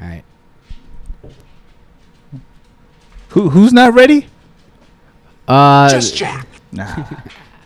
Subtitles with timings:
[0.00, 0.24] All right.
[3.30, 4.26] Who who's not ready?
[5.48, 6.46] Uh, Just Jack.
[6.72, 7.06] Nah.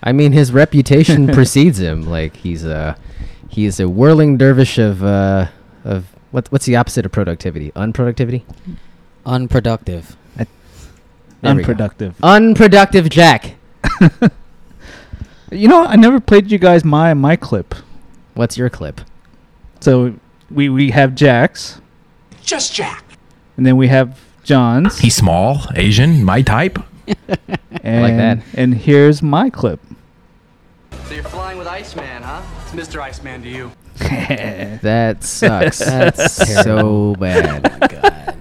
[0.02, 2.02] I mean, his reputation precedes him.
[2.02, 2.96] Like he's a
[3.48, 5.48] he's a whirling dervish of uh,
[5.84, 7.72] of what what's the opposite of productivity?
[7.72, 8.42] Unproductivity.
[9.26, 10.16] Unproductive.
[10.36, 10.46] There
[11.42, 11.50] we go.
[11.50, 12.14] Unproductive.
[12.22, 13.54] Unproductive Jack.
[15.52, 17.74] You know, I never played you guys my my clip.
[18.34, 19.00] What's your clip?
[19.80, 20.14] So
[20.48, 21.80] we we have Jack's,
[22.42, 23.04] Just Jack.
[23.56, 24.98] and then we have John's.
[24.98, 26.78] He's small, Asian, my type.
[27.82, 28.38] and, like that.
[28.54, 29.80] And here's my clip.
[31.06, 32.42] So you're flying with Iceman, huh?
[32.62, 33.00] It's Mr.
[33.00, 33.72] Iceman to you.
[34.82, 35.78] That sucks.
[35.78, 37.70] That's so bad.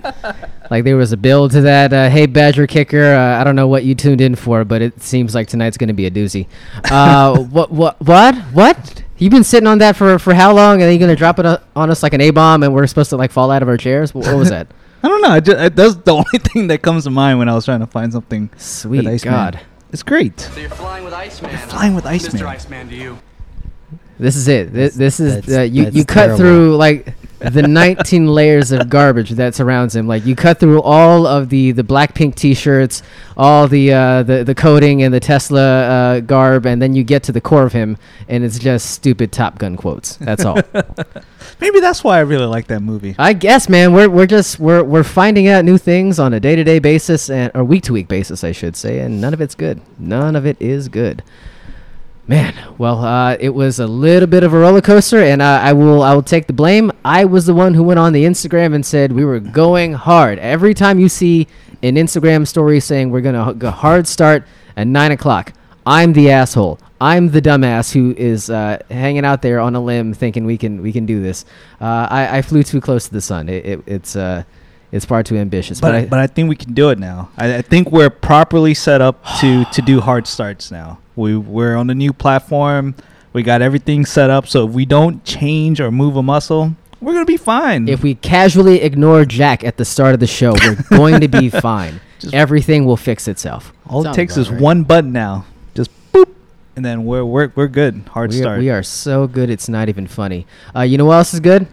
[0.03, 0.34] Oh.
[0.70, 1.91] Like there was a build to that.
[1.91, 3.13] Uh, hey, Badger Kicker.
[3.13, 5.89] Uh, I don't know what you tuned in for, but it seems like tonight's going
[5.89, 6.47] to be a doozy.
[6.89, 7.72] Uh, what?
[7.72, 8.00] What?
[8.02, 8.36] What?
[8.53, 9.03] What?
[9.20, 10.73] You've been sitting on that for for how long?
[10.76, 12.88] And then you're going to drop it on us like an A bomb, and we're
[12.88, 14.14] supposed to like fall out of our chairs?
[14.14, 14.68] What, what was that?
[15.04, 15.30] I don't know.
[15.30, 17.81] I ju- I- that's the only thing that comes to mind when I was trying
[17.81, 18.50] to find something.
[18.58, 19.34] Sweet Iceman.
[19.34, 19.59] God.
[19.92, 20.39] It's great.
[20.39, 21.52] So you're flying with Iceman.
[21.53, 21.67] huh?
[21.67, 22.42] flying with It's Iceman.
[22.42, 22.45] Mr.
[22.48, 23.17] Iceman to you.
[24.20, 24.73] This is it.
[24.73, 25.89] This, this is that's- uh, you.
[25.89, 26.38] You cut terrible.
[26.38, 30.08] through like the 19 layers of garbage that surrounds him.
[30.08, 33.02] Like you cut through all of the the Blackpink T-shirts,
[33.38, 37.23] all the uh, the the coding and the Tesla uh, garb, and then you get
[37.23, 40.17] to the core of him, and it's just stupid Top Gun quotes.
[40.17, 40.60] That's all.
[41.62, 43.16] Maybe that's why I really like that movie.
[43.17, 43.94] I guess, man.
[43.94, 47.30] We're we're just we're we're finding out new things on a day to day basis
[47.30, 49.82] and or week to week basis, I should say, and none of it's good.
[49.98, 51.23] None of it is good.
[52.30, 55.73] Man, well, uh, it was a little bit of a roller coaster, and uh, I
[55.73, 56.91] will I will take the blame.
[57.03, 60.38] I was the one who went on the Instagram and said we were going hard.
[60.38, 61.47] Every time you see
[61.81, 64.45] an Instagram story saying we're gonna go hard start
[64.77, 65.53] at nine o'clock,
[65.88, 66.80] I'm the asshole.
[67.02, 70.83] I'm the dumbass who is uh, hanging out there on a limb thinking we can
[70.83, 71.45] we can do this.
[71.81, 73.49] Uh, I, I flew too close to the sun.
[73.49, 74.43] It, it, it's uh,
[74.91, 75.81] it's far too ambitious.
[75.81, 77.31] But I, but I think we can do it now.
[77.38, 80.99] I, I think we're properly set up to to do hard starts now.
[81.19, 82.95] We we're on a new platform.
[83.33, 84.47] We got everything set up.
[84.47, 87.87] So if we don't change or move a muscle, we're gonna be fine.
[87.87, 91.49] If we casually ignore Jack at the start of the show, we're going to be
[91.49, 91.99] fine.
[92.19, 93.71] Just- Everything will fix itself.
[93.87, 94.59] All it takes is right.
[94.61, 95.45] one button now.
[95.75, 96.33] Just boop,
[96.75, 98.01] and then we're we're we're good.
[98.11, 98.59] Hard We are, start.
[98.59, 100.47] we are so good, it's not even funny.
[100.75, 101.67] Uh, you know what else is good?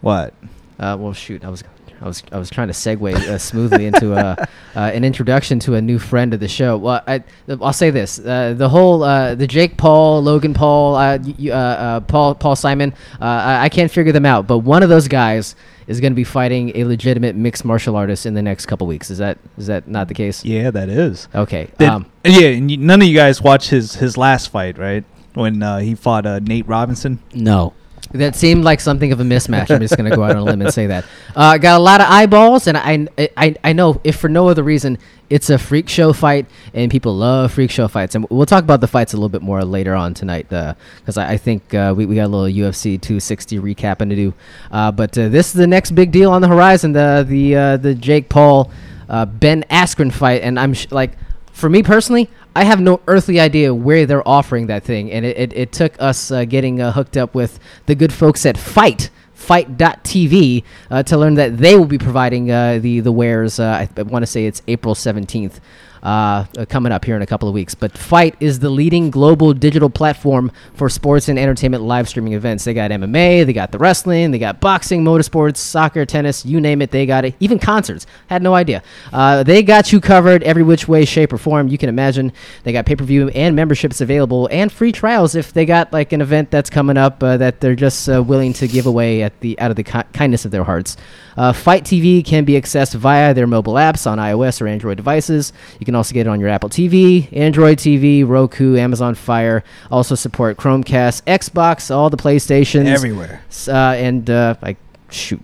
[0.00, 0.34] What?
[0.78, 1.62] Uh, well, shoot, I was,
[2.00, 4.36] I was, I was trying to segue uh, smoothly into uh,
[4.76, 6.76] uh, an introduction to a new friend of the show.
[6.76, 11.18] Well, I, I'll say this: uh, the whole, uh, the Jake Paul, Logan Paul, uh,
[11.18, 12.92] y- y- uh, uh, Paul, Paul Simon.
[13.20, 16.16] Uh, I, I can't figure them out, but one of those guys is going to
[16.16, 19.08] be fighting a legitimate mixed martial artist in the next couple weeks.
[19.10, 20.44] Is that, is that not the case?
[20.44, 21.28] Yeah, that is.
[21.34, 21.70] Okay.
[21.78, 25.04] Did- um, yeah, and you, none of you guys watched his his last fight, right?
[25.34, 27.20] When uh, he fought uh, Nate Robinson.
[27.34, 27.72] No.
[28.12, 29.70] That seemed like something of a mismatch.
[29.70, 31.04] I'm just gonna go out on a limb and say that.
[31.34, 34.62] Uh, got a lot of eyeballs, and I, I, I know if for no other
[34.62, 34.96] reason,
[35.28, 38.14] it's a freak show fight, and people love freak show fights.
[38.14, 41.32] And we'll talk about the fights a little bit more later on tonight, because I,
[41.32, 44.34] I think uh, we, we got a little UFC 260 recapping to do.
[44.70, 47.76] Uh, but uh, this is the next big deal on the horizon: the the uh,
[47.76, 48.70] the Jake Paul
[49.08, 51.12] uh, Ben Askren fight, and I'm sh- like
[51.52, 55.36] for me personally, I have no earthly idea where they're offering that thing, and it,
[55.36, 59.10] it, it took us uh, getting uh, hooked up with the good folks at FITE.
[59.34, 63.60] FITE.tv uh, to learn that they will be providing uh, the the wares.
[63.60, 65.60] Uh, I, I want to say it's April 17th,
[66.06, 67.74] uh, coming up here in a couple of weeks.
[67.74, 72.62] But FITE is the leading global digital platform for sports and entertainment live streaming events.
[72.62, 76.80] They got MMA, they got the wrestling, they got boxing, motorsports, soccer, tennis, you name
[76.80, 77.34] it, they got it.
[77.40, 78.06] Even concerts.
[78.28, 78.84] Had no idea.
[79.12, 82.32] Uh, they got you covered every which way, shape, or form you can imagine.
[82.62, 86.12] They got pay per view and memberships available, and free trials if they got like
[86.12, 89.40] an event that's coming up uh, that they're just uh, willing to give away at
[89.40, 90.96] the out of the ki- kindness of their hearts.
[91.36, 95.52] Uh, FITE TV can be accessed via their mobile apps on iOS or Android devices.
[95.80, 99.64] You can also get it on your Apple TV, Android TV, Roku, Amazon Fire.
[99.90, 103.42] Also support Chromecast, Xbox, all the PlayStations, Everywhere.
[103.68, 104.76] Uh, and uh, like
[105.10, 105.40] shoot,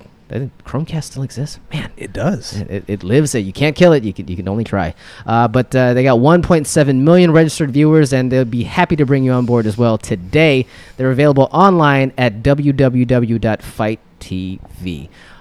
[0.65, 1.59] Chromecast still exists.
[1.73, 2.55] Man, It does.
[2.57, 3.35] it, it, it lives.
[3.35, 4.03] You can't kill it.
[4.05, 4.95] You can you can only try.
[5.27, 9.25] Uh, but uh, they got 1.7 million registered viewers, and they'll be happy to bring
[9.25, 10.67] you on board as well today.
[10.97, 13.99] They're available online at www.fitetv.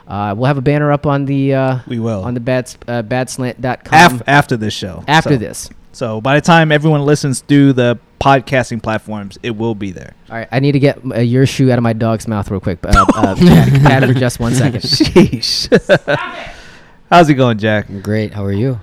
[0.07, 2.23] Uh, we'll have a banner up on the uh, We will.
[2.23, 5.03] on the bad uh, badslant.com Af- after this show.
[5.07, 5.69] after So- this.
[5.93, 10.13] So by the time everyone listens through the podcasting platforms, it will be there.
[10.29, 12.61] All right, I need to get uh, your shoe out of my dog's mouth real
[12.61, 12.79] quick.
[12.85, 14.79] Uh, uh, Pat, for just one second.
[14.83, 15.67] Sheesh.
[17.11, 17.87] How's it going, Jack?
[18.03, 18.33] Great.
[18.33, 18.79] How are you?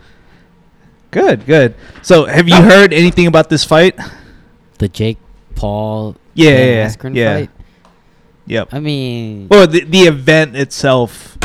[1.11, 1.75] Good, good.
[2.03, 3.99] So have you heard anything about this fight?
[4.77, 5.17] The Jake
[5.55, 6.51] Paul Yeah,
[6.93, 7.39] Ben yeah, yeah.
[7.47, 7.51] fight.
[8.49, 8.69] Yep.
[8.73, 11.37] I mean, or the the event itself.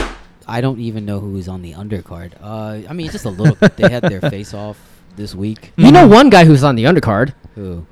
[0.47, 2.33] I don't even know who's on the undercard.
[2.41, 3.55] Uh, I mean, just a little.
[3.55, 3.77] bit.
[3.77, 4.77] they had their face off
[5.15, 5.71] this week.
[5.77, 7.85] You know one guy who's on the undercard, Who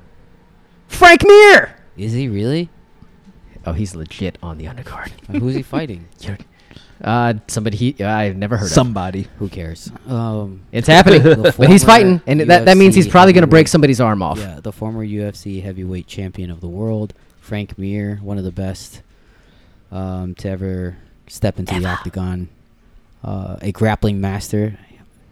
[0.88, 1.76] Frank Mir.
[1.96, 2.68] is he really?
[3.64, 5.12] Oh, he's legit on the undercard.
[5.28, 6.08] Uh, Who's he fighting?
[7.02, 8.70] Uh, somebody he I've never heard of.
[8.72, 9.26] Somebody.
[9.40, 9.90] Who cares?
[10.06, 13.48] Um, It's happening, The but he's fighting, and that, that means he's probably going to
[13.48, 14.38] break somebody's arm off.
[14.38, 17.12] Yeah, the former UFC heavyweight champion of the world,
[17.42, 19.02] Frank Mir, one of the best
[19.90, 20.96] um, to ever
[21.26, 22.48] step into the octagon.
[23.22, 24.78] Uh, a grappling master.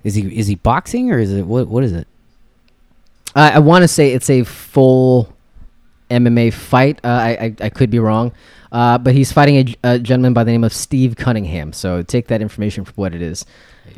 [0.04, 2.06] Is he is he boxing or is it what what is it?
[3.34, 5.32] I, I want to say it's a full
[6.10, 7.00] MMA fight.
[7.04, 8.32] Uh, I, I I could be wrong,
[8.72, 11.72] uh, but he's fighting a gentleman by the name of Steve Cunningham.
[11.72, 13.44] So take that information for what it is.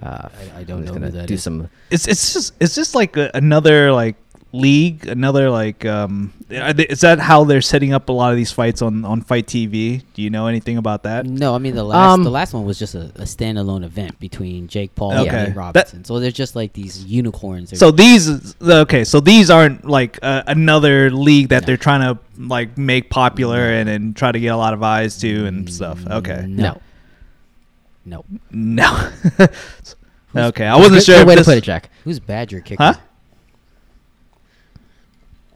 [0.03, 1.43] Uh, I- I don't I'm just know gonna who that do is.
[1.43, 1.69] some.
[1.91, 4.17] It's it's just it's just like a, another like
[4.53, 6.33] league, another like um.
[6.49, 9.47] they- Is that how they're setting up a lot of these fights on on FITE
[9.47, 10.03] TV?
[10.15, 11.25] Do you know anything about that?
[11.27, 14.21] No, I mean the last Um, the last one was just a, a standalone event
[14.21, 15.21] between Jake Paul Okay.
[15.29, 16.05] and Nate That- Robinson.
[16.05, 17.77] so they're just like these unicorns.
[17.79, 21.67] So these okay, so these aren't like uh, another league that No.
[21.67, 25.19] they're trying to like make popular and, and try to get a lot of eyes
[25.19, 26.05] to and stuff.
[26.07, 26.81] Okay, no,
[28.05, 28.25] no.
[28.51, 29.11] no.
[30.37, 31.15] okay, I wasn't Good- sure.
[31.17, 31.91] Good if way to this- put it, Jack.
[32.05, 32.83] Who's Badger kicker?
[32.83, 32.95] Huh?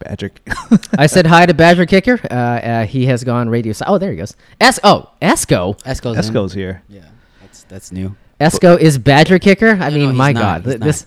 [0.01, 0.41] Patrick.
[0.99, 2.21] I said hi to Badger Kicker.
[2.31, 3.73] Uh, uh, he has gone radio.
[3.73, 4.37] Si- oh, there he goes.
[4.61, 5.79] Es- oh, Esco.
[5.83, 6.35] Esco's in.
[6.35, 6.83] Esco's here.
[6.89, 7.03] Yeah,
[7.41, 8.17] that's that's new.
[8.41, 9.71] Esco is Badger Kicker.
[9.71, 10.41] I No, mean, no, my not.
[10.41, 11.07] God, He's th- this.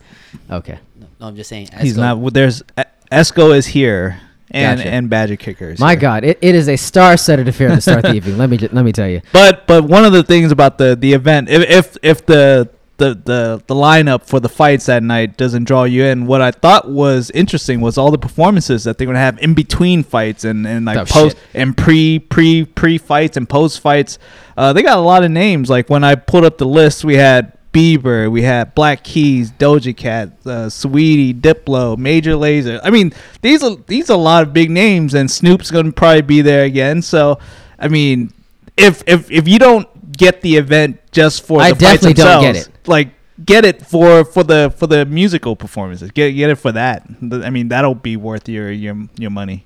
[0.50, 1.68] Okay, No, no, I'm just saying.
[1.68, 2.18] Esco, He's not.
[2.20, 2.64] well, There's
[3.12, 4.20] Esco is here
[4.52, 4.90] and Gotcha.
[4.90, 5.80] and Badger Kickers.
[5.80, 8.38] my God, it, it is a star-studded affair to start the evening.
[8.40, 9.22] Let me ju- let me tell you.
[9.32, 13.16] But but one of the things about the the event, if if, if the the,
[13.16, 16.28] the the lineup for the fights that night doesn't draw you in.
[16.28, 20.04] What I thought was interesting was all the performances that they're gonna have in between
[20.04, 21.46] fights and, and like Oh, post shit.
[21.56, 24.19] and pre pre pre fights and post fights.
[24.56, 25.69] Uh, they got a lot of names.
[25.69, 29.95] Like when I pulled up the list, we had Bieber, we had Black Keys, Doja
[29.95, 32.80] Cat, uh, Saweetie, Diplo, Major Lazer.
[32.84, 36.22] I mean, these are these are a lot of big names, and Snoop's gonna probably
[36.24, 37.02] be there again.
[37.02, 37.40] So,
[37.78, 38.34] I mean,
[38.75, 39.88] if if if you don't
[40.18, 42.79] get the event just for I the fights definitely don't get themselves, it.
[42.90, 43.10] Like
[43.44, 46.12] get it for for the for the musical performances.
[46.12, 47.08] Get get it for that.
[47.22, 49.66] I mean, that'll be worth your your your money.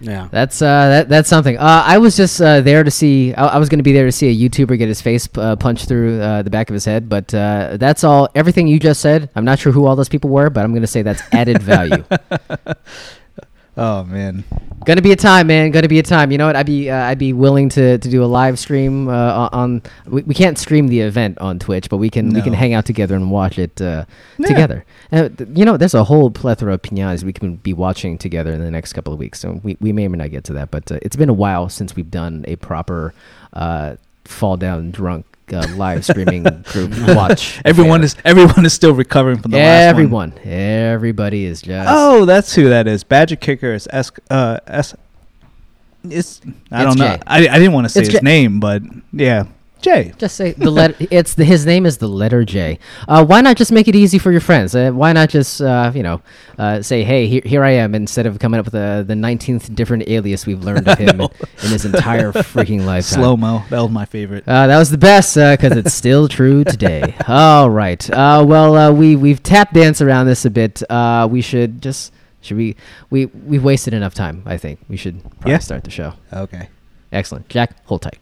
[0.00, 0.28] Yeah.
[0.30, 1.58] That's uh, that that's something.
[1.58, 3.34] Uh, I was just uh, there to see.
[3.34, 5.56] I, I was going to be there to see a YouTuber get his face uh,
[5.56, 7.08] punched through uh, the back of his head.
[7.08, 8.28] But uh, that's all.
[8.34, 9.30] Everything you just said.
[9.34, 11.62] I'm not sure who all those people were, but I'm going to say that's added
[11.62, 12.04] value.
[13.78, 14.44] Oh man,
[14.84, 15.70] Gonna be a time, man.
[15.70, 16.32] Gonna be a time.
[16.32, 16.56] You know what?
[16.56, 19.82] I'd be uh, I'd be willing to, to do a live stream uh, on.
[20.06, 22.86] we, we can't stream the event on Twitch, but we can we can hang out
[22.86, 24.04] together and watch it uh,
[24.38, 24.46] Yeah.
[24.48, 24.84] together.
[25.10, 28.60] Th- you know, there's a whole plethora of pinatas we can be watching together in
[28.64, 29.40] the next couple of weeks.
[29.40, 31.34] So we, we may or may not get to that, but uh, it's been a
[31.34, 33.12] while since we've done a proper
[33.52, 37.60] uh, fall down drunk uh, live streaming group watch.
[37.64, 40.32] everyone is everyone is still recovering from the last one.
[40.34, 41.88] everyone, everybody is just.
[41.90, 43.04] Oh, that's who that is.
[43.04, 44.10] Badger kicker is S.
[44.30, 44.94] Uh, S.
[46.04, 46.40] It's
[46.70, 47.16] I It's don't know.
[47.26, 48.24] I, I didn't want to say It's his Jay.
[48.24, 49.44] name, but yeah,
[49.80, 50.12] Jay.
[50.18, 50.94] Just say the letter.
[51.10, 52.78] It's the his name is the letter J.
[53.06, 54.74] Uh, why not just make it easy for your friends?
[54.74, 56.20] Uh, why not just uh, you know
[56.58, 59.74] uh, say, hey, here, here I am, instead of coming up with the the nineteenth
[59.74, 61.28] different alias we've learned of him in,
[61.62, 63.04] in his entire freaking life.
[63.04, 63.62] Slow mo.
[63.70, 64.44] That was my favorite.
[64.46, 67.14] Uh, that was the best because it's still true today.
[67.28, 68.08] All right.
[68.10, 70.82] Uh, well, uh, we we've tap danced around this a bit.
[70.90, 72.74] Uh, we should just should we
[73.10, 74.42] we we've wasted enough time.
[74.44, 75.58] I think we should probably Yeah.
[75.58, 76.14] start the show.
[76.32, 76.68] Okay.
[77.12, 77.72] Excellent, Jack.
[77.86, 78.18] Hold tight.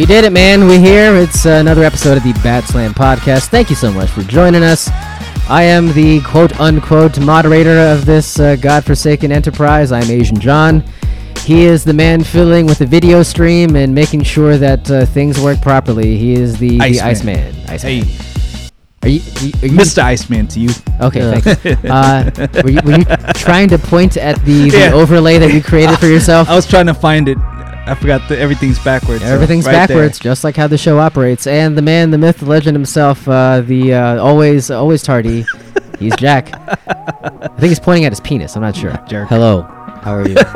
[0.00, 0.66] We did it, man.
[0.66, 1.14] We're here.
[1.16, 3.48] It's uh, another episode of the Bad Slant podcast.
[3.48, 4.88] Thank you so much for joining us.
[5.50, 9.90] I am the quote unquote moderator of this uh, godforsaken enterprise.
[9.90, 10.84] I'm Asian John.
[11.38, 15.40] He is the man filling with the video stream and making sure that uh, things
[15.40, 16.16] work properly.
[16.16, 17.36] He is the, the Iceman.
[17.38, 17.68] Iceman.
[17.68, 18.04] Iceman.
[18.04, 18.08] Hey,
[19.02, 19.20] Are you,
[19.62, 20.04] are you Mr.
[20.04, 20.70] Iceman to you.
[21.00, 21.90] Okay, thank you.
[21.90, 22.30] Uh,
[22.62, 22.80] were, you.
[22.84, 23.04] were you
[23.34, 24.92] trying to point at the, the Yeah.
[24.92, 26.48] overlay that you created for yourself?
[26.48, 27.38] I was trying to find it.
[27.86, 29.22] I forgot that everything's backwards.
[29.22, 29.96] so Everything's right there.
[29.98, 31.46] backwards, just like how the show operates.
[31.46, 35.44] And the man, the myth, the legend himself, uh, the uh, always always tardy.
[35.98, 36.50] He's Jack.
[36.54, 38.54] I think he's pointing at his penis.
[38.56, 38.92] I'm not sure.
[39.08, 39.28] Jerk.
[39.28, 39.62] Hello.
[40.02, 40.36] How are you?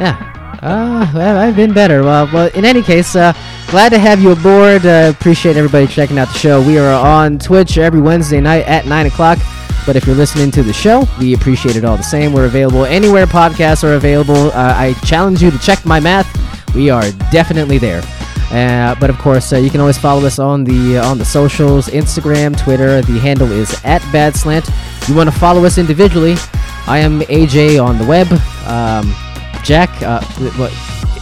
[0.00, 0.58] Yeah.
[0.62, 2.02] Uh, well, I've been better.
[2.02, 3.32] Well, well, in any case, uh,
[3.68, 4.84] glad to have you aboard.
[4.84, 6.60] Uh, appreciate everybody checking out the show.
[6.62, 9.38] We are on Twitch every Wednesday night at 9 o'clock.
[9.86, 12.32] But if you're listening to the show, we appreciate it all the same.
[12.34, 14.50] We're available anywhere podcasts are available.
[14.52, 16.26] Uh, I challenge you to check my math.
[16.74, 18.02] We are definitely there.
[18.52, 21.24] Uh, but of course, uh, you can always follow us on the uh, on the
[21.24, 23.00] socials, Instagram, Twitter.
[23.02, 24.68] The handle is at Bad Slant.
[25.08, 26.34] You want to follow us individually?
[26.86, 28.26] I am AJ on the web.
[28.66, 29.14] Um,
[29.62, 30.20] Jack, uh,
[30.56, 30.72] what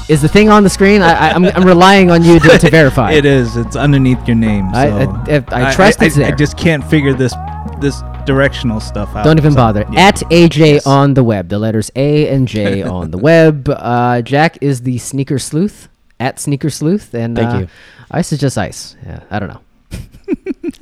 [0.08, 1.02] is the thing on the screen?
[1.02, 3.12] I, I, I'm, I'm relying on you to, to verify.
[3.12, 3.56] It is.
[3.56, 4.68] It's underneath your name.
[4.72, 5.10] I- So
[5.52, 6.36] I- I trust it's I, there.
[6.36, 7.34] just can't figure this
[7.80, 9.24] this directional stuff out.
[9.24, 9.84] Don't even So, bother.
[9.92, 10.08] yeah.
[10.08, 10.86] At AJ Yes.
[10.86, 11.48] on the web.
[11.48, 13.68] The letters A and J on the web.
[13.68, 15.88] Uh, Jack is the sneaker sleuth
[16.20, 17.68] at sneaker sleuth, and Thank uh, you.
[18.10, 18.96] Ice is just ice.
[19.06, 19.60] Yeah, I don't know.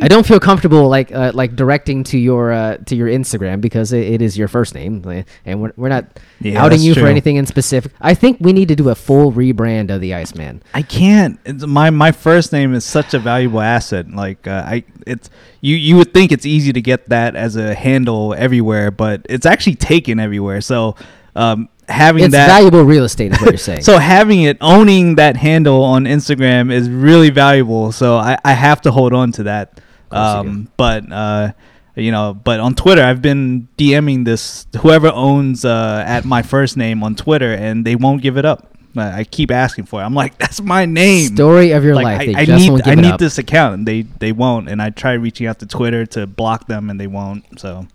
[0.00, 3.92] I don't feel comfortable like uh, like directing to your uh, to your Instagram because
[3.92, 5.02] it, it is your first name,
[5.44, 7.92] and we're, we're not Yeah, outing you for anything in specific.
[8.00, 10.62] I think we need to do a full rebrand of the Iceman.
[10.74, 11.40] I can't.
[11.46, 14.10] It's, my my first name is such a valuable asset.
[14.10, 15.30] Like uh, I, it's
[15.62, 19.46] you you would think it's easy to get that as a handle everywhere, but it's
[19.46, 20.60] actually taken everywhere.
[20.60, 20.94] So
[21.34, 23.82] um, having It's that valuable real estate, is what you're saying.
[23.82, 27.92] So having it, owning that handle on Instagram is really valuable.
[27.92, 29.80] So I, I have to hold on to that.
[30.10, 31.52] Course you Um, but uh,
[31.94, 36.76] you know, but on Twitter, I've been DMing this whoever owns uh, at my first
[36.76, 38.68] name on Twitter, and they won't give it up.
[38.96, 40.04] I I keep asking for it.
[40.04, 41.34] I'm like, that's my name.
[41.34, 42.20] Story of your Like, life.
[42.20, 43.20] I, They I just need won't give I it need up.
[43.20, 44.68] this account, and they they won't.
[44.68, 47.44] And I try reaching out to Twitter to block them, and they won't.
[47.58, 47.86] So.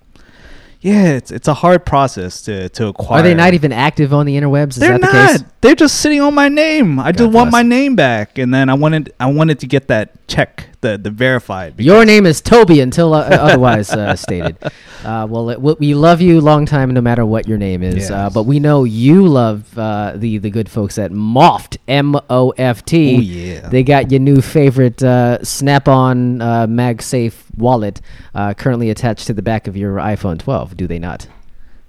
[0.84, 3.20] Yeah, it's it's a hard process to to acquire.
[3.20, 4.70] Are they not even active on the interwebs?
[4.70, 5.30] Is They're that the not.
[5.32, 5.44] case?
[5.62, 6.98] They're just sitting on my name.
[7.00, 7.52] I just want bless.
[7.52, 11.10] my name back, and then I wanted I wanted to get that check, the the
[11.12, 11.80] verified.
[11.80, 14.58] Your name is Toby until uh, otherwise uh, stated.
[15.04, 18.10] Uh, well, it, we- love you long time, no matter what your name is.
[18.12, 18.34] Uh, Yes.
[18.34, 22.84] but we know you love uh, the the good folks at Moft, M O F
[22.86, 23.16] T.
[23.16, 23.70] Oh, yeah.
[23.70, 28.02] They got your new favorite uh, Snap-on uh, MagSafe wallet
[28.36, 30.76] uh, currently attached to the back of your iPhone 12.
[30.78, 31.28] Do they not?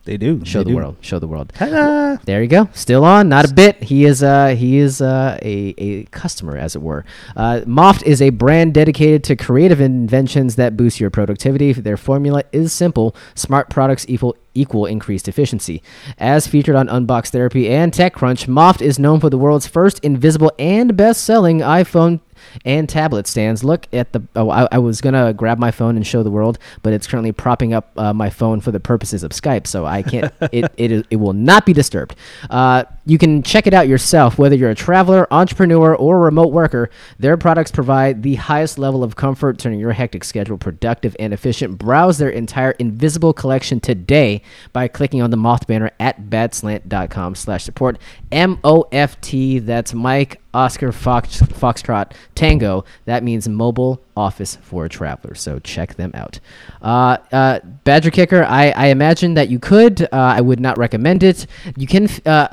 [0.05, 0.77] They do Show they the do.
[0.77, 0.97] world.
[1.01, 1.53] Show the world.
[1.55, 2.17] Ta-da.
[2.25, 2.69] There you go.
[2.73, 3.83] Still on, not a bit.
[3.83, 7.05] He is uh he is uh, a a customer, as it were.
[7.37, 11.73] Uh, Moft is a brand dedicated to creative inventions that boost your productivity.
[11.73, 15.83] Their formula is simple: smart products equal equal increased efficiency.
[16.19, 20.53] As featured on Unbox Therapy and TechCrunch, Moft is known for the world's first invisible
[20.59, 22.21] and best-selling iPhone
[22.65, 23.63] and tablet stands.
[23.65, 24.23] Look at the.
[24.37, 27.33] Oh, I, I was gonna grab my phone and show the world, but it's currently
[27.33, 30.33] propping up uh, my phone for the purposes of Skype, so I can't.
[30.53, 32.15] it, it is- it will not be disturbed.
[32.51, 36.89] Uh, you can check it out yourself, whether you're a traveler, entrepreneur, or remote worker.
[37.19, 41.79] Their products provide the highest level of comfort, turning your hectic schedule productive and efficient.
[41.79, 47.65] Browse their entire invisible collection today by clicking on the Moft banner at badslant.com slash
[47.65, 47.99] support.
[48.31, 49.59] M O F T.
[49.59, 52.85] That's Mike Oscar Fox, Foxtrot Tango.
[53.07, 55.35] That means mobile office for a traveler.
[55.35, 56.41] So check them out.
[56.81, 60.03] Uh, uh, Badger Kicker, I, I imagine that you could.
[60.03, 61.47] Uh, I would not recommend it.
[61.77, 62.09] You can.
[62.27, 62.49] Uh,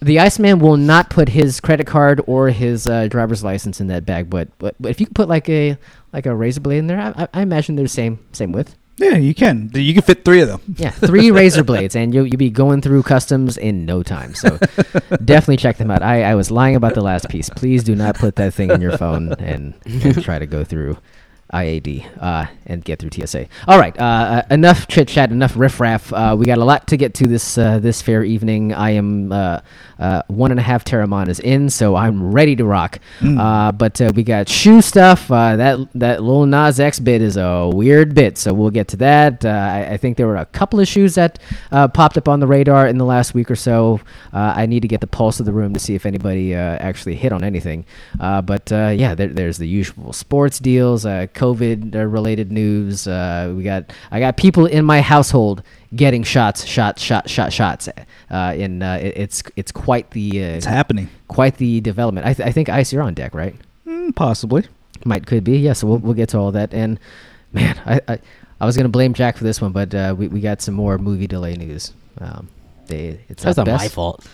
[0.00, 4.04] the Iceman will not put his credit card or his uh, driver's license in that
[4.04, 5.78] bag, but, but but if you could put like a
[6.12, 8.76] like a razor blade in there, I, I- imagine they're the same same width.
[8.96, 9.70] Yeah, you can.
[9.74, 10.60] You can fit three of them.
[10.76, 14.34] Yeah, three razor blades, and you'll, you'll be going through customs in no time.
[14.34, 14.56] So
[15.24, 16.02] definitely check them out.
[16.02, 17.50] I, I was lying about the last piece.
[17.50, 20.96] Please do not put that thing in your phone and, and try to go through
[21.52, 23.46] IAD uh, and get through TSA.
[23.68, 26.12] All right, uh, uh, enough chit chat, enough riffraff.
[26.12, 28.72] Uh, we got a lot to get to this uh, this fair evening.
[28.72, 29.60] I am uh,
[29.98, 32.98] uh, one and a half Terramon is in, so I'm ready to rock.
[33.22, 35.30] Uh, but uh, we got shoe stuff.
[35.30, 38.96] Uh, that that Lil Nas X bit is a weird bit, so we'll get to
[38.98, 39.44] that.
[39.44, 41.38] Uh, I, I think there were a couple of shoes that
[41.72, 44.00] uh, popped up on the radar in the last week or so.
[44.32, 46.58] Uh, I need to get the pulse of the room to see if anybody uh,
[46.58, 47.84] actually hit on anything.
[48.18, 53.06] Uh, but uh, yeah, there, there's the usual sports deals, uh, COVID uh, related news.
[53.06, 55.62] Uh, we got I got people in my household
[55.94, 57.88] getting shots, shots, shot, shot, shots.
[57.88, 57.94] Uh,
[58.30, 61.08] and uh, it, it's it's quite the uh, It's happening.
[61.28, 62.26] quite the development.
[62.26, 63.54] I, th- I think Ice, you're on deck, right?
[63.86, 64.64] Mm, possibly.
[65.04, 65.58] Might could be.
[65.58, 66.72] Yeah, so we'll, we'll get to all that.
[66.72, 66.98] And
[67.52, 68.18] man, I, I
[68.60, 70.96] I was gonna blame Jack for this one, but uh, we we got some more
[70.98, 71.92] movie delay news.
[72.18, 72.48] Um,
[72.86, 74.26] they it's That's not not the my fault.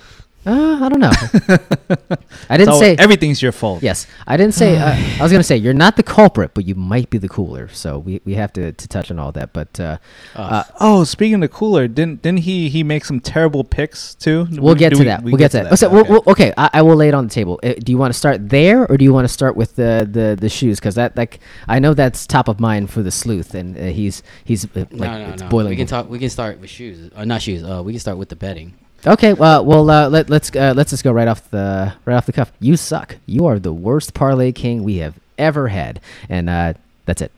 [0.46, 1.10] Uh, I don't know.
[2.48, 3.82] I didn't So say everything's your fault.
[3.82, 4.78] Yes, I didn't say.
[4.78, 7.68] Uh, I was gonna say you're not the culprit, but you might be the cooler.
[7.68, 9.52] So we, we have to, to touch on all that.
[9.52, 9.98] But uh,
[10.34, 14.46] uh, Oh, speaking of cooler, didn't didn't he he make some terrible picks too?
[14.52, 15.22] we'll get Do to we- that.
[15.22, 15.72] we we'll get, to that.
[15.72, 15.94] Oh, so, Okay.
[15.94, 17.60] we'll- we'll- okay, I, I will lay it on the table.
[17.62, 20.08] Uh, do you want to start there, or do you want to start with the
[20.10, 20.80] the, the shoes?
[20.80, 24.22] Because that like I know that's top of mind for the sleuth, and uh, he's
[24.44, 25.48] he's uh, like no, no, it's no.
[25.50, 25.68] boiling.
[25.70, 26.08] We can talk.
[26.08, 27.10] We can start with shoes.
[27.14, 27.62] Uh, not shoes.
[27.62, 28.72] Uh, we can start with the betting.
[29.06, 32.26] Okay, well, well, uh, let, let's uh, let's just go right off the right off
[32.26, 32.52] the cuff.
[32.60, 33.16] You suck.
[33.26, 36.74] You are the worst parlay king we have ever had, and uh,
[37.06, 37.32] that's it.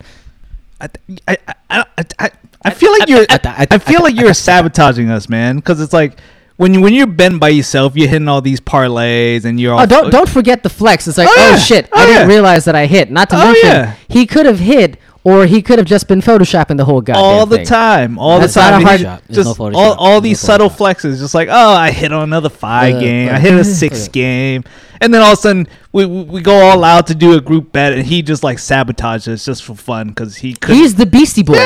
[0.81, 0.89] I,
[1.29, 1.37] I,
[1.71, 1.85] I,
[2.19, 2.31] I,
[2.65, 3.25] I, feel like you're.
[3.31, 5.57] I feel like you're sabotaging us, man.
[5.57, 6.19] Because it's like
[6.57, 9.75] when you when you're betting by yourself, you're hitting all these parlays, and you're.
[9.75, 11.07] All Oh, don't don't forget the flex.
[11.07, 11.57] It's like, Oh, oh, yeah.
[11.57, 13.11] shit, Oh, I didn't realize that I hit.
[13.11, 13.95] Not to Oh, mention, yeah.
[14.09, 17.47] he could have hit, or he could have just been photoshopping the whole goddamn all
[17.47, 17.67] the thing.
[17.67, 18.83] time, all That's the not time.
[18.83, 21.49] a hard- he There's no just all, all There's no these subtle flexes, just like
[21.51, 24.11] oh, I hit on another five Uh, game, uh, I hit a six uh.
[24.13, 24.65] game,
[25.01, 27.41] and then all of a sudden we, we we go all out to do a
[27.41, 30.75] group bet, and he just like sabotages just for fun because he could.
[30.75, 31.59] He's the Beastie Boys.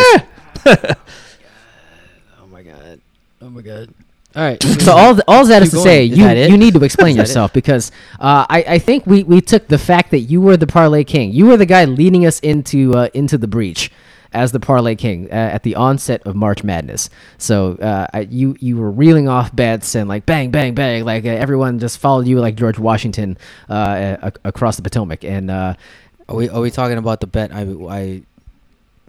[2.41, 3.01] Oh my god.
[3.43, 3.91] Oh my god.
[4.37, 4.62] All right.
[4.87, 5.85] So all th- all that is to going.
[5.87, 7.28] say, Is you you need to explain Is that it?
[7.28, 7.90] yourself because
[8.21, 11.33] uh, I I think we, we took the fact that you were the parlay king,
[11.33, 13.90] you were the guy leading us into uh, into the breach
[14.33, 17.09] as the parlay king uh, at the onset of March Madness.
[17.38, 21.25] So uh, I- you you were reeling off bets and like bang bang bang, like
[21.25, 23.38] uh, everyone just followed you like George Washington
[23.71, 25.75] uh, a- across the Potomac, and uh,
[26.28, 27.52] Are we are we talking about the bet?
[27.55, 28.23] I I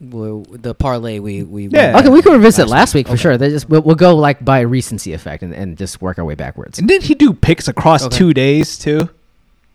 [0.01, 1.94] well, the parlay we we Yeah.
[1.94, 3.22] won okay, we can revisit last week for Okay.
[3.22, 3.38] sure.
[3.38, 6.36] They just we'll, we'll go like by recency effect and, and just work our way
[6.36, 6.77] backwards.
[6.80, 8.16] and did he do picks across Okay.
[8.18, 9.10] two days too?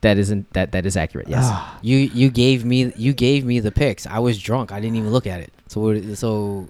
[0.02, 1.28] That isn't that that is accurate.
[1.28, 1.44] Yes.
[1.46, 1.78] Ah.
[1.82, 4.06] You you gave me you gave me the picks.
[4.06, 4.72] I was drunk.
[4.72, 5.52] I didn't even look at it.
[5.68, 6.68] So so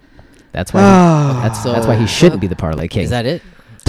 [0.53, 0.81] That's why.
[0.81, 1.41] He, Ah.
[1.43, 3.05] that's So- that's why he shouldn't be the parlay king.
[3.05, 3.41] is that it?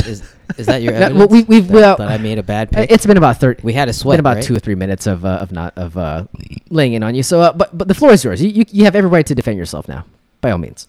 [0.07, 0.23] Is
[0.57, 1.17] is that your evidence?
[1.19, 2.91] well, we- we've- that, well, that I made a bad Uh, pick.
[2.91, 3.61] It's been about thirty.
[3.63, 4.13] we had a It's sweat.
[4.15, 4.43] been about right?
[4.43, 6.25] two or three minutes of uh, of not of uh,
[6.69, 7.23] laying in on you.
[7.23, 8.41] So, uh, but but the floor is yours.
[8.41, 10.05] You, you you have every right to defend yourself now,
[10.41, 10.87] by all means.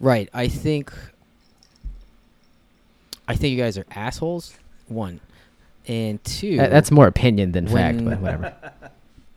[0.00, 0.28] Right.
[0.34, 0.92] I think.
[3.26, 4.54] I think you guys are assholes.
[4.88, 5.20] One,
[5.88, 6.56] and two.
[6.58, 8.54] That's more opinion than fact, but whatever.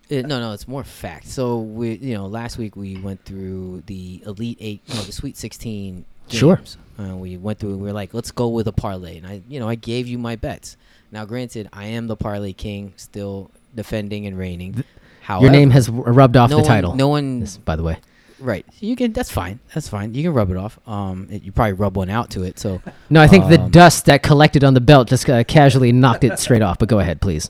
[0.10, 1.28] Uh, no, no, it's more fact.
[1.28, 5.36] So we, you know, last week we went through the Elite Eight, no, the Sweet
[5.36, 6.40] Sixteen games.
[6.40, 6.62] Sure.
[7.00, 7.78] Uh, we went through.
[7.78, 10.18] We were like, let's go with a parlay, and I, you know, I gave you
[10.18, 10.78] my bets.
[11.12, 14.84] Now, granted, I am the parlay king, still defending and reigning.
[15.22, 16.96] However, Your name has rubbed off no the one- title.
[16.96, 17.98] No one, This- by the way.
[18.40, 18.66] right?
[18.80, 19.14] You can.
[19.14, 19.60] That's fine.
[19.76, 20.14] That's fine.
[20.16, 20.80] You can rub it off.
[20.88, 22.58] Um, it, you probably rub one out to it.
[22.60, 25.92] So, No, I think the Um, dust that collected on the belt just uh, casually
[25.92, 26.78] knocked it straight off.
[26.80, 27.50] But go ahead, please.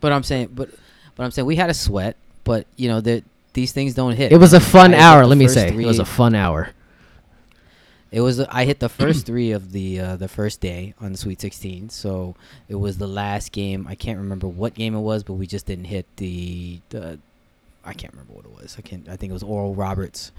[0.00, 0.70] but I'm saying, but,
[1.14, 4.32] but I'm saying we had a sweat, but you know that these things don't hit.
[4.32, 5.26] It was a fun I hour.
[5.26, 6.70] Let me say, it was a fun hour.
[8.12, 11.18] It was I hit the first three of the uh, the first day on the
[11.18, 12.36] Sweet 16, so
[12.68, 13.86] it was the last game.
[13.88, 17.18] I can't remember what game it was, but we just didn't hit the the.
[17.84, 18.76] I can't remember what it was.
[18.78, 19.08] I can't.
[19.08, 20.30] I think it was Oral Roberts.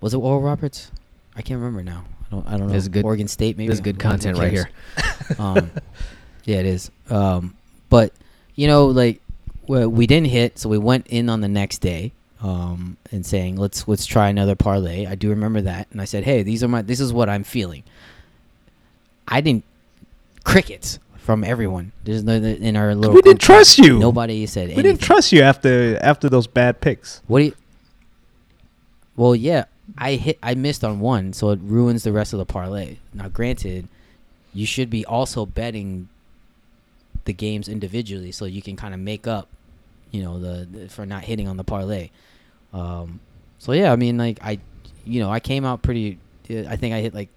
[0.00, 0.90] Was it Oral Roberts?
[1.34, 2.04] I can't remember now.
[2.28, 2.46] I don't.
[2.46, 2.72] I don't know.
[2.72, 3.68] This good- Oregon State maybe.
[3.68, 4.70] This is good content right here.
[5.38, 5.70] um,
[6.44, 6.90] yeah, it is.
[7.10, 7.56] Um,
[7.90, 8.12] but
[8.54, 9.20] you know, like
[9.66, 13.86] we didn't hit, so we went in on the next day um, and saying let's
[13.88, 15.06] let's try another parlay.
[15.06, 17.44] I do remember that, and I said, hey, these are my this is what I'm
[17.44, 17.82] feeling.
[19.28, 19.64] I didn't
[20.44, 21.92] crickets from everyone.
[22.04, 23.14] There's no in our little.
[23.14, 23.98] We didn't trust you.
[23.98, 24.82] Nobody said We anything.
[24.92, 27.22] didn't trust you after after those bad picks.
[27.26, 27.54] What do you?
[29.16, 29.64] Well, yeah,
[29.96, 30.38] I hit.
[30.42, 32.98] I missed on one, so it ruins the rest of the parlay.
[33.14, 33.88] Now, granted,
[34.52, 36.08] you should be also betting
[37.24, 39.48] the games individually, so you can kind of make up,
[40.16, 42.10] you know, the, the for not hitting on the parlay.
[42.72, 43.20] Um,
[43.58, 44.58] so yeah, I mean, like I,
[45.04, 46.18] you know, I came out pretty.
[46.50, 47.28] uh, I think I hit like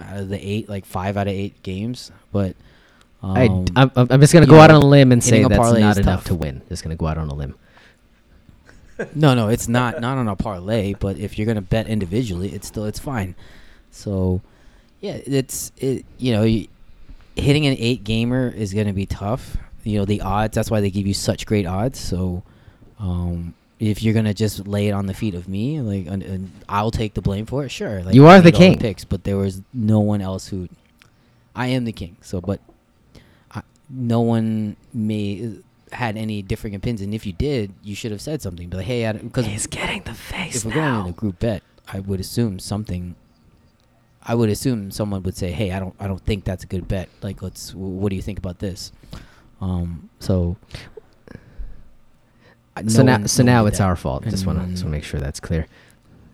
[0.00, 2.56] out of the eight, like five out of eight games, but.
[3.24, 5.96] Um, I, I'm, I'm just gonna go out on a limb and say that's not
[5.96, 6.24] enough tough.
[6.24, 6.60] to win.
[6.68, 7.54] Just gonna go out on a limb.
[9.14, 10.94] No, no, it's not not on a parlay.
[10.94, 13.34] But if you're gonna bet individually, it's still it's fine.
[13.90, 14.40] So,
[15.00, 16.04] yeah, it's it.
[16.18, 16.42] You know,
[17.36, 19.56] hitting an eight gamer is gonna be tough.
[19.84, 20.54] You know, the odds.
[20.54, 21.98] That's why they give you such great odds.
[21.98, 22.42] So,
[22.98, 26.52] um, if you're gonna just lay it on the feet of me, like, and, and
[26.68, 27.70] I'll take the blame for it.
[27.70, 28.78] Sure, like You are the king.
[28.78, 30.68] Picks, but there was no one else who.
[31.54, 32.16] I am the king.
[32.22, 32.60] So, but
[33.50, 35.58] I, no one may
[35.92, 38.68] had any differing opinions, and if you did, you should have said something.
[38.68, 41.62] But like, hey, because He's getting the face if we're going in a group bet,
[41.88, 43.14] I would assume something.
[44.22, 46.86] I would assume someone would say, "Hey, I don't, I don't think that's a good
[46.86, 47.08] bet.
[47.22, 47.74] Like, let's.
[47.74, 48.92] What do you think about this?"
[49.62, 50.10] Um.
[50.18, 50.56] So.
[52.88, 53.84] So no now, so no now it's that.
[53.84, 54.24] our fault.
[54.24, 55.66] Just want to just want to make sure that's clear.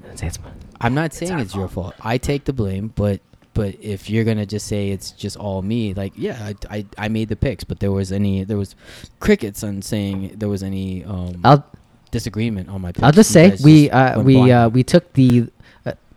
[0.03, 0.39] That's-
[0.81, 1.95] I'm not saying it's your fault.
[2.01, 3.21] I take the blame, but
[3.55, 7.09] but if you're gonna just say it's just all me, like yeah, I, I, I
[7.09, 8.77] made the picks, but there was any there was
[9.19, 11.67] crickets on saying there was any um I'll
[12.13, 12.93] disagreement on my.
[12.93, 13.03] Picks.
[13.03, 15.49] I'll just You say we uh, we uh, we took the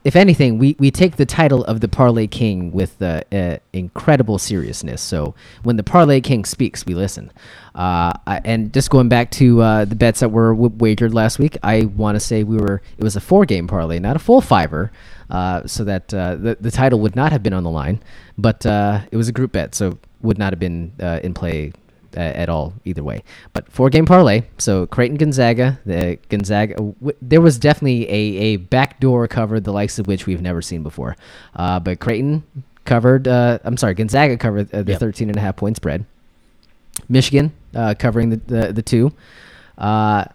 [0.04, 4.38] if anything we, we take the title of the parlay king with uh, uh, incredible
[4.38, 5.02] seriousness.
[5.02, 7.32] So when the parlay king speaks, we listen.
[7.76, 11.40] Uh, I, and just going back to uh, the bets that were w- wagered last
[11.40, 14.20] week, I want to say we were it was a four game parlay, not a
[14.20, 14.92] full fiver.
[15.30, 18.04] Uh, so that uh, the, the title would not have been on the line,
[18.38, 20.92] but it was a group bet, so would not have been
[21.24, 21.72] in play
[22.16, 23.24] uh, at all either way.
[23.54, 24.44] But four game parlay.
[24.58, 26.76] So Creighton Gonzaga, the Gonzaga.
[26.76, 30.84] W- there was definitely a a backdoor cover, the likes of which we've never seen
[30.84, 31.16] before.
[31.56, 32.44] Uh, but Creighton
[32.86, 33.28] covered.
[33.28, 35.00] Uh, I'm sorry, Gonzaga covered uh, the Yep.
[35.00, 36.06] 13 and a half point spread.
[37.10, 39.12] Michigan uh, covering the the, the two.
[39.78, 40.26] Uh,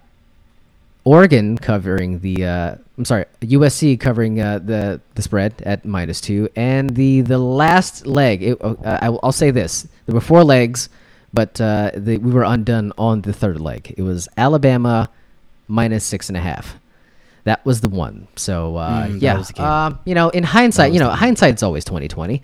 [1.04, 6.48] Oregon covering the uh, I'm sorry, USC covering uh, the the spread at minus two,
[6.56, 8.42] and the the last leg.
[8.42, 10.88] It, uh, I, will- I'll say this: there were four legs,
[11.36, 13.94] but uh, the, we were undone on the third leg.
[13.96, 15.08] It was Alabama
[15.68, 16.76] minus six and a half.
[17.44, 18.26] That was the one.
[18.36, 19.64] So uh, Mm, yeah, was the game.
[19.66, 22.42] um, you know, in hindsight, you know, hindsight's always twenty twenty.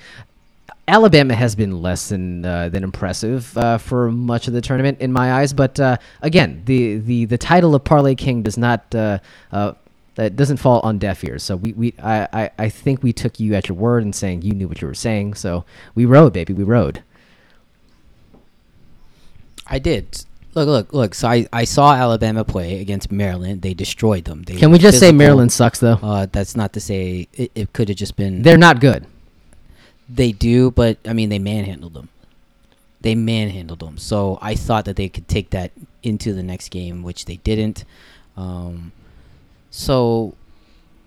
[0.89, 5.13] Alabama has been less than uh, than impressive uh, for much of the tournament in
[5.13, 9.19] my eyes, but uh, again, the, the the title of Parlay King does not uh,
[9.53, 9.73] uh,
[10.17, 11.43] that doesn't fall on deaf ears.
[11.43, 14.43] So we, we I, I, I think we took you at your word and saying
[14.43, 15.35] you knew what you were saying.
[15.35, 17.03] So we rode, baby, we rode.
[19.67, 20.25] I did.
[20.55, 21.15] Look, look, look.
[21.15, 23.63] So I, I saw Alabama play against Maryland.
[23.63, 24.43] They destroyed them.
[24.43, 25.11] They Can we just say.
[25.11, 25.99] Maryland sucks though?
[26.03, 28.43] Uh, that's not to say it, it could have just been.
[28.43, 29.07] They're not good.
[30.09, 32.11] They do, but I mean, they manhandled them.
[33.01, 33.97] They manhandled them.
[33.97, 35.73] So I thought that they could take that
[36.03, 37.85] into the next game, which they didn't.
[38.37, 38.93] Um,
[39.71, 40.35] so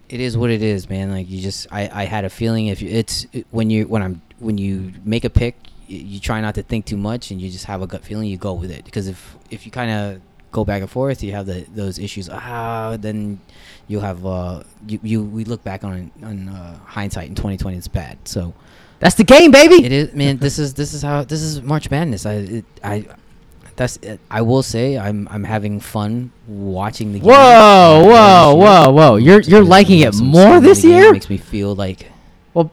[0.10, 1.12] it is what it is, man.
[1.12, 4.02] Like you just, I, I had a feeling if you, it's it, when you when
[4.02, 5.56] I'm when you make a pick,
[5.88, 8.28] you, you try not to think too much, and you just have a gut feeling.
[8.28, 10.21] You go with it because if if you kind of
[10.52, 12.30] go back and forth, you have the those issues.
[12.30, 13.39] Ah, then
[13.88, 17.78] you'll have uh you, you we look back on on uh, hindsight in 2020.
[17.78, 18.17] It's bad.
[18.26, 18.54] So.
[19.00, 19.84] That's the game, baby.
[19.84, 20.38] It is, man.
[20.38, 22.26] This is this is how this is March Madness.
[22.26, 23.06] I it, I
[23.76, 24.19] that's it.
[24.32, 27.28] I will say I'm I'm having fun watching the game.
[27.28, 29.15] Whoa, whoa, whoa, whoa!
[29.17, 31.12] You're you're liking it more some of the this year.
[31.12, 32.12] Makes me feel like
[32.54, 32.71] Well,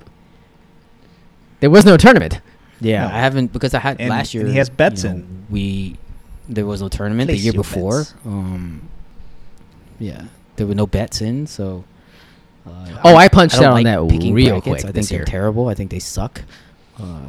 [1.60, 2.40] there was no tournament.
[2.82, 3.06] Yeah.
[3.08, 3.14] No.
[3.14, 4.42] I haven't because I had And- last year.
[4.44, 5.46] and he has bets you know, in.
[5.50, 5.96] We
[6.48, 8.04] there was no tournament the year before.
[8.26, 8.88] Um,
[9.98, 10.24] yeah,
[10.56, 11.84] there were no bets in, so.
[12.66, 14.64] Uh, Oh, I punched don't out on like that picking real brackets.
[14.66, 15.24] quick I think this they're year.
[15.24, 15.68] terrible.
[15.68, 16.42] I think they suck.
[17.00, 17.26] Uh,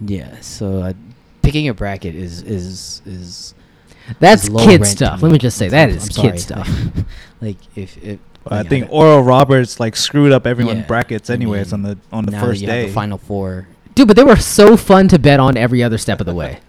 [0.00, 0.92] yeah, so uh,
[1.42, 3.54] picking a bracket is is is
[4.18, 5.22] That's is low kid stuff.
[5.22, 6.30] Let me just say that is I'm is sorry.
[6.32, 6.68] kid stuff.
[7.42, 10.86] like if if I think Oral Roberts like screwed up everyone's Yeah.
[10.86, 12.80] brackets I anyways mean, on the on the now first you day.
[12.80, 13.68] have the final four.
[13.94, 16.58] Dude, but they were so fun to bet on every other step of the way.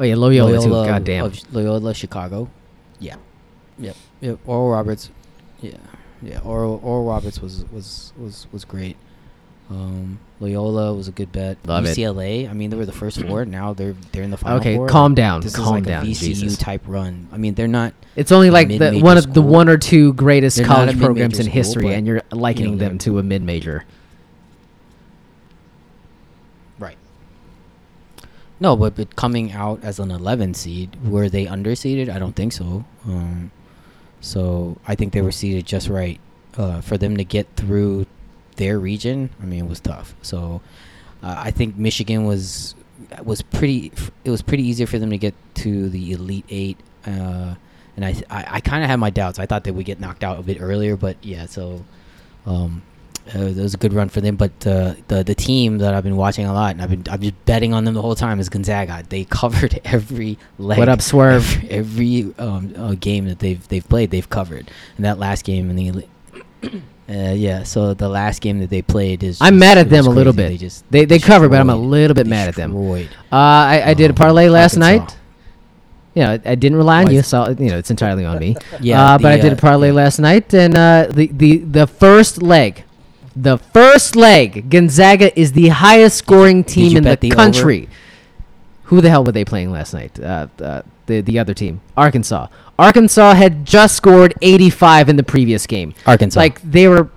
[0.00, 0.70] Oh yeah, Loyola, too.
[0.70, 1.24] God damn.
[1.24, 2.48] of Loyola Chicago.
[3.00, 3.16] Yeah,
[3.80, 4.38] yep, yep.
[4.46, 5.10] Oral Roberts.
[5.60, 5.72] Yeah,
[6.22, 6.38] yeah.
[6.44, 8.96] Oral Oral Roberts was was was was great.
[9.70, 11.58] Um, Loyola was a good bet.
[11.66, 11.96] Love it.
[11.96, 12.48] UCLA.
[12.48, 13.44] I mean, they were the first four.
[13.44, 14.88] Now they're they're in the final Okay, four.
[14.88, 16.56] calm down, This calm is like down, a VCU Jesus.
[16.56, 17.28] type run.
[17.32, 17.92] I mean, they're not.
[18.16, 21.38] It's only like the one of the one or two greatest They're college mid-major programs
[21.38, 23.84] in school, history, but, and you're likening you know, them to a mid major.
[26.78, 26.96] Right.
[28.60, 32.08] No, but, but coming out as an 11 seed, were they underseeded?
[32.08, 32.84] I don't think so.
[33.04, 33.50] Um,
[34.20, 36.20] so I think they were seeded just right.
[36.56, 38.04] Uh, for them to get through
[38.58, 40.14] their region, I mean, it was tough.
[40.22, 40.60] So
[41.22, 42.74] uh, I think Michigan was
[43.24, 43.90] was pretty.
[44.24, 46.78] It was pretty easier for them to get to the Elite Eight.
[47.06, 47.54] Uh,
[47.96, 49.38] and I I, I kind of had my doubts.
[49.38, 51.46] I thought they would get knocked out a bit earlier, but yeah.
[51.46, 51.84] So
[52.46, 52.82] um,
[53.34, 54.36] uh, it was a good run for them.
[54.36, 57.20] But uh, the the team that I've been watching a lot, and I've been I've
[57.20, 59.02] just betting on them the whole time is Gonzaga.
[59.08, 60.78] They covered every leg.
[60.78, 61.64] What up, Swerve?
[61.70, 64.70] Every, every um, uh, game that they've they've played, they've covered.
[64.96, 67.62] And that last game in the elite- uh, yeah.
[67.62, 69.40] So the last game that they played is.
[69.40, 70.48] I'm just- mad at them a little bit.
[70.48, 72.72] They just They they covered, but I'm a little bit mad at them.
[72.76, 73.08] Uh, destroyed.
[73.32, 75.04] I I did a Um, parlay last Arkansas.
[75.04, 75.16] night.
[76.14, 78.56] Yeah, I, I didn't rely on you, so you know it's entirely on me.
[78.80, 81.86] Yeah, uh, but I did a uh, parlay last night, and uh, the the the
[81.86, 82.84] first leg,
[83.36, 87.36] the first leg, Gonzaga is the highest scoring team in the, the over?
[87.36, 87.88] country.
[88.84, 90.18] Who the hell were they playing last night?
[90.18, 92.48] Uh, uh, the the other team, Arkansas.
[92.78, 95.94] Arkansas had just scored 85 in the previous game.
[96.06, 96.38] Arkansas.
[96.38, 97.10] Like they were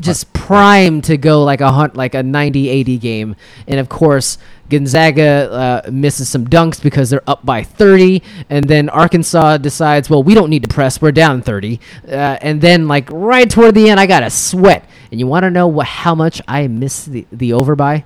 [0.00, 3.36] just primed to go like a hunt like a 90-80 game.
[3.68, 4.38] And of course
[4.70, 10.22] gonzaga uh, misses some dunks because they're up by 30 and then arkansas decides well
[10.22, 11.00] we don't need to press.
[11.00, 14.88] We're down 30 uh, and then like right toward the end i got a sweat.
[15.10, 18.04] And you want to know what, how much i missed the, the over by?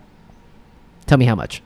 [1.06, 1.62] Tell me how much.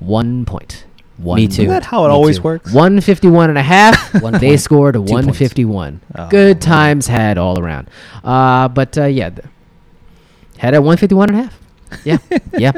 [0.00, 0.84] One point
[1.18, 1.62] one Me too.
[1.62, 2.42] Isn't that how it Me always too.
[2.42, 2.72] works?
[2.72, 4.14] 151 and a half.
[4.22, 4.60] One they point.
[4.60, 5.12] scored a Two points.
[5.12, 6.00] 151.
[6.16, 6.60] Oh, Good man.
[6.60, 7.88] times had all around.
[8.24, 9.46] Uh, but uh, yeah, th-
[10.58, 11.58] had at 151 and a half.
[12.04, 12.18] Yeah,
[12.58, 12.72] yeah.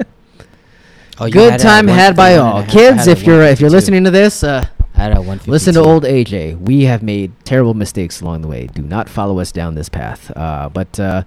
[1.18, 2.62] Oh, you Good had it at time had by 151 and a all.
[2.62, 2.68] half.
[2.68, 3.70] I Kids, had it if you're if you're 152.
[3.70, 4.66] listening to this, uh,
[4.96, 5.50] I had it 152.
[5.50, 6.58] listen to old AJ.
[6.60, 8.66] We have made terrible mistakes along the way.
[8.66, 10.30] Do not follow us down this path.
[10.36, 11.22] Uh, but uh,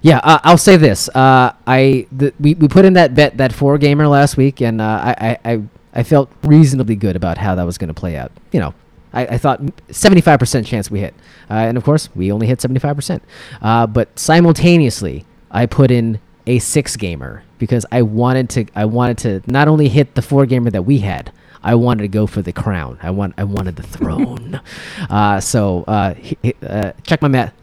[0.00, 1.08] yeah, uh, I'll say this.
[1.10, 4.80] Uh, I the, we we put in that bet that four gamer last week, and
[4.80, 5.62] uh, I, I I
[5.94, 8.32] I felt reasonably good about how that was going to play out.
[8.52, 8.74] You know,
[9.12, 11.14] I, I thought 75% chance we hit.
[11.50, 13.20] Uh, and of course, we only hit 75%.
[13.60, 19.18] Uh, but simultaneously, I put in a six gamer because I wanted to I wanted
[19.18, 21.30] to not only hit the four gamer that we had,
[21.62, 22.98] I wanted to go for the crown.
[23.02, 24.60] I want I wanted the throne.
[25.10, 27.54] uh, so uh, he- uh, check my math.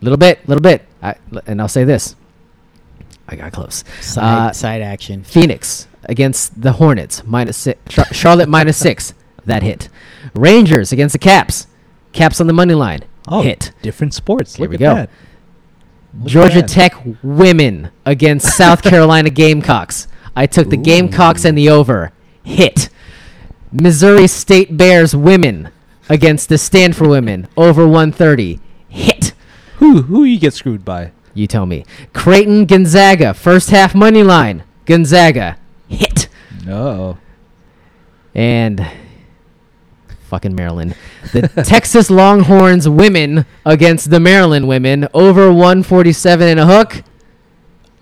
[0.00, 0.84] Little bit, little bit.
[1.02, 1.14] I,
[1.46, 2.16] and I'll say this.
[3.28, 3.84] I got close.
[4.00, 5.22] Side Uh, side action.
[5.22, 7.78] Phoenix against the Hornets minus six.
[8.12, 9.14] Charlotte minus six.
[9.46, 9.88] That hit.
[10.34, 11.66] Rangers against the Caps.
[12.12, 13.00] Caps on the money line.
[13.26, 13.72] Oh, Hit.
[13.80, 14.56] different sports.
[14.56, 14.94] Here Look we at go.
[14.94, 15.10] that.
[16.26, 16.62] Georgia.
[16.62, 20.08] Tech women against South Carolina Gamecocks.
[20.36, 22.12] I took the Gamecocks and the over.
[22.44, 22.90] Hit.
[23.72, 25.70] Missouri State Bears women
[26.10, 28.60] against the Stanford women over 130.
[28.88, 29.32] Hit.
[29.78, 31.12] Who who you get screwed by?
[31.32, 31.84] You tell me.
[32.12, 34.64] Creighton Gonzaga first half money line.
[34.84, 35.56] Gonzaga.
[35.90, 36.28] Hit.
[36.64, 37.18] No.
[38.34, 38.86] and
[40.20, 40.94] fucking Maryland.
[41.32, 47.02] The Texas Longhorns women against the Maryland women over 147 and a hook.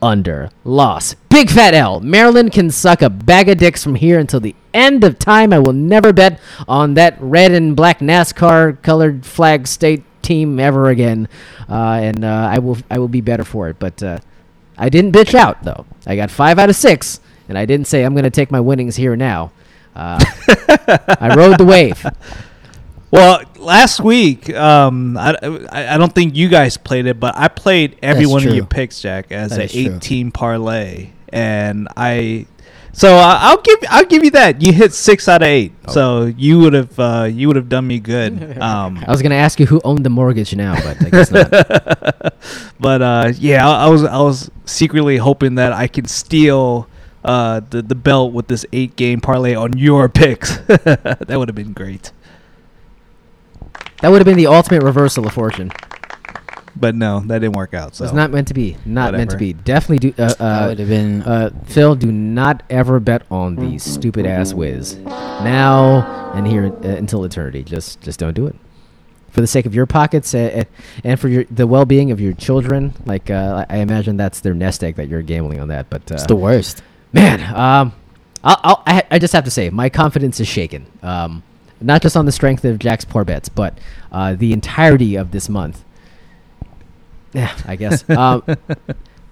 [0.01, 1.15] Under loss.
[1.29, 1.99] Big fat L.
[2.01, 5.53] Maryland can suck a bag of dicks from here until the end of time.
[5.53, 10.89] I will never bet on that red and black NASCAR colored flag state team ever
[10.91, 11.27] again.
[11.69, 13.79] Uh, and uh, I will I will be better for it.
[13.81, 14.19] But uh,
[14.77, 15.85] I didn't bitch out though.
[16.07, 18.61] I got five out of six, and I didn't say I'm going to take my
[18.61, 19.51] winnings here now.
[19.95, 20.19] Uh,
[21.21, 22.05] I rode the wave.
[23.11, 25.35] Well, last week, um, I,
[25.73, 28.67] I, don't think you guys played it, but I played every That's one of your
[28.67, 29.81] picks, Jack, as an is true.
[29.81, 32.47] eighteen parlay, and I.
[32.93, 34.61] So I'll give I'll give you that.
[34.61, 35.93] You hit six out of eight, Oh.
[35.93, 38.59] so you would have uh, you would have done me good.
[38.61, 41.31] Um, I was going to ask you who owned the mortgage now, but I guess
[41.31, 41.51] not.
[42.81, 46.89] but uh, yeah, I, I was I was secretly hoping that I could steal
[47.25, 50.57] uh, the the belt with this eight game parlay on your picks.
[50.67, 52.13] that would have been great.
[54.01, 55.73] That would have been the ultimate reversal of fortune.
[56.77, 57.97] But no, that didn't work out.
[57.97, 58.77] So It's not meant to be.
[58.85, 59.53] Not meant to be.
[59.53, 60.23] Definitely do.
[60.23, 61.23] Uh, that uh, would have been.
[61.23, 64.97] uh, Phil, do not ever bet on these stupid ass whiz.
[64.97, 67.65] Now and here uh, until eternity.
[67.65, 68.55] Just, just don't do it.
[69.31, 70.65] For the sake of your pockets uh, uh,
[71.05, 74.41] and for your the well being of your children, like uh, I I imagine that's
[74.41, 75.91] their nest egg that you're gambling on that.
[75.91, 76.83] But uh, it's the worst.
[77.13, 77.93] Man, um,
[78.45, 80.87] I'll, I'll, I, I just have to say, my confidence is shaken.
[81.03, 81.43] Um,
[81.81, 83.79] not just on the strength of Jack's poor bets, but
[84.11, 85.85] uh, the entirety of this month.
[87.33, 88.09] Yeah, I guess.
[88.11, 88.43] um,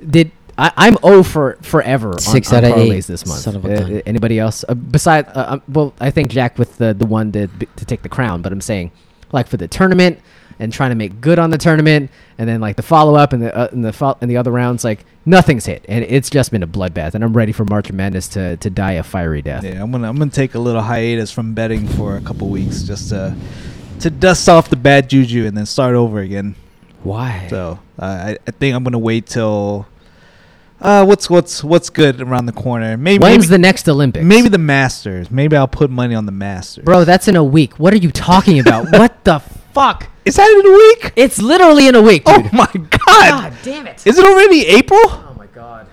[0.09, 3.05] did I, I'm O for forever on, Six on out of eight.
[3.05, 3.41] this month.
[3.41, 4.65] Son of a Uh, anybody else?
[4.69, 8.03] Uh, besides, uh, um, well, I think Jack with the the one to to take
[8.03, 8.93] the crown, but I'm saying,
[9.33, 10.21] like for the tournament
[10.59, 13.43] and trying to make good on the tournament, and then like the follow up and
[13.43, 16.51] the uh, and the fol- and the other rounds, like nothing's hit, and it's just
[16.51, 17.15] been a bloodbath.
[17.15, 19.65] And I'm ready for March Madness to to die a fiery death.
[19.65, 22.83] Yeah, I'm gonna I'm gonna take a little hiatus from betting for a couple weeks
[22.83, 23.37] just to
[24.01, 26.55] to dust off the bad juju and then start over again.
[27.03, 27.47] Why?
[27.51, 29.87] So uh, I I think I'm gonna wait till
[30.81, 32.97] uh what's what's what's good around the corner.
[32.99, 34.25] Maybe When's maybe, the next Olympics?
[34.25, 35.31] maybe the Masters.
[35.31, 36.85] Maybe I'll put money on the Masters.
[36.85, 37.05] bro.
[37.05, 37.79] That's in a week.
[37.79, 38.87] What are you talking about?
[38.93, 39.43] what the
[39.77, 40.09] fuck?
[40.25, 41.13] is that in a week?
[41.17, 42.47] It's literally in a week, dude.
[42.47, 42.99] Oh my god!
[43.53, 44.07] God damn it!
[44.07, 44.99] Is it already April?
[45.05, 45.87] oh my god.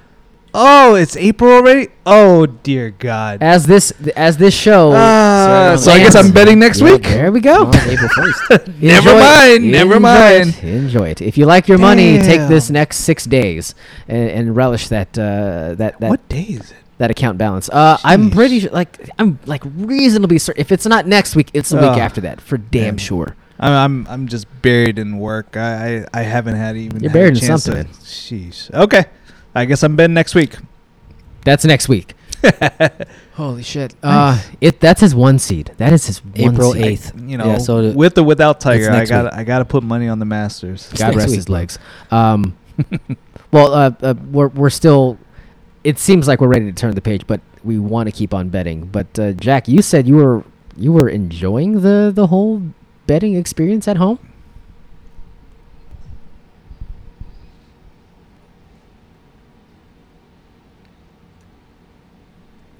[0.55, 1.87] Oh, it's April already.
[2.05, 3.41] Oh dear God.
[3.41, 4.91] As this as this show.
[4.91, 7.03] Uh, so I guess I'm betting next Yeah, week.
[7.03, 7.71] There we go.
[7.73, 8.67] Oh, April first.
[8.81, 9.19] Never Enjoy it.
[9.19, 10.49] mind, never Enjoy mind.
[10.49, 10.63] It.
[10.63, 11.21] Enjoy it.
[11.21, 13.73] If you like your money, take this next six days
[14.07, 16.77] and, and relish that uh, that that what day is it?
[16.99, 17.67] that account balance.
[17.69, 20.61] Uh, I'm pretty sure, like I'm like reasonably certain.
[20.61, 22.97] If it's not next week, it's the week after that for damn Man.
[22.99, 23.35] sure.
[23.63, 25.55] I'm I'm, I'm just buried in work.
[25.57, 27.01] I, I I haven't had even.
[27.01, 28.73] You're had a buried in something, To, sheesh.
[28.73, 29.05] Okay.
[29.55, 30.55] I guess I'm betting next week.
[31.45, 32.15] That's next week.
[33.33, 33.95] Holy shit.
[34.03, 35.71] Uh, it that's his one seed.
[35.77, 37.13] That is his April eighth.
[37.19, 39.83] You know, Yeah, so the- with or without Tiger, I got I got to put
[39.83, 40.91] money on the Masters.
[40.97, 41.79] God rest week, his legs.
[42.11, 42.57] Um,
[43.51, 45.17] well, uh, uh, we're we're still.
[45.83, 48.49] It seems like we're ready to turn the page, but we want to keep on
[48.49, 48.85] betting.
[48.85, 50.43] But uh, Jack, you said you were
[50.77, 52.61] you were enjoying the the whole
[53.07, 54.19] betting experience at home.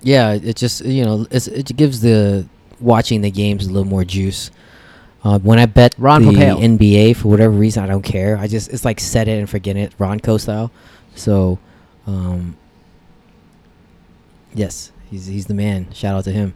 [0.01, 2.45] Yeah, it just you know it's, it gives the
[2.79, 4.51] watching the games a little more juice.
[5.23, 6.31] Uh, when I bet Ron the.
[6.33, 8.38] NBA for whatever reason, I don't care.
[8.38, 10.69] I just it's like set it and forget it, Ronco style.
[11.15, 11.59] So,
[12.05, 12.57] um,
[14.53, 15.91] yes, he's he's the man.
[15.93, 16.55] Shout out to him.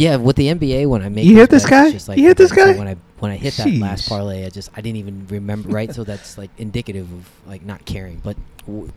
[0.00, 1.90] Yeah, with the NBA, when I make You hit this bets, guy?
[1.90, 2.72] just like, You okay, this so guy?
[2.78, 5.94] when I when I hit that last parlay, I just I didn't even remember right.
[5.94, 8.16] So that's like indicative of like not caring.
[8.24, 8.90] But w-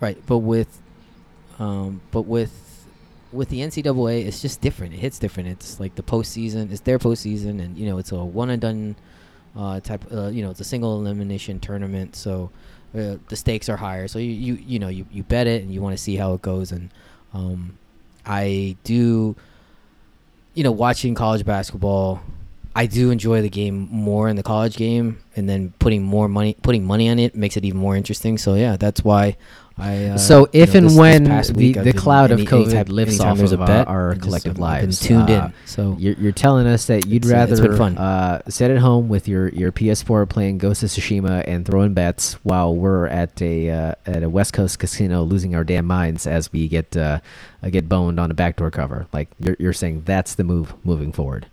[0.00, 0.80] right, but with
[1.58, 2.86] um, but with
[3.32, 4.92] with the NCAA, it's just different.
[4.92, 5.48] It hits different.
[5.48, 6.70] It's like the postseason.
[6.70, 8.96] It's their postseason, and you know, it's a one and done
[9.56, 10.04] uh, type.
[10.12, 12.50] Uh, you know, it's a single elimination tournament, so
[12.94, 14.08] uh, the stakes are higher.
[14.08, 16.34] So you you you know you, you bet it, and you want to see how
[16.34, 16.70] it goes.
[16.70, 16.90] And
[17.32, 17.78] um,
[18.26, 19.36] I do,
[20.54, 22.22] you know, watching college basketball.
[22.74, 26.56] I do enjoy the game more in the college game, and then putting more money,
[26.62, 28.38] putting money on it makes it even more interesting.
[28.38, 29.36] So yeah, that's why
[29.76, 30.06] I.
[30.06, 32.46] Uh, so you if know, and this- this when past the, the cloud of any-
[32.46, 35.32] COVID anytime- lifts anytime off there's of a uh, bet, our collective lives, tuned uh,
[35.46, 35.54] in.
[35.66, 37.82] So You're, you're telling us that you'd uh, rather.
[37.82, 42.34] Uh, sit at home with your, your PS4 playing Ghost of Tsushima and throwing bets
[42.42, 46.50] while we're at a uh, at a West Coast casino losing our damn minds as
[46.52, 46.96] we get
[47.70, 49.06] get boned on a backdoor cover.
[49.12, 51.48] Like you're you're saying that's the move moving forward.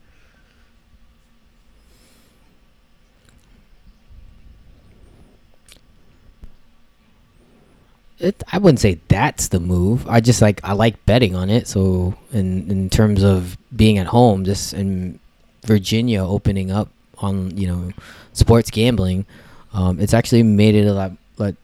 [8.20, 10.08] It, I wouldn't say that's the move.
[10.08, 11.68] I just like I like betting on it.
[11.68, 15.20] So in in terms of being at home, just in
[15.66, 17.92] Virginia opening up on you know
[18.34, 19.26] sports gambling,
[19.74, 21.56] um, it's actually made it a lot, lot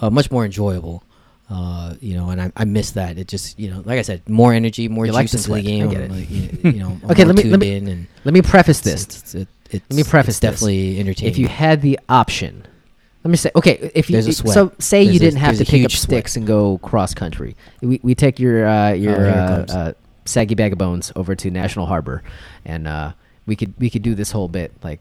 [0.00, 1.02] uh, much more enjoyable.
[1.50, 3.18] Uh, you know, and I, I miss that.
[3.18, 5.90] It just you know, like I said, more energy, more You juice like into the
[5.90, 6.10] I game.
[6.10, 9.04] Like, you, you know, Okay, let me- let me- Let me preface this.
[9.04, 11.30] it's, it, it's, Let me preface it's definitely entertaining.
[11.32, 12.66] If you had the option,
[13.24, 15.64] let me say, okay, if you a so say you There's a- didn't have to
[15.64, 16.10] pick up huge sweat.
[16.10, 19.92] sticks and go cross country, we, we take your uh, your here it uh, uh,
[20.26, 22.22] saggy bag of bones over to National Harbor,
[22.66, 23.12] and uh,
[23.46, 25.00] we could we could do this whole bit like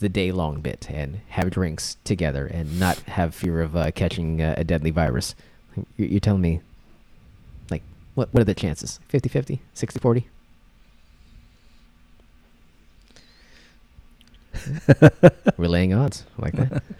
[0.00, 4.42] the day long bit and have drinks together and not have fear of uh, catching
[4.42, 5.34] uh, a deadly virus.
[5.96, 6.60] You're, you're telling me,
[7.70, 7.82] like,
[8.14, 9.00] what what are the chances?
[9.10, 9.60] 50-50?
[9.74, 10.24] 60-40?
[15.56, 16.82] We're laying odds I like that.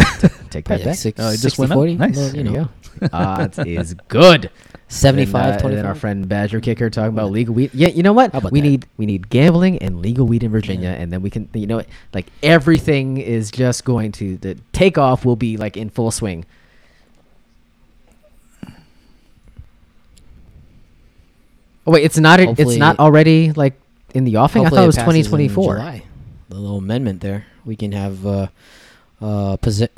[0.00, 0.28] Huh?
[0.28, 0.84] T- Take that back.
[0.84, 0.96] bet.
[0.98, 1.98] six- Oh, it just 60, went up?
[2.08, 2.16] Nice.
[2.16, 2.68] well, There you you know,
[3.00, 3.08] go.
[3.12, 4.50] Odds is good.
[4.88, 7.70] 75, and, uh, and then our friend Badger Kicker talking about legal weed.
[7.72, 8.32] Yeah, you know what?
[8.50, 8.66] We that?
[8.66, 10.96] need we need gambling and legal weed in Virginia, Yeah.
[11.00, 11.80] and then we can you know
[12.12, 16.44] like everything is just going to the takeoff will be like in full swing.
[21.86, 22.40] Oh wait, it's not.
[22.40, 23.74] It's not already like
[24.14, 24.66] in the offing.
[24.66, 25.76] I thought it was passes twenty in twenty four.
[25.76, 26.02] July.
[26.48, 27.46] The little amendment there.
[27.64, 28.48] We can have uh,
[29.20, 29.88] uh, posi-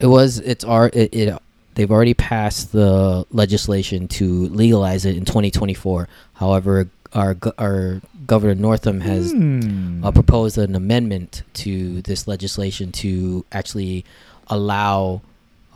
[0.00, 0.38] It was.
[0.40, 0.88] It's our.
[0.92, 1.38] It, it.
[1.74, 6.08] They've already passed the legislation to legalize it in 2024.
[6.34, 10.04] However, our our Governor Northam has Hmm.
[10.04, 14.04] uh, proposed an amendment to this legislation to actually
[14.48, 15.20] allow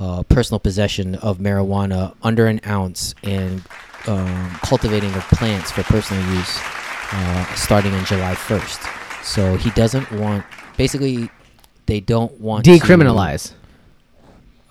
[0.00, 3.62] uh, personal possession of marijuana under an ounce and
[4.06, 6.58] um, cultivating of plants for personal use
[7.12, 8.97] uh, starting on July 1st.
[9.29, 10.45] So he doesn't want,
[10.77, 11.29] basically,
[11.87, 13.53] they don't want to, Decriminalize.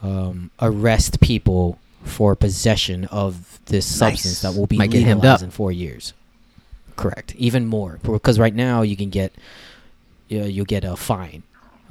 [0.01, 5.43] um, arrest people for possession of this substance that will be Might get hemmed legalized
[5.43, 5.47] up.
[5.47, 6.13] in four years.
[6.95, 7.35] Correct.
[7.35, 9.31] Even more because right now you can get,
[10.27, 11.43] you you'll get a fine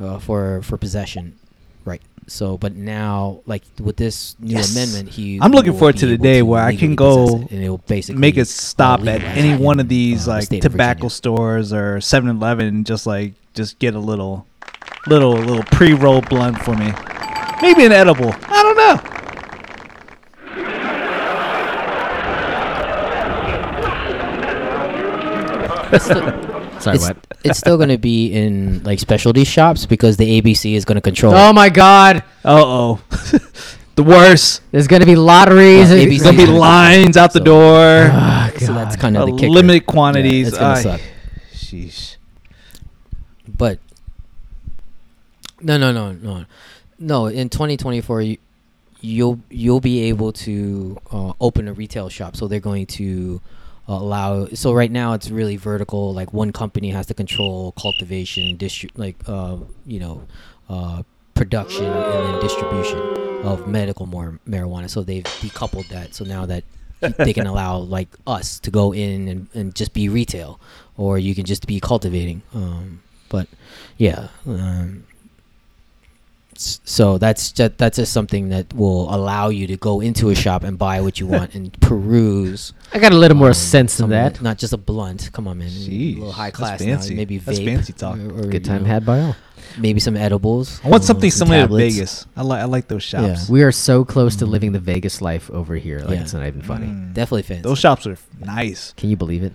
[0.02, 1.36] uh, for for possession,
[1.84, 2.02] right?
[2.28, 4.72] So, but now, like with this new Yes.
[4.74, 7.62] amendment, he I'm looking forward to the able day where I can go it, and
[7.62, 10.64] it will basically make it stop at any it one of these uh, like state
[10.64, 11.10] of tobacco Virginia.
[11.10, 14.44] stores or 7-Eleven and just like just get a little
[15.06, 16.92] little little pre-roll blunt for me.
[17.62, 18.34] Maybe an edible.
[18.48, 19.12] I don't know.
[26.80, 27.25] Sorry, it's, what?
[27.44, 31.00] It's still going to be in like specialty shops because the ABC is going to
[31.00, 31.34] control.
[31.34, 31.52] Oh it.
[31.54, 32.22] my God!
[32.44, 33.00] Uh-oh.
[33.94, 34.62] the worst.
[34.72, 35.88] There's gonna be lotteries.
[35.90, 38.08] Well, It's ABC There's going to be lines out the So- door.
[38.12, 39.50] Ah, so that's kind of Uh, the kicker.
[39.52, 40.48] limited Yeah, quantities.
[40.48, 41.00] it's gonna suck.
[41.54, 42.16] Sheesh.
[43.56, 43.78] But
[45.60, 46.44] no, no, no, no,
[46.98, 47.26] no.
[47.26, 48.36] In 2024, you,
[49.00, 52.36] you'll you'll be able to uh, open a retail shop.
[52.36, 53.46] So they're going to uh,
[53.88, 54.46] allow.
[54.48, 56.12] So right now it's really vertical.
[56.12, 60.26] Like one company has to control cultivation, distri- like uh, you know,
[60.68, 61.02] uh,
[61.34, 62.98] production and then distribution
[63.44, 64.90] of medical mar- marijuana.
[64.90, 66.14] So they've decoupled that.
[66.14, 66.64] So now that
[67.18, 70.58] they can allow like us to go in and, and just be retail,
[70.96, 72.42] or you can just be cultivating.
[72.54, 73.48] Um, but
[73.98, 75.04] yeah, um,
[76.60, 80.62] so that's just that's just something that will allow you to go into a shop
[80.62, 82.72] and buy what you want and peruse.
[82.92, 84.40] I got a little more um, sense than of that.
[84.42, 85.30] Not just a blunt.
[85.32, 85.68] Come on, man.
[85.68, 87.14] a little high that's class fancy.
[87.14, 87.18] now.
[87.18, 88.18] Maybe That's vape fancy talk.
[88.18, 89.36] Or, or, Good time know, had by all.
[89.78, 90.80] Maybe some edibles.
[90.84, 91.94] I want um, something some similar to tablets.
[91.94, 92.26] Vegas.
[92.36, 93.48] I like I like those shops.
[93.48, 93.52] Yeah.
[93.52, 96.00] We are so close to living the Vegas life over here.
[96.00, 96.22] Like Yeah.
[96.22, 96.86] it's not even funny.
[96.86, 97.12] Mm.
[97.12, 97.62] Definitely fancy.
[97.62, 98.92] Those shops are nice.
[98.96, 99.54] Can you believe it?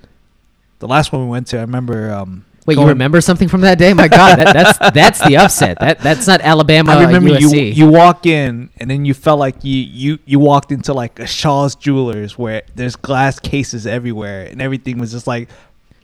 [0.80, 3.80] The last one we went to, I remember um, Wait, you remember something from that
[3.80, 3.94] day?
[3.94, 5.80] My God, that, that's that's the upset.
[5.80, 6.92] That that's not Alabama.
[6.92, 7.76] I remember you USC.
[7.76, 11.26] you walk in and then you felt like you you you walked into like a
[11.26, 15.50] Shaw's Jewelers where there's glass cases everywhere and everything was just like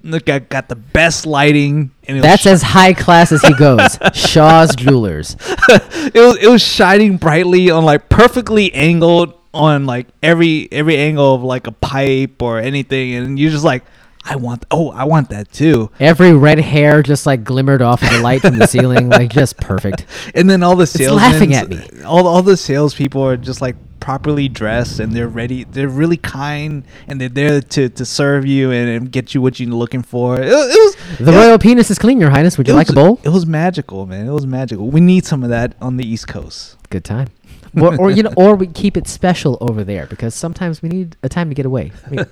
[0.04, 3.54] look I got the best lighting and it That's was, as high class as he
[3.54, 4.00] goes.
[4.14, 5.36] Shaw's Jewelers.
[5.40, 11.36] it was it was shining brightly on like perfectly angled on like every every angle
[11.36, 13.84] of like a pipe or anything and you're just like
[14.30, 18.10] I want oh I want that too Every red hair just like glimmered off of
[18.10, 20.06] the light from the ceiling, like just perfect.
[20.36, 21.82] and then all the sales laughing at me.
[22.04, 25.66] all all the salespeople are just like properly dressed and they're ready.
[25.66, 29.60] They're really kind and they're there to, to serve you and, and get you what
[29.60, 30.40] you're looking for.
[30.40, 32.58] It, it was The it royal penis is clean, Your Highness.
[32.58, 33.20] Would you like a bowl?
[33.24, 34.28] It was magical, man.
[34.28, 34.90] It was magical.
[34.90, 36.78] We need some of that on the East Coast.
[36.90, 37.28] Good time.
[37.76, 41.18] or, or you know, or we keep it special over there because sometimes we need
[41.24, 41.92] a time to get away.
[42.06, 42.26] I mean,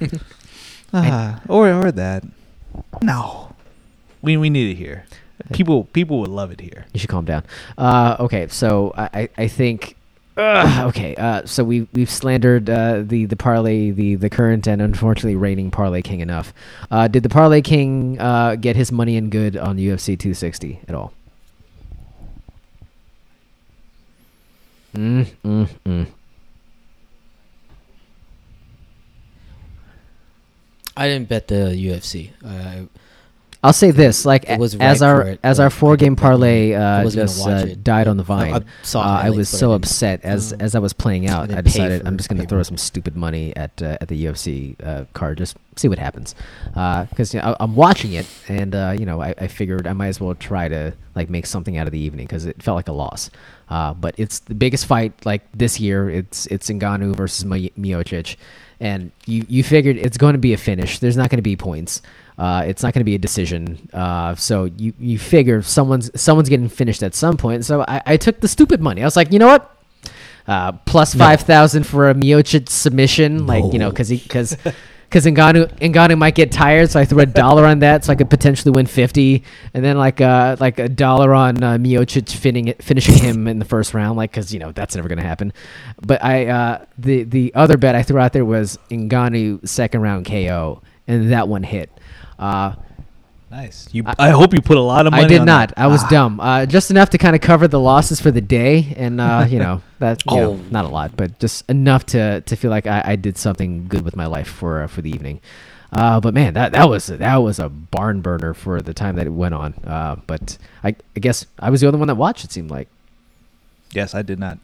[0.92, 2.24] Ah, or or that.
[3.02, 3.54] No,
[4.20, 5.06] we we need it here.
[5.52, 6.86] People people would love it here.
[6.92, 7.44] you should calm down.
[7.76, 9.96] Uh, okay, so I, I, I think.
[10.36, 14.80] Ugh, okay, uh, so we we've slandered uh, the the parlay the the current and
[14.80, 16.54] unfortunately reigning parlay king enough.
[16.90, 20.94] Uh, did the parlay king uh, get his money in good on UFC 260 at
[20.94, 21.12] all?
[24.94, 26.06] Mm, mm, mm.
[30.96, 32.30] I didn't bet the UFC.
[32.44, 32.86] Uh,
[33.64, 37.08] I'll say this: like It was as our it, as our four game parlay uh,
[37.08, 38.52] just uh, died on the I- vine.
[38.54, 41.52] I uh, I was I so upset as as I was playing out.
[41.52, 44.74] I decided I'm just going to throw some stupid money at uh, at the UFC
[44.84, 46.34] uh, card, just see what happens.
[46.64, 49.92] Because you know, I, I'm watching it, and uh, you know I, I figured I
[49.92, 52.74] might as well try to like make something out of the evening because it felt
[52.74, 53.30] like a loss.
[53.70, 56.10] Uh, but it's the biggest fight like this year.
[56.10, 58.34] It's it's Ngannou versus Mi- Miocic,
[58.82, 60.98] and you you figured it's going to be a finish.
[60.98, 62.02] There's not going to be points.
[62.36, 63.88] Uh, it's not going to be a decision.
[63.92, 67.64] Uh, so you you figure someone's someone's getting finished at some point.
[67.64, 69.00] So I, I took the stupid money.
[69.00, 69.70] I was like, you know what?
[70.48, 74.56] Uh, plus five thousand for a Miocic submission, like you know, because he because.
[75.12, 78.16] Because Ngannou, Ngannou might get tired, so I threw a dollar on that, so I
[78.16, 79.44] could potentially win fifty,
[79.74, 83.66] and then like uh like a dollar on uh, Miocic finishing finishing him in the
[83.66, 85.52] first round, like because you know that's never gonna happen.
[86.00, 90.24] But I uh the the other bet I threw out there was Ngannou second round
[90.24, 91.90] KO, and that one hit.
[92.38, 92.76] Uh,
[93.52, 93.86] Nice.
[93.92, 94.02] You.
[94.18, 95.24] I, hope you put a lot of money.
[95.24, 95.68] I did on not.
[95.68, 95.78] that.
[95.78, 96.08] I was Ah.
[96.08, 96.40] dumb.
[96.40, 99.58] Uh, just enough to kind of cover the losses for the day, and uh, you
[99.58, 100.60] know that you know, Oh.
[100.70, 104.06] not a lot, but just enough to to feel like I, I did something good
[104.06, 105.40] with my life for uh, for the evening.
[105.92, 109.26] Uh, but man, that that was that was a barn burner for the time that
[109.26, 109.74] it went on.
[109.86, 112.44] Uh, but I, I guess I was the only one that watched.
[112.46, 112.88] It seemed like
[113.92, 114.56] Yes, I did not.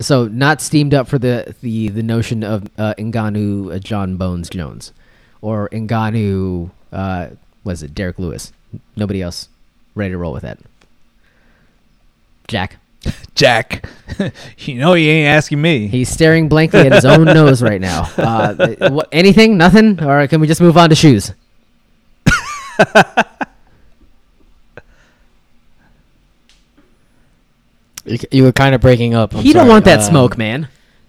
[0.00, 4.50] so not steamed up for the the the notion of uh, Ngannou uh, Jon Bones
[4.50, 4.90] Jones,
[5.40, 6.70] or Ngannou
[7.64, 8.52] uh, was it Derrick Lewis?
[8.96, 9.48] Nobody else
[9.94, 10.58] ready to roll with that.
[12.48, 12.76] Jack,
[13.34, 13.88] Jack,
[14.58, 15.88] you know he ain't asking me.
[15.88, 18.08] he's staring blankly at his own nose right now.
[18.16, 19.56] Uh, wha- anything?
[19.56, 20.02] Nothing?
[20.02, 21.32] Or can we just move on to shoes?
[28.04, 29.34] You, you were kind of breaking up.
[29.34, 30.68] I'm he don't want that Um, smoke, man.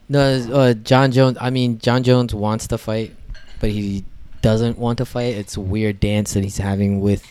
[0.09, 0.19] No,
[0.53, 1.37] uh, Jon Jones.
[1.41, 3.15] I mean, Jon Jones wants to fight,
[3.59, 4.05] but he
[4.43, 5.35] doesn't want to fight.
[5.35, 7.25] It's a weird dance that he's having with.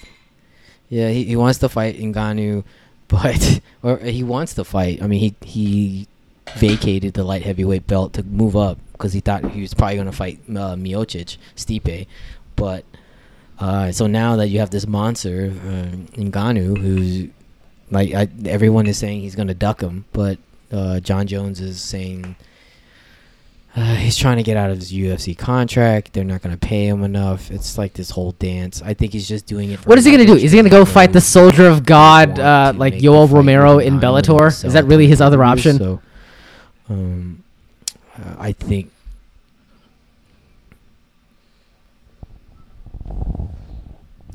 [0.89, 2.65] Yeah, he, he wants to fight Ngannou,
[3.09, 5.01] but or he wants to fight.
[5.01, 6.09] I mean, he he
[6.57, 10.07] vacated the light heavyweight belt to move up because he thought he was probably going
[10.07, 12.07] to fight uh, Miocic, Stipe,
[12.57, 12.85] but
[13.61, 17.29] uh, so now that you have this monster uh, who's
[17.91, 20.39] like I, everyone is saying he's going to duck him, but
[20.73, 22.37] uh, Jon Jones is saying
[23.75, 26.13] uh, he's trying to get out of his UFC contract.
[26.13, 27.51] They're not going to pay him enough.
[27.51, 28.83] It's like this whole dance.
[28.83, 29.81] I think he's just doing it.
[29.81, 30.37] For What is he gonna do?
[30.37, 34.49] Is he gonna go fight the Soldier of God, uh, like Yoel Romero in Bellator?
[34.65, 35.79] Is that really his other option?
[35.79, 36.03] So,
[36.91, 37.43] um,
[38.19, 38.91] uh, I think.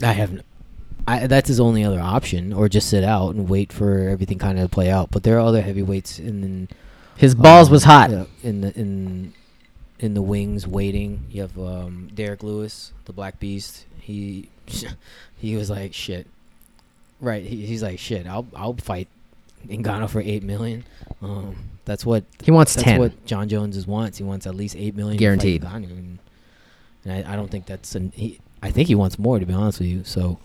[0.01, 0.43] I haven't.
[1.07, 4.57] I, that's his only other option, or just sit out and wait for everything kind
[4.59, 5.09] of to play out.
[5.11, 6.69] But there are other heavyweights in, in
[7.17, 8.11] His balls um, was hot.
[8.11, 9.33] yeah, in the in
[9.99, 11.25] in the wings waiting.
[11.29, 13.85] You have um, Derrick Lewis, the Black Beast.
[13.99, 14.49] He
[15.37, 16.27] he was like shit.
[17.19, 18.27] Right, he, he's like shit.
[18.27, 19.07] I'll I'll fight
[19.67, 20.85] Ngannou for eight million.
[21.21, 21.55] Um,
[21.85, 22.99] that's what He wants that's ten.
[22.99, 24.17] what Jon Jones is wants.
[24.17, 25.63] He wants at least eight million Guaranteed.
[25.63, 26.19] And,
[27.03, 28.11] and I, I don't think that's an.
[28.15, 30.03] He, I think he wants more to be honest with you.
[30.03, 30.39] So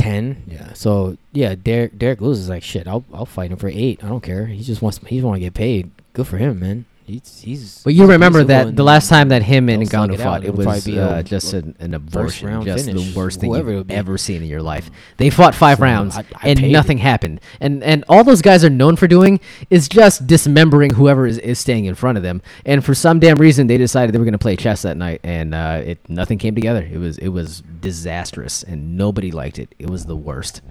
[0.00, 0.72] ten, yeah.
[0.72, 2.88] So yeah, Derrick Derrick Lewis is like shit.
[2.88, 4.02] I'll I'll fight him for eight.
[4.02, 4.46] I don't care.
[4.46, 5.90] He just wants he just want to get paid.
[6.12, 6.86] Good for him, man.
[7.10, 10.44] He's, he's But you he's remember that the last time that him and Ngannou fought,
[10.44, 13.72] it was uh, a- just an, an abortion, round just finish, the worst thing whoever
[13.72, 14.90] you've ever seen in your life.
[15.16, 17.02] They fought five So, rounds I- I and nothing it.
[17.02, 17.40] happened.
[17.60, 19.40] And and all those guys are known for doing
[19.70, 22.42] is just dismembering whoever is, is staying in front of them.
[22.64, 25.20] And for some damn reason, they decided they were going to play chess that night,
[25.24, 26.82] and uh, it nothing came together.
[26.90, 29.74] It was it was disastrous, and nobody liked it.
[29.78, 30.62] It was the worst.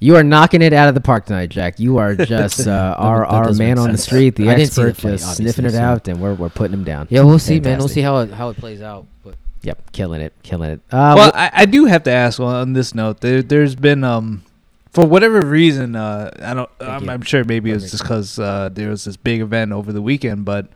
[0.00, 1.80] You are knocking it out of the park tonight, Jack.
[1.80, 4.88] You are just uh, our that our man on the street, the I didn't the
[4.88, 7.08] expert, just sniffing it so- out, and we're we're putting him down.
[7.10, 7.78] Yeah, we'll see, man.
[7.78, 9.06] We'll see how it how it plays out.
[9.24, 10.80] But Yep, killing it, killing it.
[10.90, 13.20] Uh, well, wh- I, I do have to ask well, on this note.
[13.20, 14.44] There, there's been um,
[14.92, 16.70] for whatever reason, uh, I don't.
[16.80, 17.08] I'm.
[17.08, 20.00] I'm sure maybe it was just because uh, there was this big event over the
[20.02, 20.68] weekend, but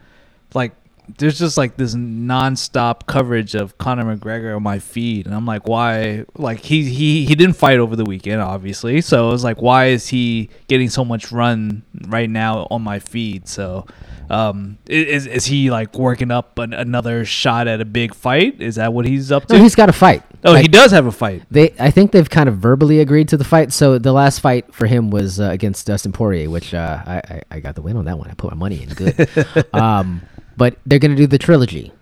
[0.53, 0.73] like,
[1.19, 5.67] there's just like this nonstop coverage of Conor McGregor on my feed, and I'm like,
[5.67, 6.25] why?
[6.37, 9.01] Like he he he didn't fight over the weekend, obviously.
[9.01, 12.99] So it was like, why is he getting so much run right now on my
[12.99, 13.49] feed?
[13.49, 13.87] So.
[14.31, 18.63] Um, is is he like working up an, another shot at a big fight?
[18.63, 19.57] Is that what he's up to?
[19.57, 20.23] no, he's got a fight.
[20.45, 21.43] Oh, Like, he does have a fight.
[21.51, 23.73] They, I think they've kind of verbally agreed to the fight.
[23.73, 27.43] So the last fight for him was uh, against Dustin Poirier, which uh, I, I
[27.51, 28.31] I got the win on that one.
[28.31, 29.29] I put my money in good.
[29.75, 30.23] um,
[30.57, 31.93] but they're gonna do the trilogy.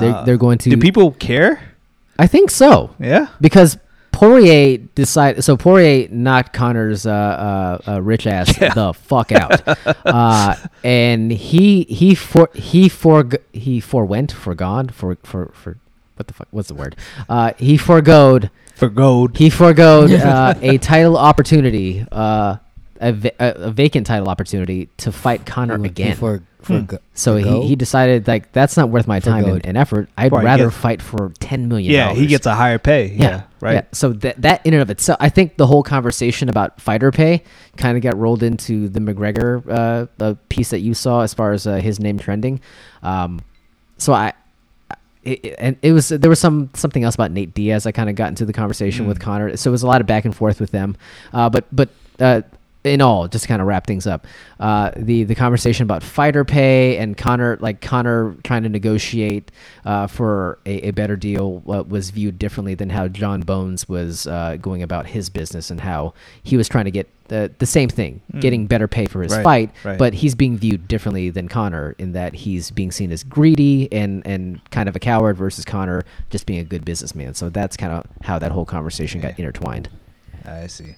[0.00, 0.24] They're, Ah.
[0.24, 0.70] they're going to.
[0.70, 1.60] Do people care?
[2.18, 3.26] I think so Yeah.
[3.40, 3.76] because
[4.12, 5.42] Poirier decided.
[5.42, 9.62] So Poirier knocked Conor's uh, uh, uh, rich ass the fuck out,
[10.06, 10.54] uh,
[10.84, 15.78] and he he for he for he forewent forgone for for for
[16.16, 16.96] what the fuck what's the word?
[17.28, 19.38] Uh, he foregoed For gold.
[19.38, 22.56] he foregoed uh, a title opportunity, uh,
[23.00, 26.16] a, va- a, a vacant title opportunity to fight Conor he again.
[26.16, 27.62] for for go- so he, go?
[27.62, 30.10] he decided like that's not worth my time and, and effort.
[30.18, 30.70] I'd Right, rather yeah.
[30.70, 31.90] fight for ten million.
[31.92, 33.06] yeah, he gets a higher pay.
[33.06, 33.44] Yeah.
[33.60, 33.72] right.
[33.76, 33.82] Yeah.
[33.92, 37.42] So that that in and of itself, I think the whole conversation about fighter pay
[37.78, 41.52] kind of got rolled into the McGregor uh, uh, piece that you saw as far
[41.52, 42.60] as uh, his name trending.
[43.02, 43.40] Um,
[43.96, 44.34] so I.
[45.22, 47.84] It, it- and it was there was some something else about Nate Diaz.
[47.86, 50.06] I kind of got into the conversation with Conor, so it was a lot of
[50.06, 50.96] back and forth with them.
[51.32, 51.88] Uh, but but
[52.18, 52.40] uh,
[52.82, 54.26] in all, just to kind of wrap things up,
[54.58, 59.50] uh, the the conversation about fighter pay and Conor like Conor trying to negotiate
[59.84, 64.26] uh, for a, a better deal uh, was viewed differently than how Jon Bones was
[64.26, 67.88] uh, going about his business and how he was trying to get the the same
[67.90, 69.98] thing, getting better pay for his Right, fight, right.
[69.98, 74.26] but he's being viewed differently than Conor in that he's being seen as greedy and
[74.26, 77.34] and kind of a coward versus Conor just being a good businessman.
[77.34, 79.90] So that's kind of how that whole conversation got intertwined.
[80.46, 80.96] I see.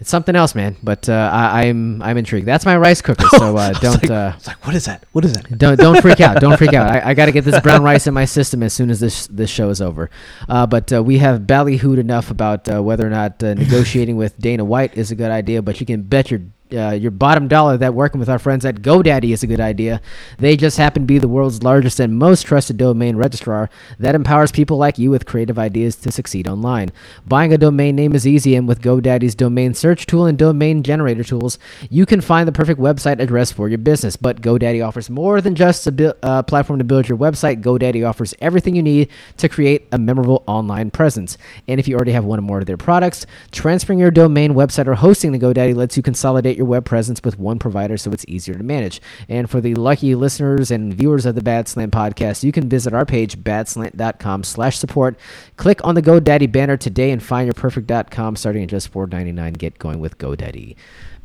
[0.00, 0.76] It's something else, man.
[0.82, 2.46] But uh, I, I'm I'm intrigued.
[2.46, 3.26] That's my rice cooker.
[3.36, 5.04] So uh, don't uh, It's like, what is that?
[5.12, 5.58] What is that?
[5.58, 6.40] don't don't freak out.
[6.40, 6.90] Don't freak out.
[6.94, 9.26] I, I got to get this brown rice in my system as soon as this
[9.26, 10.10] this show is over.
[10.48, 14.38] Uh, but uh, we have ballyhooed enough about uh, whether or not uh, negotiating with
[14.38, 15.60] Dana White is a good idea.
[15.60, 16.40] But you can bet your
[16.72, 20.00] uh, your bottom dollar that working with our friends at GoDaddy is a good idea.
[20.38, 24.52] They just happen to be the world's largest and most trusted domain registrar that empowers
[24.52, 26.90] people like you with creative ideas to succeed online.
[27.26, 31.24] Buying a domain name is easy, and with GoDaddy's domain search tool and domain generator
[31.24, 31.58] tools,
[31.88, 34.16] you can find the perfect website address for your business.
[34.16, 37.62] But GoDaddy offers more than just a bu- uh, platform to build your website.
[37.62, 39.08] GoDaddy offers everything you need
[39.38, 41.36] to create a memorable online presence.
[41.68, 44.86] And if you already have one or more of their products, transferring your domain, website,
[44.86, 48.24] or hosting to GoDaddy lets you consolidate your web presence with one provider so it's
[48.28, 49.00] easier to manage.
[49.28, 52.92] And for the lucky listeners and viewers of the Bad Slant podcast, you can visit
[52.92, 55.18] our page, badslant.com slash support.
[55.56, 59.56] Click on the GoDaddy banner today and find your perfect.com starting at just $4.99.
[59.58, 60.76] Get going with GoDaddy.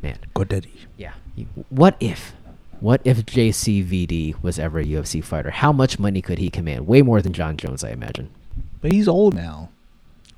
[0.02, 0.72] Man, GoDaddy.
[0.98, 1.14] yeah.
[1.70, 2.34] What if,
[2.80, 5.52] what if JCVD was ever a UFC fighter?
[5.52, 6.88] How much money could he command?
[6.88, 8.30] Way more than Jon Jones, I imagine.
[8.82, 9.70] But he's old now.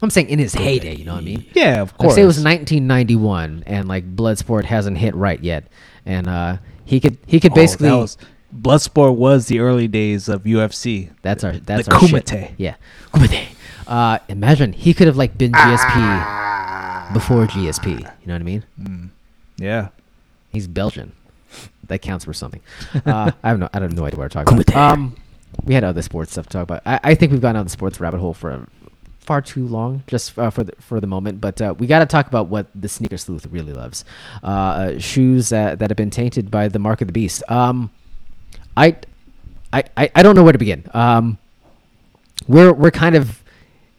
[0.01, 1.45] I'm saying in his heyday, you know what I mean?
[1.53, 2.15] Yeah, of Like course.
[2.15, 5.65] say it was 1991 and like Bloodsport hasn't hit right yet,
[6.05, 8.17] and uh, he could he could Oh, basically was,
[8.55, 11.09] Bloodsport was the early days of UFC.
[11.23, 12.25] that's our that's the our shit.
[12.27, 12.53] Kumite.
[12.57, 12.75] Yeah,
[13.11, 13.47] Kumite.
[13.87, 17.99] Uh, imagine he could have like been GSP before GSP.
[17.99, 19.11] You know what I mean?
[19.57, 19.89] Yeah.
[20.51, 21.13] He's Belgian.
[21.87, 22.61] That counts for something.
[23.05, 24.75] Uh, I have no, I don't know idea what we're talking about.
[24.75, 25.15] Um,
[25.63, 26.81] we had other sports stuff to talk about.
[26.85, 28.67] I, I think we've gone down the sports rabbit hole for
[29.27, 31.41] far too long, just uh, for the for the moment.
[31.41, 34.05] But uh, we got to talk about what the sneaker sleuth really loves:
[34.41, 37.43] uh, uh, shoes that, that have been tainted by the mark of the beast.
[37.49, 37.91] Um,
[38.75, 38.95] I,
[39.73, 39.83] I,
[40.15, 40.89] I don't know where to begin.
[40.93, 41.37] Um,
[42.47, 43.43] we're we're kind of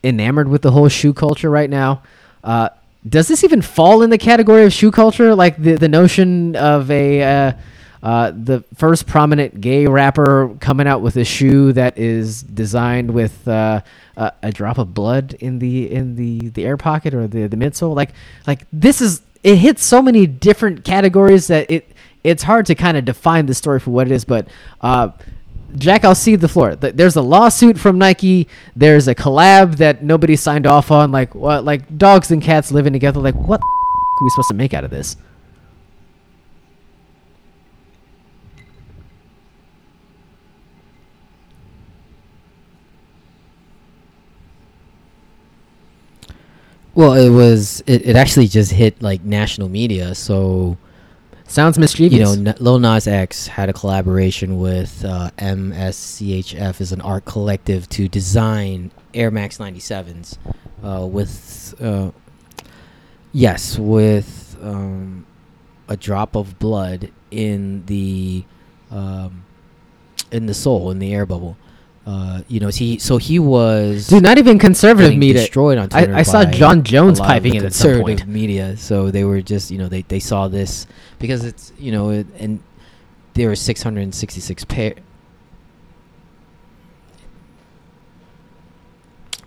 [0.02, 2.02] enamored with the whole shoe culture right now.
[2.42, 2.70] Uh,
[3.08, 5.34] does this even fall in the category of shoe culture?
[5.34, 7.54] Like the the notion of a
[8.02, 13.46] uh, the first prominent gay rapper coming out with a shoe that is designed with
[13.48, 13.80] uh,
[14.16, 17.56] a, a drop of blood in the in the the air pocket or the the
[17.56, 17.94] midsole.
[17.94, 18.10] Like
[18.46, 21.90] like this is it hits so many different categories that it
[22.24, 24.24] it's hard to kind of define the story for what it is.
[24.24, 24.48] But
[24.80, 25.10] uh,
[25.76, 26.76] Jack, I'll see the floor.
[26.76, 28.48] There's a lawsuit from Nike.
[28.74, 31.12] There's a collab that nobody signed off on.
[31.12, 31.64] Like what?
[31.64, 33.20] Like dogs and cats living together.
[33.20, 35.16] Like what are we supposed to make out of this?
[46.98, 47.80] Well, it was.
[47.86, 50.16] It, it actually just hit like national media.
[50.16, 50.76] So
[51.46, 52.18] Sounds mischievous.
[52.18, 57.24] you know, N- Lil Nas X had a collaboration with uh, MSCHF, is an art
[57.24, 60.38] collective to design Air Max 97s.
[60.82, 62.10] Uh, with uh,
[63.30, 65.24] yes, with um,
[65.86, 68.44] a drop of blood in the
[68.90, 69.44] um,
[70.32, 71.56] in the sole in the air bubble.
[72.08, 75.42] Uh, you know, he so he was Dude, not even conservative media.
[75.42, 76.14] destroyed on I- Twitter.
[76.14, 78.28] I saw Jon Jones a lot of piping in at some conservative point.
[78.30, 78.76] media.
[78.78, 80.86] So they were just, you know, they, they saw this
[81.18, 82.60] because it's, you know, it, and
[83.34, 84.94] there were 666 pair.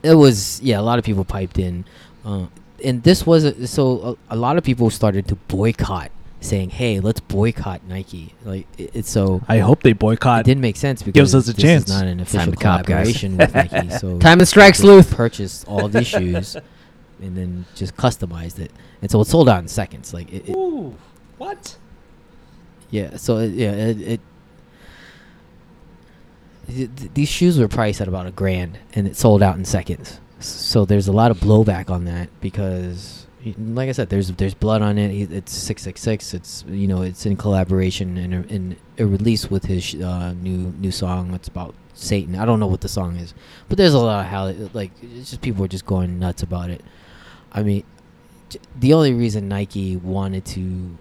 [0.04, 1.86] It was, yeah, a lot of people piped in,
[2.26, 2.46] uh,
[2.84, 6.12] and this was a, so a, a lot of people started to boycott,
[6.42, 9.42] saying, "Hey, let's boycott Nike." Like it, it's so.
[9.48, 10.12] I hope they boycott.
[10.12, 10.46] It boycott.
[10.46, 11.84] didn't make sense because Gives us a this chance.
[11.86, 13.90] is not an Time official to cop, collaboration with Nike.
[14.00, 15.16] So Time to strike, they Sleuth.
[15.16, 16.56] Purchased all these shoes,
[17.22, 18.72] and then just customized it,
[19.02, 20.14] and so it sold out in seconds.
[20.14, 20.96] Like it, it Ooh,
[21.38, 21.78] what?
[22.90, 23.16] yeah.
[23.18, 24.22] So it, yeah, it, it,
[26.68, 29.66] th- th- these shoes were priced at about a grand, and it sold out in
[29.66, 30.20] seconds.
[30.40, 33.21] So there's a lot of blowback on that because, y-
[33.58, 35.32] like I said, there's there's blood on it.
[35.32, 36.34] It's six six six.
[36.34, 40.92] It's you know it's in collaboration and a, a release with his uh, new new
[40.92, 41.34] song.
[41.34, 42.36] It's about Satan.
[42.36, 43.34] I don't know what the song is,
[43.68, 46.70] but there's a lot of how like it's just people are just going nuts about
[46.70, 46.84] it.
[47.52, 47.84] I mean,
[48.80, 50.98] the only reason Nike wanted to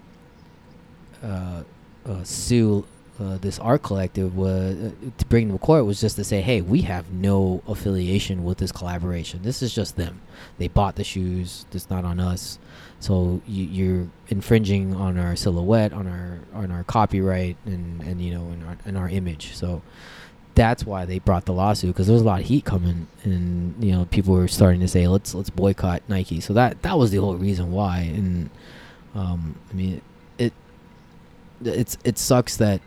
[1.23, 1.63] uh,
[2.07, 2.87] uh, sue
[3.21, 6.41] uh, this art collective was uh, to bring them to court was just to say,
[6.41, 9.41] hey, we have no affiliation with this collaboration.
[9.43, 10.23] This is just them.
[10.57, 11.67] They bought the shoes.
[11.73, 12.59] It's not on us.
[12.99, 18.33] So you, you're infringing on our silhouette, on our on our copyright, and and you
[18.33, 19.55] know, in our in our image.
[19.55, 19.83] So
[20.55, 23.75] that's why they brought the lawsuit because there was a lot of heat coming, and
[23.85, 26.41] you know, people were starting to say, let's let's boycott Nike.
[26.41, 27.99] So that that was the whole reason why.
[28.01, 28.49] And
[29.15, 30.01] um, I mean,
[30.39, 30.55] it
[31.63, 32.81] it's it sucks that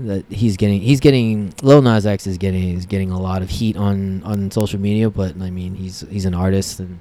[0.00, 3.50] that he's getting he's getting Lil Nas X is getting is getting a lot of
[3.50, 6.98] heat on on social media, but I mean he's he's an artist, and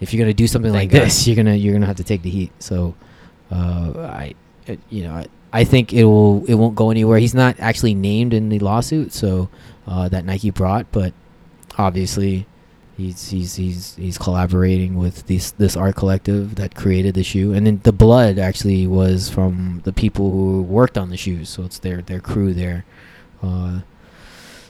[0.00, 1.06] if you're gonna do something Thank like God.
[1.06, 2.52] this, you're gonna you're gonna have to take the heat.
[2.58, 2.94] So,
[3.50, 4.34] uh, I
[4.66, 7.18] it, you know I, I think it will it won't go anywhere.
[7.18, 9.48] He's not actually named in the lawsuit, so
[9.86, 11.12] uh, that Nike brought, but
[11.78, 12.46] obviously.
[13.02, 17.66] He's, he's he's he's collaborating with this this art collective that created the shoe, and
[17.66, 21.78] then the blood actually was from the people who worked on the shoes, so it's
[21.80, 22.84] their their crew there.
[23.42, 23.80] Uh,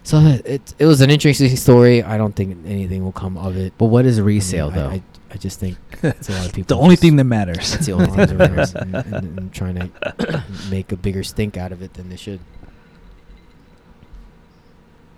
[0.02, 2.02] so it it was an interesting story.
[2.02, 3.74] I don't think anything will come of it.
[3.76, 4.88] But what is I mean, resale I, though?
[4.88, 6.74] I, I just think it's a lot of people.
[6.74, 7.72] The only just- thing that matters.
[7.72, 11.56] That's the only thing that matters, and, and, and trying to make a bigger stink
[11.58, 12.40] out of it than they should.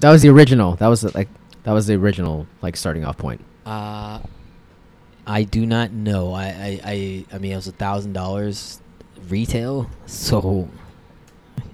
[0.01, 0.75] that was the original.
[0.77, 1.29] That was like
[1.65, 3.41] that was the original like starting off point.
[3.67, 4.21] Uh,
[5.27, 6.33] I do not know.
[6.33, 8.81] I I, I, I mean, it was a thousand dollars
[9.29, 10.69] retail, so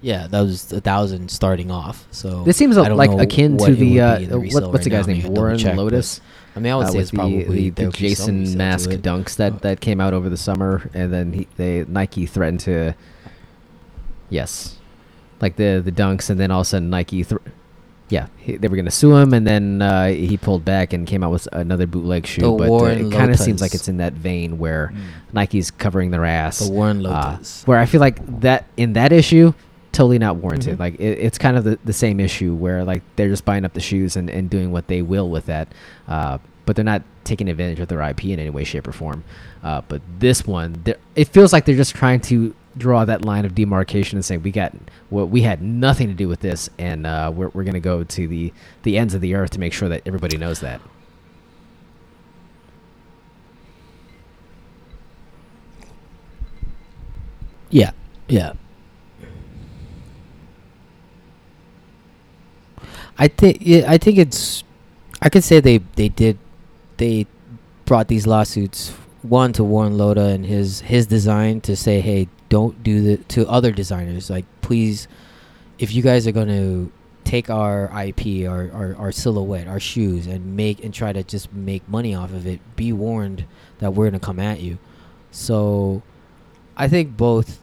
[0.00, 2.06] yeah, that was a thousand starting off.
[2.10, 5.06] So This seems I don't like akin to the uh, resale what, what's the guy's
[5.06, 5.14] now.
[5.14, 5.24] I name?
[5.24, 6.20] mean, Warren check, Lotas.
[6.54, 8.38] I mean, I would uh, say it's probably the, the, there the would be some
[8.40, 11.84] resale Jason mask dunks that, that came out over the summer, and then he, they
[11.86, 12.94] Nike threatened to,
[14.30, 14.77] yes,
[15.40, 17.36] like the the dunks, and then all of a sudden Nike, thr
[18.10, 21.22] yeah, he, they were gonna sue him, and then uh, he pulled back and came
[21.22, 22.40] out with another bootleg shoe.
[22.40, 25.34] The but uh, it kind of seems like it's in that vein where Mm.
[25.34, 26.60] Nike's covering their ass.
[26.60, 29.52] The Warren uh, where I feel like that in that issue,
[29.92, 30.76] totally not warranted.
[30.76, 30.80] Mhm.
[30.80, 33.74] Like it, it's kind of the, the same issue where like they're just buying up
[33.74, 35.68] the shoes and, and doing what they will with that,
[36.08, 39.22] uh, but they're not taking advantage of their IP in any way, shape, or form.
[39.62, 40.82] Uh, but this one,
[41.14, 44.50] it feels like they're just trying to draw that line of demarcation and saying we
[44.50, 44.72] got
[45.10, 48.28] what we had nothing to do with this, and uh, we're we're gonna go to
[48.28, 48.52] the
[48.82, 50.80] the ends of the earth to make sure that everybody knows that.
[57.70, 57.90] Yeah,
[58.28, 58.52] yeah.
[63.18, 64.62] I think yeah, I think it's
[65.20, 66.38] I could say they they did
[66.98, 67.26] they
[67.84, 68.90] brought these lawsuits
[69.22, 73.48] one to Warren Lotas and his his design to say, hey, don't do the to
[73.48, 74.30] other designers.
[74.30, 75.08] Like, please,
[75.78, 76.88] if you guys are gonna
[77.24, 81.52] take our IP, our, our our silhouette, our shoes, and make and try to just
[81.52, 83.44] make money off of it, be warned
[83.78, 84.78] that we're gonna come at you.
[85.30, 86.02] So,
[86.76, 87.60] I think both.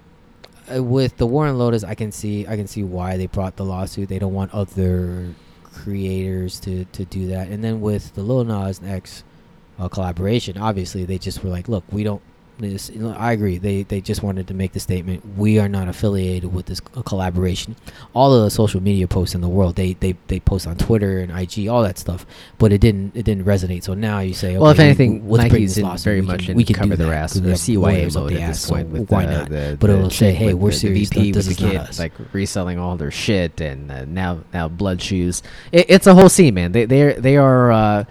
[0.73, 3.65] Uh, with the Warren Lotas, I can see I can see why they brought the
[3.65, 4.09] lawsuit.
[4.09, 7.49] They don't want other creators to to do that.
[7.49, 9.23] And then with the Lil Nas X
[9.77, 12.21] uh, collaboration, obviously they just were like, look, we don't.
[12.57, 13.57] This, you know, I agree.
[13.57, 17.75] They they just wanted to make the statement: we are not affiliated with this collaboration.
[18.13, 21.19] All of the social media posts in the world, they they they post on Twitter
[21.19, 22.25] and IG, all that stuff.
[22.57, 23.83] But it didn't it didn't resonate.
[23.83, 26.41] So now you say, Well, if okay, anything, let's bring Nike's this very We much
[26.43, 27.33] can- in we can cover their that ass.
[27.33, 28.87] They're CYA mode the at this point.
[28.87, 29.49] so with why the- not?
[29.49, 31.81] The, But it'll say, hey, we're the- suing the VP this is the not kid,
[31.81, 31.99] us.
[31.99, 35.43] like reselling all their shit, and uh, now now blood shoes.
[35.73, 36.71] It, it's a whole scene, man.
[36.71, 37.71] They they they are.
[37.71, 38.03] Uh,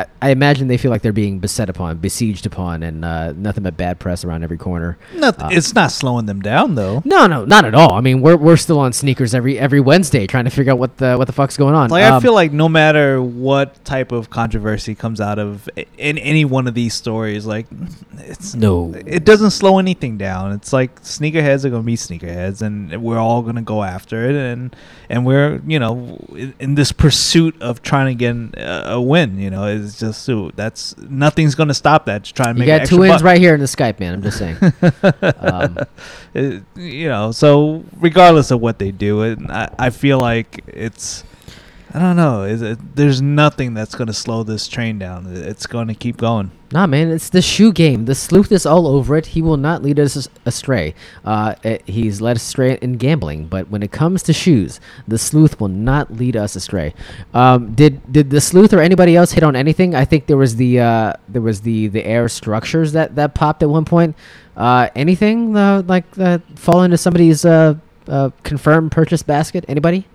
[0.00, 3.62] I, I imagine they feel like they're being beset upon, besieged upon, and uh, nothing
[3.64, 4.98] but bad press around every corner.
[5.14, 5.44] Nothing.
[5.46, 7.02] Uh, it's not slowing them down though.
[7.04, 7.92] No, no, not at all.
[7.94, 10.96] I mean, we're we're still on sneakers every every Wednesday, trying to figure out what
[10.98, 11.90] the what the fuck's going on.
[11.90, 16.18] Like I Um, feel like no matter what type of controversy comes out of in
[16.18, 17.66] any one of these stories, like
[18.18, 18.92] it's No.
[19.06, 20.52] it doesn't slow anything down.
[20.52, 24.74] It's like sneakerheads are gonna be sneakerheads, and we're all gonna go after it, and
[25.08, 28.30] and we're you know in, in this pursuit of trying to get
[28.60, 29.38] a, a win.
[29.38, 32.80] You know, it's just so that's nothing's gonna stop that to try and you make
[32.80, 33.22] got two wins buck.
[33.24, 34.14] right here in the Skype, man.
[34.14, 34.56] I'm just saying.
[35.40, 35.78] um,
[36.34, 41.24] It- you know, so regardless of what they do, it, I, I feel like it's,
[41.92, 45.26] I don't know, it, there's nothing that's going to slow this train down.
[45.28, 46.52] It's going to keep going.
[46.72, 48.04] Nah, man, it's the shoe game.
[48.04, 49.26] The sleuth is all over it.
[49.26, 50.94] He will not lead us astray.
[51.24, 54.78] Uh, eh, he's led astray in gambling, but when it comes to shoes,
[55.08, 56.94] the sleuth will not lead us astray.
[57.34, 59.96] Um, did did the sleuth or anybody else hit on anything?
[59.96, 63.64] I think there was the uh, there was the the air structures that that popped
[63.64, 64.14] at one point.
[64.56, 67.74] Uh, anything uh, like that fall into somebody's uh,
[68.06, 69.64] uh, confirmed purchase basket?
[69.66, 70.06] Anybody?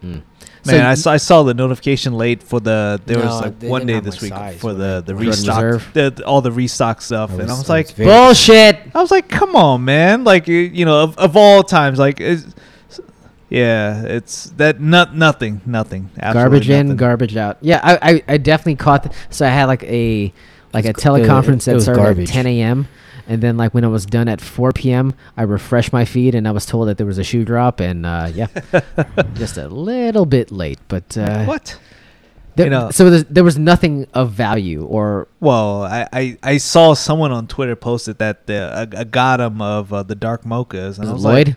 [0.00, 0.18] Hmm.
[0.62, 3.86] So Man, saw, I saw the notification late for the, there No, was like one
[3.86, 5.90] day this week size for the, the restock, reserve.
[5.94, 7.30] the, all the restock stuff.
[7.30, 8.76] I and I was- was like, was Bullshit.
[8.94, 10.24] I was like, come on, man.
[10.24, 12.44] Like, you, you know, of, of all times, like, it's,
[13.48, 16.10] yeah, it's that, not, nothing, nothing.
[16.18, 17.58] Absolutely garbage in, garbage out.
[17.60, 19.02] Yeah, I, I, I definitely caught.
[19.04, 20.32] The, so I had like a
[20.72, 22.28] like a It's gar- it- teleconference it that started garbage.
[22.30, 22.86] at 10 a.m.
[23.30, 26.48] And then like when I was done at 4 p.m., I refreshed my feed and
[26.48, 27.78] I was told that there was a shoe drop.
[27.78, 28.48] And uh, yeah,
[29.34, 31.78] just a little bit late, but uh, What?
[32.56, 36.94] there- You know- so there was nothing of value or Well, I, I, I saw
[36.94, 40.98] someone on Twitter posted that the a, a got him of uh, the dark mochas,
[40.98, 41.56] and I was Lloyd.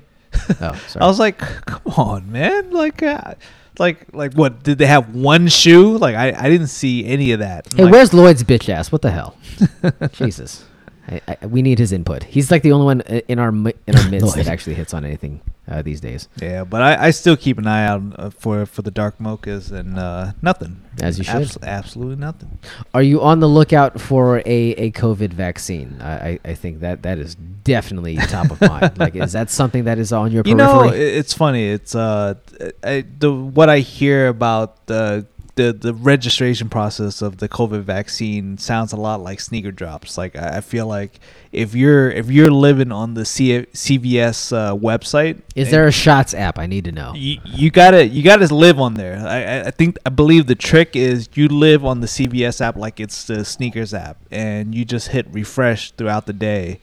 [0.49, 1.03] like, oh, sorry.
[1.03, 3.33] I was like, come on, man, like, uh,
[3.79, 4.61] like, like, what?
[4.61, 5.97] Did they have one shoe?
[5.97, 7.65] Like, I, I didn't see any of that.
[7.73, 8.91] hey, Like, where's Lloyd's bitch ass?
[8.91, 9.35] What the hell?
[10.13, 10.65] Jesus.
[11.07, 12.23] I, I, we need his input.
[12.23, 15.03] He's like the only one in our mi- in our midst that actually hits on
[15.03, 16.29] anything uh, these days.
[16.41, 19.71] Yeah, but I, I still keep an eye out uh, for for the dark mochas
[19.71, 20.81] and uh, nothing.
[21.01, 21.35] As you should.
[21.41, 22.57] Abs- absolutely nothing.
[22.93, 25.97] Are you on the lookout for a, a COVID vaccine?
[26.01, 28.97] I, I, I think that that is definitely top of mind.
[29.03, 30.87] Like, is that something that is on your You periphery?
[30.89, 31.67] know, it's funny.
[31.67, 32.35] It's uh,
[32.83, 35.25] I, the what I hear about the
[35.55, 40.17] the the registration process of the COVID vaccine sounds a lot like sneaker drops.
[40.17, 41.19] Like I I feel like
[41.51, 46.33] if you're if you're living on the C- CVS uh, website, is there a Shots
[46.33, 46.57] app?
[46.57, 47.13] I need to know.
[47.15, 49.17] you, you gotta you gotta live on there.
[49.19, 52.99] I, I- think I believe the trick is you live on the CVS app like
[52.99, 56.79] it's the sneakers app, and you just hit refresh throughout the day,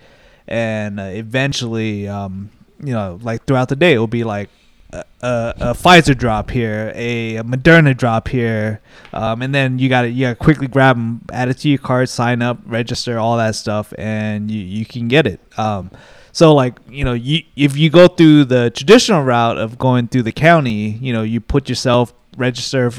[0.46, 2.50] and uh, eventually, um,
[2.82, 4.48] you know, like throughout the day, it will be like
[4.92, 8.80] a, a, Pfizer drop here, a, a Moderna drop here,
[9.12, 12.08] um, and then you gotta you gotta quickly grab them, add it to your card,
[12.08, 15.40] sign up, register, all that stuff, and you you can get it.
[15.58, 15.90] Um,
[16.32, 20.22] so like you know, you if you go through the traditional route of going through
[20.22, 22.92] the county, you know, you put yourself register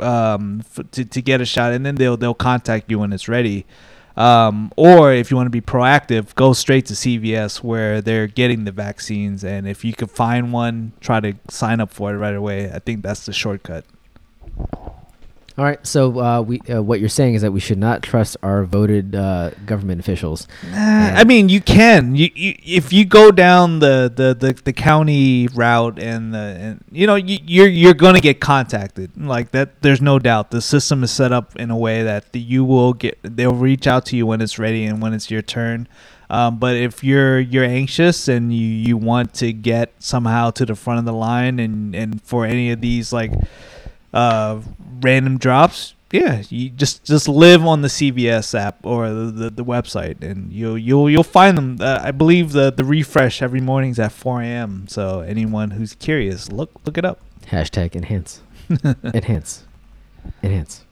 [0.00, 0.62] um,
[0.92, 3.66] to to get a shot, and then they'll they'll contact you when it's ready.
[4.16, 8.64] Um, or if you want to be proactive, go straight to CVS where they're getting
[8.64, 12.34] the vaccines, and if you can find one, try to sign up for it right
[12.34, 12.70] away.
[12.72, 13.84] I think that's the shortcut.
[15.58, 15.84] All right.
[15.86, 19.16] So uh, we uh, what you're saying is that we should not trust our voted
[19.16, 20.46] uh, government officials.
[20.70, 22.14] I mean, you can.
[22.14, 26.84] You, you if you go down the, the, the, the county route and the and
[26.92, 29.80] you know you, you're you're gonna get contacted like that.
[29.80, 30.50] There's no doubt.
[30.50, 33.18] The system is set up in a way that you will get.
[33.22, 35.88] They'll reach out to you when it's ready and when it's your turn.
[36.28, 40.74] Um, but if you're you're anxious and you, you want to get somehow to the
[40.74, 43.32] front of the line and, and for any of these like
[44.12, 44.60] uh,
[45.00, 49.64] random drops, yeah, you just just live on the CVS app or the, the, the
[49.64, 51.78] website and you'll you'll you'll find them.
[51.80, 54.86] Uh, I believe the the refresh every morning is at 4 a.m.
[54.88, 57.20] So anyone who's curious, look look it up.
[57.46, 58.40] Hashtag enhance.
[59.04, 59.64] enhance.
[60.42, 60.84] Enhance.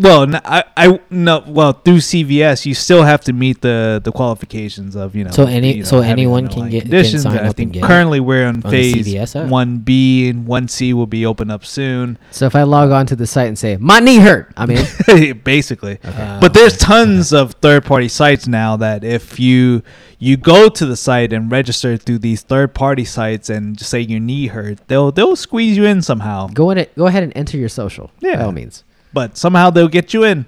[0.00, 4.12] Well, n- I, I no well through CVS you still have to meet the the
[4.12, 5.30] qualifications of you know.
[5.30, 7.22] So any- you know, so anyone can get- can conditions.
[7.22, 10.46] sign I up think and get currently we're on, on phase CVS one B and
[10.46, 12.18] one C will be open up soon.
[12.30, 14.84] So if I log on to the site and say my knee hurt, I mean,
[15.44, 15.98] basically.
[16.04, 19.82] Uh, But there's tons of third-party sites now that if you
[20.20, 24.20] you go to the site and register through these third-party sites and just say your
[24.20, 26.48] knee hurt, they'll they'll squeeze you in somehow.
[26.48, 26.94] go in it.
[26.96, 28.10] Go ahead and enter your social.
[28.20, 28.36] Yeah.
[28.36, 28.84] by all means.
[29.12, 30.46] But somehow they'll get you in.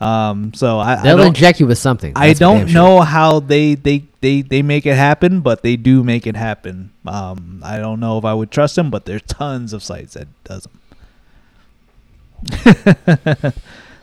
[0.00, 2.12] Um, so I, I They'll don't, inject you with something.
[2.14, 2.74] I That's for don't sure.
[2.74, 6.92] know how they, they, they, they make it happen, but they do make it happen.
[7.06, 10.28] Um, I don't know if I would trust them, but there's tons of sites that
[10.44, 10.80] does them.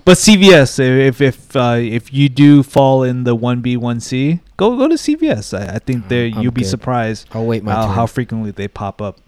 [0.04, 4.40] but CVS, if if uh, if you do fall in the one B one C,
[4.58, 5.56] go go to CVS.
[5.56, 9.00] I, I think there you'll be surprised I'll wait my how, how frequently they pop
[9.00, 9.20] up.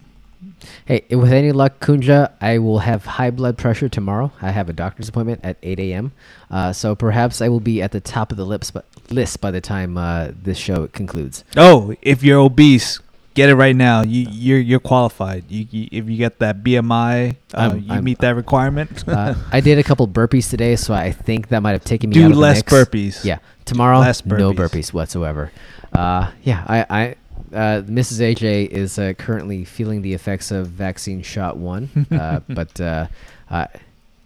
[0.86, 4.32] Hey, with any luck, Kunja, I will have high blood pressure tomorrow.
[4.42, 6.12] I have a doctor's appointment at 8 a.m.
[6.52, 9.52] Uh, so perhaps I will be at the top of the lips, but list by
[9.52, 11.44] the time uh, this show concludes.
[11.58, 13.00] Oh, if you're obese,
[13.34, 14.04] get it right now.
[14.04, 15.46] You you're you're qualified.
[15.50, 19.04] You, you if you get that BMI, uh, I'm- you I'm- meet that requirement.
[19.14, 22.18] Uh, I did a couple burpees today, so I think that might have taken me
[22.18, 23.24] out Do of the less burpees.
[23.26, 24.56] Yeah, tomorrow Less no burpees.
[24.56, 25.52] burpees whatsoever.
[25.92, 27.16] Uh, yeah, I, I
[27.54, 28.20] uh, Mrs.
[28.36, 33.08] AJ is uh, currently feeling the effects of vaccine shot one, uh, but uh,
[33.50, 33.68] uh,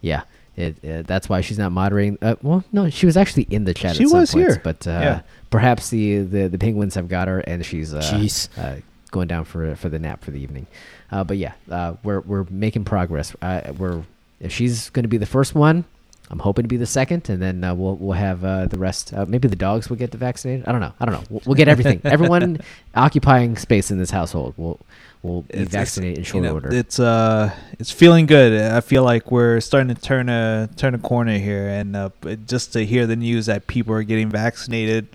[0.00, 0.22] yeah,
[0.56, 2.18] it, uh, that's why she's not moderating.
[2.22, 3.96] Uh, well, no, she was actually in the chat.
[3.96, 4.60] She at some was points, here.
[4.64, 5.20] but uh, Yeah.
[5.50, 8.24] perhaps the, the the penguins have got her, and she's uh,
[8.56, 8.76] uh,
[9.10, 10.66] going down for for the nap for the evening.
[11.10, 13.34] Uh, but yeah, uh, we're we're making progress.
[13.40, 14.02] Uh, we're
[14.40, 15.84] if she's going to be the first one,
[16.30, 19.14] I'm hoping to be the second, and then uh, we'll we'll have uh, the rest.
[19.14, 20.66] Uh, maybe the dogs will get the vaccinated.
[20.66, 20.92] I don't know.
[21.00, 21.24] I don't know.
[21.30, 22.00] We'll, we'll get everything.
[22.04, 22.60] Everyone
[22.94, 24.78] occupying space in this household will
[25.22, 26.72] will be It's- it's, vaccinated in short you know, order.
[26.72, 28.60] It's uh, it's feeling good.
[28.60, 32.10] I feel like we're starting to turn a turn a corner here, and uh,
[32.46, 35.08] just to hear the news that people are getting vaccinated.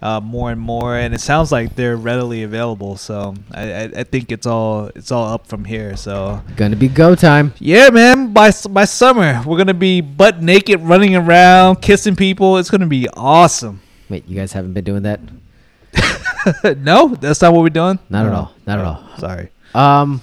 [0.00, 2.96] Uh, more and more, and it sounds like they're readily available.
[2.96, 5.96] So I, I, I think it's all it's all up from here.
[5.96, 7.52] So Gonna be go time.
[7.58, 8.32] yeah, man.
[8.32, 12.58] By by summer, we're gonna be butt naked, running around, kissing people.
[12.58, 13.80] It's gonna be awesome.
[14.08, 15.18] Wait, you guys haven't been doing that?
[16.78, 17.98] no, that's not what we're doing.
[18.08, 18.36] Not at Oh.
[18.36, 18.52] all.
[18.66, 19.04] Not at all.
[19.18, 19.50] Sorry.
[19.74, 20.20] Um,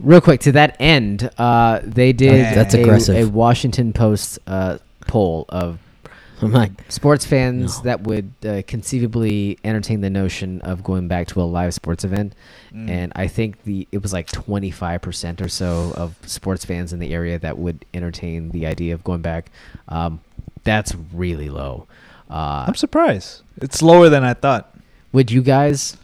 [0.00, 3.16] real quick to that end, uh, they did That's a, aggressive.
[3.16, 5.78] a Washington Post uh, poll of
[6.42, 7.84] I'm like, sports fans No.
[7.84, 12.34] that would uh, conceivably entertain the notion of going back to a live sports event,
[12.74, 12.90] Mm.
[12.90, 16.92] and I think the it was like twenty five percent or so of sports fans
[16.92, 19.50] in the area that would entertain the idea of going back.
[19.88, 20.20] Um,
[20.64, 21.86] that's really low.
[22.28, 23.42] Uh, I'm surprised.
[23.62, 24.74] It's lower than I thought.
[25.12, 25.96] would you guys?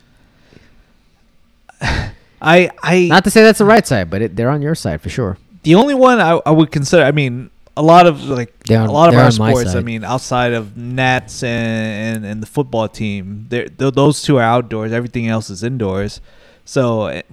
[1.83, 5.01] I I Not to say that's the right side, but it, they're on your side
[5.01, 5.39] for sure.
[5.63, 7.03] the only one I, I would consider.
[7.05, 7.51] I mean,
[7.81, 9.75] a lot of like on- a lot of our sports.
[9.75, 14.37] I mean, outside of Nats and and, and the football team, they're, th those two
[14.41, 14.93] are outdoors.
[14.93, 16.21] Everything else is indoors.
[16.65, 16.83] So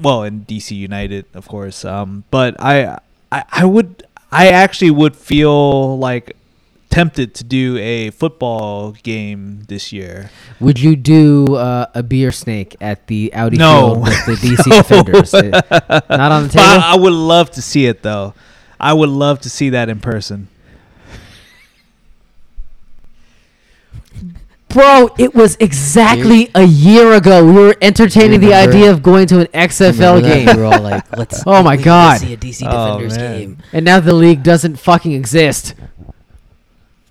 [0.05, 1.85] well, in DC United, of course.
[1.85, 2.97] Um, but I
[3.31, 3.89] I I would
[4.31, 6.35] I actually would feel like
[6.89, 10.31] tempted to do a football game this year.
[10.63, 13.73] Would you do uh, a beer snake at the Audi No.
[13.75, 14.77] field with the DC No.
[14.81, 15.33] Defenders?
[16.09, 16.63] Not on the table.
[16.65, 18.33] I, I would love to see it though.
[18.79, 20.47] I would love to see that in person.
[24.69, 27.43] Bro, it was exactly a year ago.
[27.45, 30.45] We were entertaining the idea of going to an XFL game.
[30.55, 31.41] We were all like, let's.
[31.47, 32.21] Oh my God.
[32.21, 33.39] Let's see a DC Oh, Defenders man.
[33.39, 33.57] game.
[33.71, 35.73] And now the league doesn't fucking exist.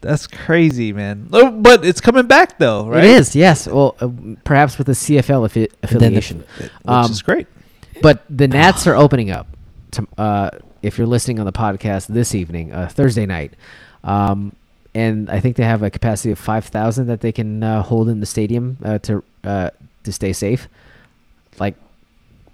[0.03, 1.29] That's crazy, man.
[1.33, 3.03] Oh, But it's coming back though, right?
[3.03, 3.67] It is, yes.
[3.67, 4.09] Well, uh,
[4.45, 6.45] perhaps with a CFL affi- then the- affiliation.
[6.59, 7.47] Which Um, is great.
[8.03, 9.49] But the Nats are opening up.
[9.93, 10.51] To, uh,
[10.87, 13.53] if you're listening on the podcast this evening, uh, Thursday night,
[14.05, 14.55] um,
[14.95, 18.09] and I think they have a capacity of five thousand that they can uh, hold
[18.09, 19.71] in the stadium uh, to uh,
[20.05, 20.69] to stay safe.
[21.59, 21.75] Like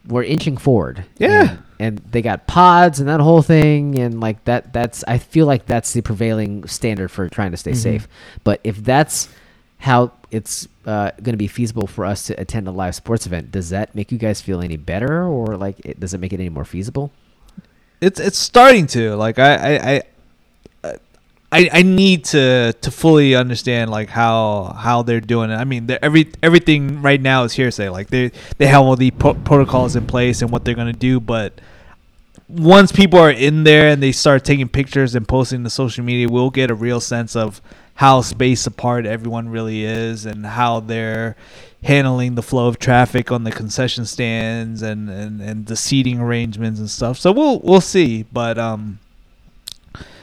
[0.08, 1.04] we're inching forward.
[1.18, 1.42] Yeah.
[1.50, 4.72] And, and they got pods and that whole thing, and like that.
[4.72, 7.76] That's I feel like that's the prevailing standard for trying to stay Mhm.
[7.76, 8.08] safe.
[8.44, 9.28] But if that's
[9.78, 13.50] how it's uh, going to be feasible for us to attend a live sports event,
[13.52, 16.40] does that make you guys feel any better, or like it, does it make it
[16.40, 17.10] any more feasible?
[18.02, 19.94] It's it's starting to like I I.
[19.94, 20.02] I
[21.54, 25.56] I, I need to to fully understand like how how they're doing it.
[25.56, 27.90] I mean, every everything right now is hearsay.
[27.90, 31.20] Like they they have all the pro- protocols in place and what they're gonna do,
[31.20, 31.60] but
[32.48, 36.26] once people are in there and they start taking pictures and posting to social media,
[36.26, 37.60] we'll get a real sense of
[37.94, 41.36] how spaced apart everyone really is and how they're
[41.82, 46.78] handling the flow of traffic on the concession stands and, and, and the seating arrangements
[46.78, 47.18] and stuff.
[47.18, 48.24] So we'll we'll see.
[48.32, 48.98] But um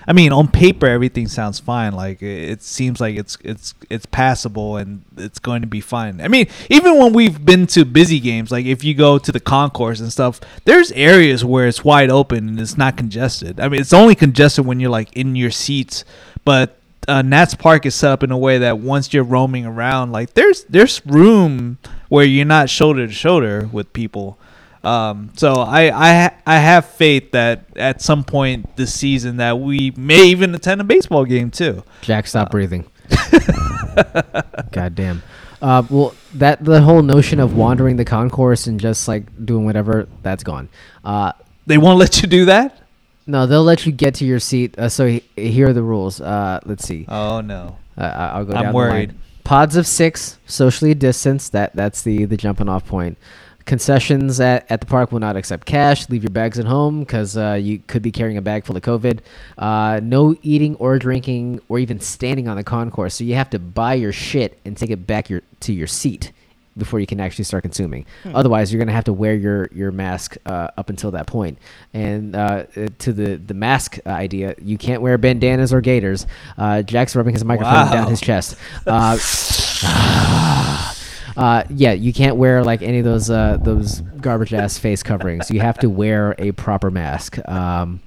[0.09, 1.93] I mean, on paper, everything sounds fine.
[1.93, 6.19] Like it it seems like it's it's it's passable and it's going to be fine.
[6.19, 9.39] I mean, even when we've been to busy games, like if you go to the
[9.39, 13.59] concourse and stuff, there's areas where it's wide open and it's not congested.
[13.59, 16.03] I mean, it's only congested when you're like in your seats,
[16.43, 20.11] but uh, Nats Park is set up in a way that once you're roaming around,
[20.11, 21.77] like there's there's room
[22.09, 24.37] where you're not shoulder to shoulder with people.
[24.83, 25.91] Um, so I,
[26.25, 30.79] I I have faith that at some point this season that we may even attend
[30.81, 31.83] a baseball game too.
[32.01, 32.85] Jack, stop breathing.
[34.71, 35.21] God damn.
[35.61, 40.07] Uh, well, that the whole notion of wandering the concourse and just like doing whatever,
[40.21, 40.69] that's gone.
[41.03, 41.33] Uh,
[41.67, 42.81] They won't let you do that.
[43.27, 44.77] No, they'll let you get to your seat.
[44.77, 46.19] Uh, so he, here are the rules.
[46.21, 47.05] Uh, let's see.
[47.07, 47.77] Oh no.
[47.97, 49.15] Uh, I- I'll go I'm worried.
[49.43, 51.51] Pods of six, socially distanced.
[51.53, 53.17] That that's the the jumping off point.
[53.65, 56.09] Concessions at, at the park will not accept cash.
[56.09, 58.81] Leave your bags at home because uh, you could be carrying a bag full of
[58.81, 59.19] COVID.
[59.59, 63.13] Uh, no eating or drinking or even standing on the concourse.
[63.13, 66.31] So you have to buy your shit and take it back your to your seat
[66.79, 68.05] before you can actually start consuming.
[68.33, 71.57] Otherwise, you're gonna have to wear your your mask uh, up until that point.
[71.93, 76.25] And uh, uh, to the the mask idea, you can't wear bandanas or gaiters.
[76.57, 77.91] Uh, Jack's rubbing his microphone Wow.
[77.91, 78.55] down his chest.
[78.87, 79.17] Uh,
[81.37, 85.49] uh, yeah, you can't wear like any of those uh, those garbage ass face coverings.
[85.51, 87.37] You have to wear a proper mask.
[87.47, 88.01] Um,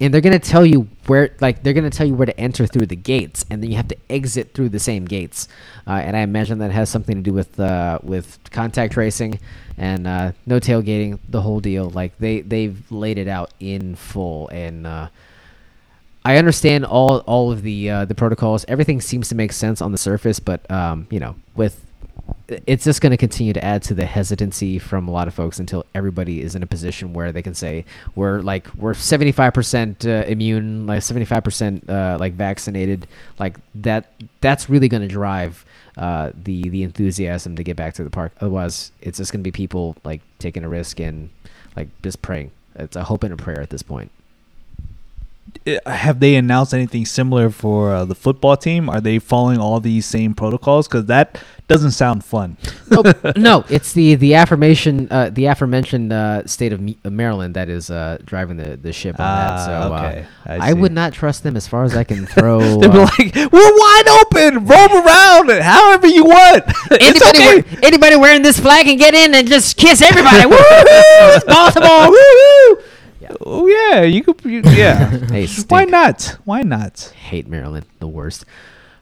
[0.00, 2.86] and they're gonna tell you where, like, they're gonna tell you where to enter through
[2.86, 5.48] the gates, and then you have to exit through the same gates.
[5.86, 9.38] Uh, and I imagine that has something to do with uh, with contact tracing
[9.76, 11.90] and uh, no tailgating, the whole deal.
[11.90, 15.08] Like they they've laid it out in full, and uh,
[16.24, 18.64] I understand all all of the uh, the protocols.
[18.68, 21.84] Everything seems to make sense on the surface, but um, you know, with
[22.48, 25.58] it's just going to continue to add to the hesitancy from a lot of folks
[25.58, 30.26] until everybody is in a position where they can say we're like we're 75% uh,
[30.26, 33.06] immune like 75% uh, like vaccinated
[33.38, 35.64] like that that's really going to drive
[35.96, 39.44] uh, the the enthusiasm to get back to the park otherwise it's just going to
[39.44, 41.30] be people like taking a risk and
[41.76, 44.10] like just praying it's a hope and a prayer at this point
[45.66, 48.88] Uh, Have they announced anything similar for uh, the football team?
[48.88, 50.88] Are they following all these same protocols?
[50.88, 52.56] Because that doesn't sound fun.
[52.90, 53.06] Nope.
[53.36, 58.18] no, it's the the affirmation, uh, the aforementioned uh, state of Maryland that is uh,
[58.24, 59.50] driving the, the ship on that.
[59.50, 60.26] Ah, So okay.
[60.46, 62.60] uh, I I, would not trust them as far as I can throw.
[62.78, 64.66] They'd be uh, like, "We're wide open.
[64.66, 66.64] Roam around it however you want.
[66.90, 70.46] it's anybody, okay." wear- anybody wearing this flag can get in and just kiss everybody.
[70.46, 70.56] Woo!
[70.58, 72.10] It's Baltimore.
[72.10, 72.82] Woo!
[73.40, 74.44] Oh yeah, you could.
[74.44, 75.08] You, yeah.
[75.28, 76.36] Hey, Why not?
[76.44, 77.12] Why not?
[77.16, 78.44] Hate Maryland, the worst.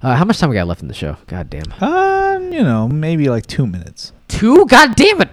[0.02, 1.16] Uh, how much time we got left in the show?
[1.26, 1.70] God damn.
[1.82, 4.12] Um, you know, maybe like two minutes.
[4.28, 4.64] Two?
[4.66, 5.28] God damn it.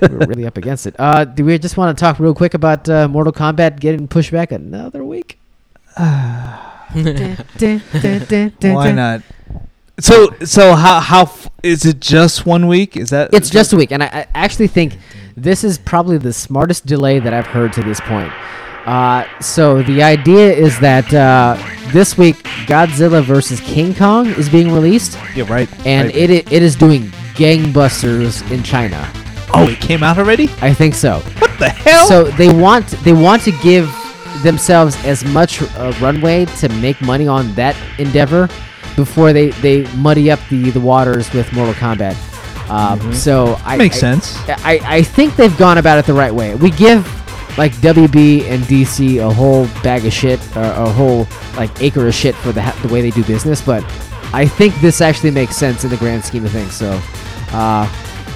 [0.00, 0.94] We're really up against it.
[0.98, 4.30] Uh, do we just want to talk real quick about uh, Mortal Kombat getting pushed
[4.30, 5.38] back another week?
[8.76, 9.22] Why not?
[10.00, 12.00] So, so how how f- is it?
[12.00, 12.96] Just one week?
[12.96, 13.32] Is that?
[13.32, 14.98] It's just a week, and I, I actually think
[15.36, 18.32] this is probably the smartest delay that I've heard to this point.
[18.86, 21.56] Uh, so the idea is that uh,
[21.92, 25.68] this week Godzilla vs King Kong is being released, Yeah, right.
[25.86, 26.16] and right.
[26.30, 29.10] it it is doing gangbusters in China.
[29.54, 30.50] Oh, it came out already.
[30.60, 31.20] I think so.
[31.38, 32.06] What the hell?
[32.08, 33.88] So they want they want to give
[34.42, 38.48] themselves as much uh, runway to make money on that endeavor
[38.96, 42.14] before they, they muddy up the, the waters with Mortal Kombat.
[42.70, 44.36] Um, So I Makes I- sense.
[44.48, 46.54] I, I think they've gone about it the right way.
[46.56, 47.06] We give
[47.56, 51.26] like WB and DC a whole bag of shit, or a whole
[51.56, 53.84] like acre of shit for the ha- the way they do business, but
[54.32, 56.72] I think this actually makes sense in the grand scheme of things.
[56.74, 57.00] So,
[57.52, 57.88] uh,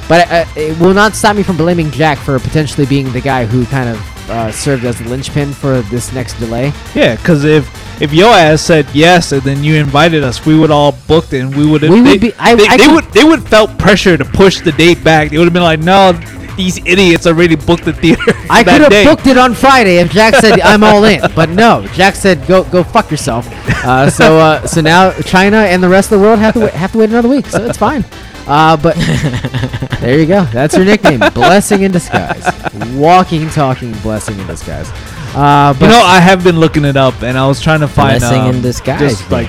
[0.08, 3.44] but uh, it will not stop me from blaming Jack for potentially being the guy
[3.44, 6.72] who kind of uh, served as the linchpin for this next delay.
[6.94, 7.68] Yeah, because if
[8.00, 11.52] if your ass said yes and then you invited us, we would all booked and
[11.56, 11.82] we would.
[11.82, 14.24] We they, would be- I- they, I they could- would they would felt pressure to
[14.24, 15.30] push the date back.
[15.30, 16.12] They would have been like, no,
[16.58, 18.20] these idiots already booked the theater.
[18.50, 21.86] I could have booked it on Friday if Jack said I'm all in, but no,
[21.94, 23.48] Jack said go go fuck yourself.
[23.84, 26.74] Uh, so uh, so now China and the rest of the world have to wait,
[26.74, 28.04] have to wait another week, so it's fine.
[28.46, 28.96] Uh, but
[30.00, 30.44] there you go.
[30.46, 32.44] That's your nickname, blessing in disguise,
[32.94, 34.90] walking, talking, blessing in disguise.
[35.34, 37.88] Uh, but You know, I have been looking it up, and I was trying to
[37.88, 39.48] find Blessing um, in disguise, Just like,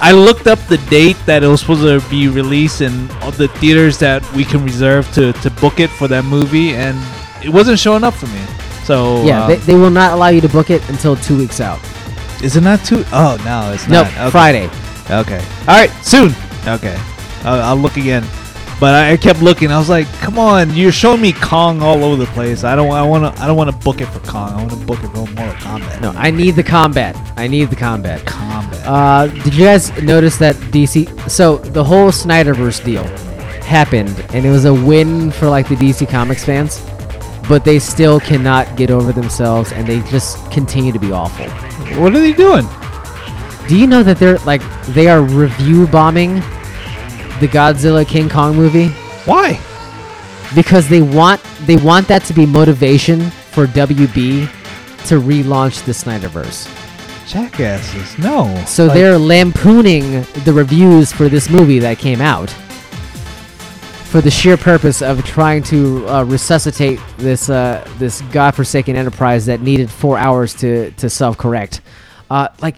[0.00, 3.48] I looked up the date that it was supposed to be released and all the
[3.48, 6.96] theaters that we can reserve to to book it for that movie, and
[7.44, 8.40] it wasn't showing up for me.
[8.84, 11.60] So yeah, um, they, they will not allow you to book it until two weeks
[11.60, 11.80] out.
[12.42, 13.04] is it not too?
[13.12, 14.12] Oh no, it's No, not.
[14.12, 14.30] Okay.
[14.30, 14.70] Friday.
[15.10, 15.40] Okay.
[15.66, 16.32] All right, soon.
[16.66, 16.96] Okay,
[17.44, 18.24] I'll, I'll look again.
[18.78, 19.72] But I, kept looking.
[19.72, 22.62] I was like, "Come on, you're showing me Kong all over the place.
[22.62, 22.90] I don't.
[22.90, 23.42] I want to.
[23.42, 24.52] I don't want to book it for Kong.
[24.52, 26.02] I want to book it for Mortal Kombat.
[26.02, 27.16] No, I need the combat.
[27.38, 28.20] I need the combat.
[28.26, 28.82] Kombat.
[28.84, 31.30] Uh, did you guys notice that DC?
[31.30, 33.04] So the whole Snyderverse deal
[33.64, 36.84] happened, and it was a win for like the DC Comics fans,
[37.48, 41.46] but they still cannot get over themselves, and they just continue to be awful.
[41.98, 42.66] what are they doing?
[43.68, 46.42] Do you know that they're like they are review bombing
[47.40, 48.88] the Godzilla King Kong movie
[49.24, 49.60] Why?
[50.54, 54.48] because they want they want that to be motivation for WB
[55.08, 56.72] to relaunch the Snyderverse.
[57.26, 58.18] Jackasses.
[58.18, 58.54] No.
[58.66, 62.50] So Like, they're lampooning the reviews for this movie that came out
[64.06, 69.60] for the sheer purpose of trying to uh, resuscitate this uh, this godforsaken enterprise that
[69.60, 71.80] needed four hours to to self correct.
[72.30, 72.76] Uh, like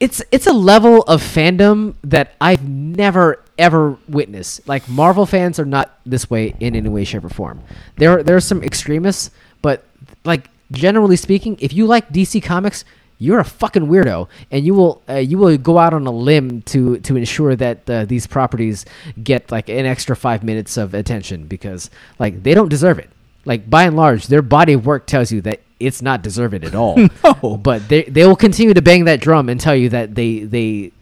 [0.00, 4.66] it's it's a level of fandom that I've never ever witnessed.
[4.66, 7.62] Like Marvel fans are not this way in any way, shape, or form.
[7.96, 9.30] There there are some extremists,
[9.60, 9.84] but
[10.24, 12.84] like generally speaking, if you like DC Comics,
[13.18, 16.62] you're a fucking weirdo, and you will uh, you will go out on a limb
[16.62, 18.86] to to ensure that uh, these properties
[19.22, 23.10] get like an extra five minutes of attention because like they don't deserve it.
[23.44, 26.74] Like by and large, their body of work tells you that it's not deserved at
[26.74, 26.96] all.
[27.24, 27.56] No.
[27.56, 30.92] But they they will continue to bang that drum and tell you that they they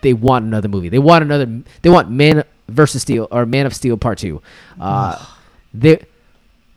[0.00, 0.88] they want another movie.
[0.88, 1.46] They want another.
[1.82, 4.40] They want Man versus Steel or Man of Steel Part Two.
[4.80, 5.18] Uh,
[5.74, 6.04] they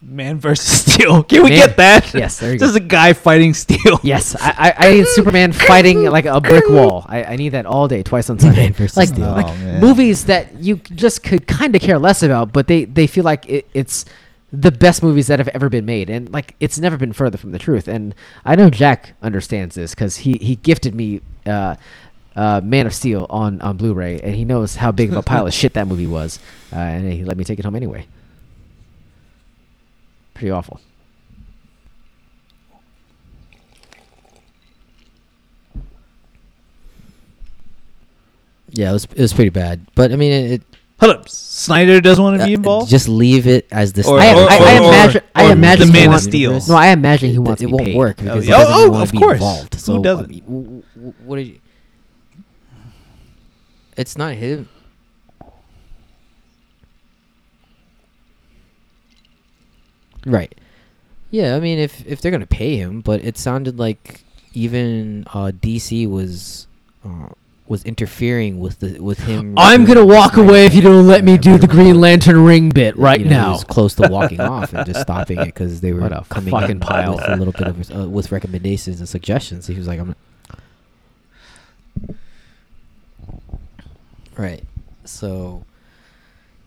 [0.01, 1.21] Man versus Steel.
[1.29, 2.13] Can we Man- get that?
[2.15, 2.83] Yes, there you Just go.
[2.83, 3.99] a guy fighting Steel.
[4.01, 7.05] yes, I, I, I need Superman fighting like a brick wall.
[7.07, 8.63] I, I need that all day, twice on Sunday.
[8.63, 9.27] Man versus like Steel.
[9.31, 13.05] like Oh, movies that you just could kind of care less about, but they they
[13.05, 14.05] feel like it, it's
[14.53, 17.51] the best movies that have ever been made, and like it's never been further from
[17.51, 17.87] the truth.
[17.87, 21.21] And I know Jack understands this because he he gifted me.
[21.45, 21.75] Uh,
[22.33, 25.47] uh, Man of Steel on, on Blu-ray, and he knows how big of a pile
[25.47, 26.39] of shit that movie was,
[26.71, 28.07] uh, and he let me take it home anyway.
[30.33, 30.79] Pretty awful.
[38.71, 39.85] Yeah, it was it was pretty bad.
[39.95, 40.61] But I mean, it, it
[41.01, 41.29] Hold up.
[41.29, 42.89] Snyder doesn't want to be uh, involved?
[42.89, 44.07] just leave it as the.
[44.07, 45.21] Or- I, Snyder I, I or- or- imagine.
[45.35, 46.59] I imagine the he Man of wants- Steel.
[46.67, 47.95] No, I imagine he wants it, to it be won't paid.
[47.97, 48.57] work because he yeah.
[48.57, 49.33] doesn't Oh, want of to be course.
[49.33, 49.73] involved.
[49.73, 50.29] Who So I doesn't?
[50.29, 51.59] mean, w- w- what did you?
[53.97, 54.69] It's not him.
[60.25, 60.53] Right.
[61.31, 64.23] Yeah, I mean, if if they're gonna pay him, but it sounded like
[64.53, 66.67] even uh, DC was
[67.05, 67.29] uh,
[67.71, 69.55] was interfering with the with him.
[69.57, 72.97] I'm gonna walk away if you don't let me do the Green Lantern ring bit
[72.97, 73.51] right You know, he now.
[73.53, 76.79] was close to walking off and just stopping it because they were coming fucking in
[76.81, 77.15] pile.
[77.15, 79.67] with a little bit of uh, with recommendations and suggestions.
[79.67, 80.15] He was like, "I'm."
[84.37, 84.63] Right.
[85.05, 85.63] So.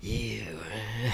[0.00, 0.44] Yeah.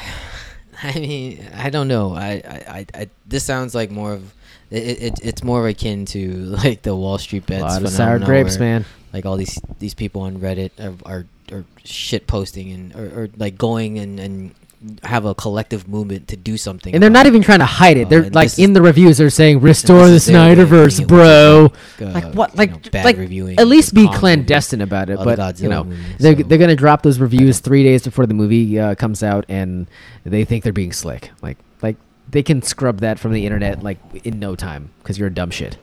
[0.82, 2.14] I mean, I don't know.
[2.14, 4.32] I, I, I, I this sounds like more of.
[4.71, 6.33] It, it, it's more akin to
[6.64, 7.62] like the Wall Street bets.
[7.62, 8.85] A lot of sour grapes, where, man.
[9.12, 13.29] like all these these people on Reddit are are, are shit posting and or, or
[13.37, 14.55] like going and, and
[15.03, 16.95] have a collective movement to do something.
[16.95, 18.07] And they're not about even trying to hide it.
[18.07, 19.18] Uh, They're and like in the reviews.
[19.18, 21.73] They're saying restore the this is their way Snyderverse, bro.
[21.99, 22.53] to, uh, Like what?
[22.53, 25.18] you Like know, bad like reviewing at least be clandestine about it.
[25.18, 25.85] But you know,
[26.18, 29.45] they're so- they're gonna drop those reviews three days before the movie uh, comes out,
[29.51, 29.87] and
[30.25, 31.31] they think they're being slick.
[31.43, 31.97] Like like
[32.31, 35.51] they can scrub that from the internet like in no time because you're a dumb
[35.51, 35.76] shit.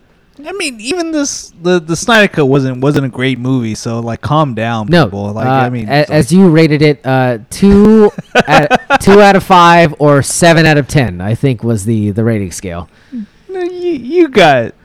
[0.46, 3.74] I mean, even this the the Snyder Cut wasn't wasn't a great movie.
[3.74, 5.34] So like, calm down, No, people.
[5.34, 8.12] Like, uh, I mean, a- like- as you rated it, uh, two
[8.48, 8.70] out,
[9.02, 12.52] two out of five or seven out of ten, I think was the the rating
[12.52, 12.88] scale.
[13.12, 13.24] you,
[13.60, 14.76] you got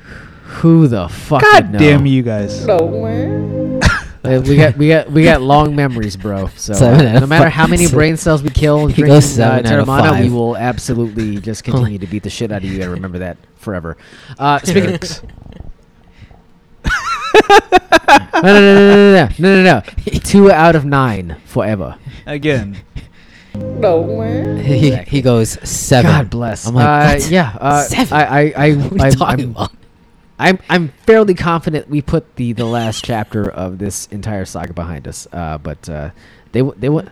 [0.63, 1.43] Who the fuck?
[1.43, 1.79] God would know?
[1.79, 2.65] damn you guys.
[4.25, 6.47] Uh, we got we got we got long memories, bro.
[6.57, 7.53] So Seven uh, no matter five.
[7.53, 10.31] how many brain cells we kill He drinking goes uh, seven out of Terramana, we
[10.31, 13.97] will absolutely just continue to beat the shit out of you and remember that forever.
[14.39, 15.23] Uh, speaking of,
[18.43, 19.83] no, no, no, no, no, no, no, no, no.
[20.21, 21.97] Two out of nine forever.
[22.27, 22.77] Again,
[23.55, 26.11] he, he goes seven.
[26.11, 26.67] God bless.
[26.67, 27.31] I'm like, uh, what?
[27.31, 27.57] yeah.
[27.61, 28.17] Uh, Seven?
[28.17, 29.73] I, I, I, What are you I'm, talking I'm, about?
[30.43, 35.07] I'm, I'm fairly confident we put the the last chapter of this entire saga behind
[35.07, 35.29] us.
[35.33, 36.11] Uh, but uh,
[36.53, 37.09] they they w-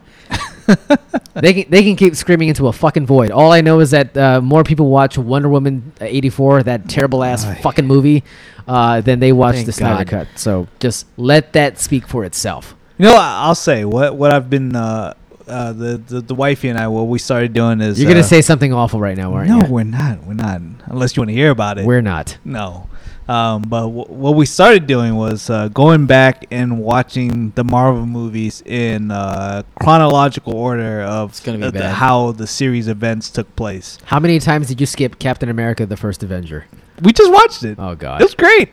[1.35, 3.31] they can they can keep screaming into a fucking void.
[3.31, 7.25] All I know is that uh, more people watch Wonder Woman eighty four, that terrible
[7.25, 8.25] ass fucking movie,
[8.67, 10.27] uh, than they watch Thank the Snyder God.
[10.27, 10.39] Cut.
[10.39, 12.75] So just let that speak for itself.
[12.99, 15.15] You know, I'll say what what I've been uh,
[15.47, 18.25] uh, the, the the wifey and I what we started doing is You're gonna uh,
[18.25, 19.63] say something awful right now, aren't no, you?
[19.63, 20.61] No, we're not, we're not.
[20.87, 21.87] Unless you want to hear about it.
[21.87, 22.39] We're not.
[22.45, 22.90] no.
[23.31, 28.05] Um, but w- what we started doing was uh, going back and watching the Marvel
[28.05, 33.55] movies in uh, chronological order of It's gonna be the- how the series events took
[33.55, 33.99] place.
[34.07, 36.67] How many times did you skip Captain America: The First Avenger?
[37.03, 37.77] We just watched it.
[37.79, 38.21] Oh It God.
[38.21, 38.71] was great.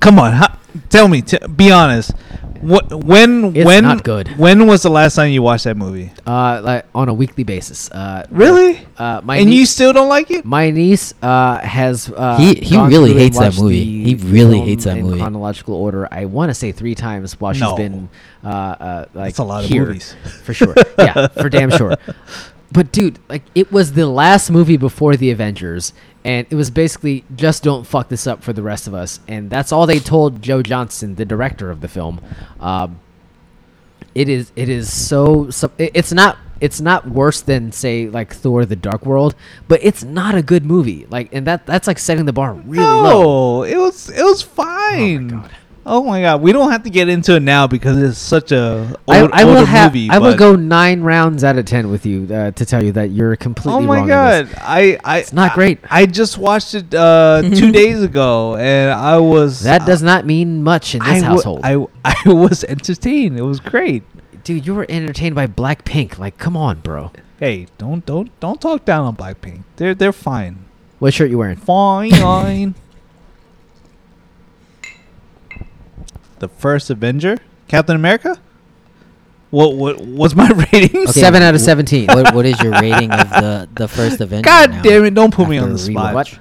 [0.00, 0.56] Come on, how,
[0.88, 1.22] tell me.
[1.22, 2.12] T- be honest.
[2.60, 4.28] What when It's when not good.
[4.38, 6.10] When was the last time you watched that movie?
[6.26, 7.90] Uh, like on a weekly basis.
[7.90, 8.86] Uh, Really?
[8.96, 10.44] Uh, my and you still don't like it?
[10.44, 14.02] my niece uh has uh, He- he really hates that movie.
[14.04, 15.20] He really hates that in movie.
[15.20, 16.08] chronological order.
[16.10, 17.76] I want to say three times while she's No.
[17.76, 18.08] been
[18.44, 20.14] uh, uh like That's a lot of movies.
[20.44, 20.74] for sure.
[20.98, 21.96] yeah, for damn sure.
[22.70, 25.94] But dude, like it was the last movie before the Avengers,
[26.24, 29.50] and it was basically just don't fuck this up for the rest of us, and
[29.50, 32.20] that's all they told Joe Johnston, the director of the film.
[32.60, 33.00] Um,
[34.14, 38.64] it is it is so, so it's not it's not worse than say like Thor:
[38.64, 39.34] The Dark World,
[39.68, 41.06] but it's not a good movie.
[41.08, 43.62] Like, and that that's like setting the bar really low.
[43.62, 45.28] it was it was fine.
[45.28, 45.50] God.
[45.90, 48.94] Oh my god, we don't have to get into it now because it's such a
[49.08, 50.10] I, old, I will older have movie.
[50.10, 53.10] I will go nine rounds out of ten with you uh, to tell you that
[53.10, 53.84] you're completely wrong.
[53.84, 54.02] Oh my wrong.
[54.40, 54.54] in this.
[54.54, 55.78] god, I, I It's not I- great.
[55.90, 60.62] I, just watched it uh, two days ago, and I was That does not mean
[60.62, 61.60] much in this I, wa- household.
[61.64, 63.38] I I was entertained.
[63.38, 64.02] It was great.
[64.44, 66.18] Dude, you were entertained by Blackpink.
[66.18, 67.12] Like, come on, bro.
[67.38, 69.62] Hey, don't don't don't talk down on Blackpink.
[69.76, 70.64] They're they're fine.
[70.98, 71.56] What shirt you wearing?
[71.56, 72.10] Fine.
[72.12, 72.74] Fine,
[76.40, 77.38] the first Avenger,
[77.68, 78.40] Captain America.
[79.50, 81.02] What what what's my rating?
[81.02, 82.06] Okay, Seven out of seventeen.
[82.08, 84.44] what, what is your rating of the the first Avenger?
[84.44, 85.14] God now, damn it!
[85.14, 86.14] Don't put me on the spot.
[86.14, 86.38] rewatch?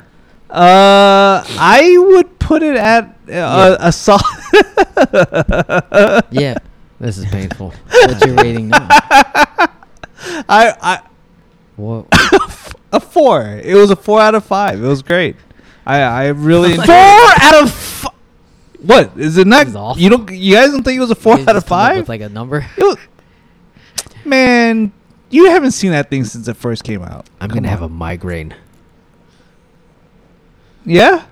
[0.50, 4.24] Uh, I would put it at uh, a solid.
[6.32, 6.58] Yeah.
[7.00, 7.74] This is painful.
[7.92, 8.88] What's your rating now?
[8.90, 11.02] I I
[11.76, 12.08] What?
[12.92, 13.46] a four.
[13.64, 14.84] It was a four out of five.
[14.84, 15.36] It was great.
[15.86, 17.97] I I really Four out of.
[18.88, 19.68] What is it not?
[19.98, 20.32] You don't.
[20.32, 22.10] You guys don't think it was a four out of just come up five?
[22.10, 22.66] Like a number.
[22.78, 22.98] Was-
[24.26, 24.92] man,
[25.30, 27.28] you haven't seen that thing since it first came out.
[27.40, 28.56] I'm Come gonna have a migraine.
[30.86, 31.26] yeah.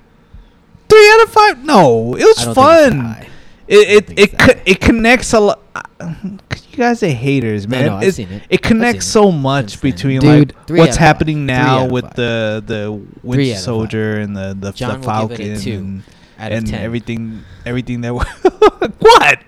[0.89, 1.65] Three out of five?
[1.65, 3.25] No, it was don't think it's fun.
[3.67, 5.61] It it it, co- it connects a lot.
[5.73, 7.85] Uh, you guys are haters, man.
[7.87, 8.43] no, I've it, seen it.
[8.49, 12.15] It connects so much between Dude, like what's happening now with five.
[12.15, 13.55] the the Winter.
[13.55, 16.03] Soldier and the the, John the Falcon
[16.37, 16.81] give it a two and, out and 10.
[16.81, 18.13] everything everything that
[18.99, 19.39] what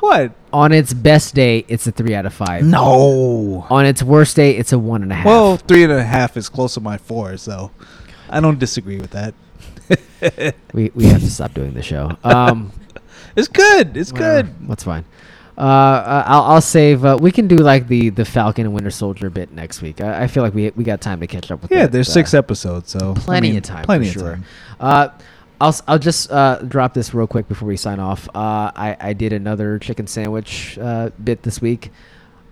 [0.00, 2.62] what On its best day, it's a three out of five.
[2.64, 3.66] no.
[3.70, 5.24] On its worst day, it's a one and a half.
[5.24, 7.70] Well, three and a half is close to my four, so
[8.28, 9.34] I don't disagree with that.
[10.74, 12.16] we we have to stop doing the show.
[12.22, 12.72] Um,
[13.36, 13.96] It's good.
[13.96, 14.42] It's whatever.
[14.48, 14.68] good.
[14.68, 15.04] That's fine.
[15.56, 17.04] Uh, uh, I'll, I'll save.
[17.04, 20.00] Uh, we can do like the the Falcon and Winter Soldier bit next week.
[20.00, 21.70] I, I feel like we we got time to catch up with.
[21.70, 23.84] Yeah, that, there's uh, six episodes, so I plenty mean, of time.
[23.84, 24.32] Plenty for of sure.
[24.32, 24.44] time.
[25.64, 28.28] I'll I'll just uh, drop this real quick before we sign off.
[28.34, 31.90] Uh, I I did another chicken sandwich uh, bit this week.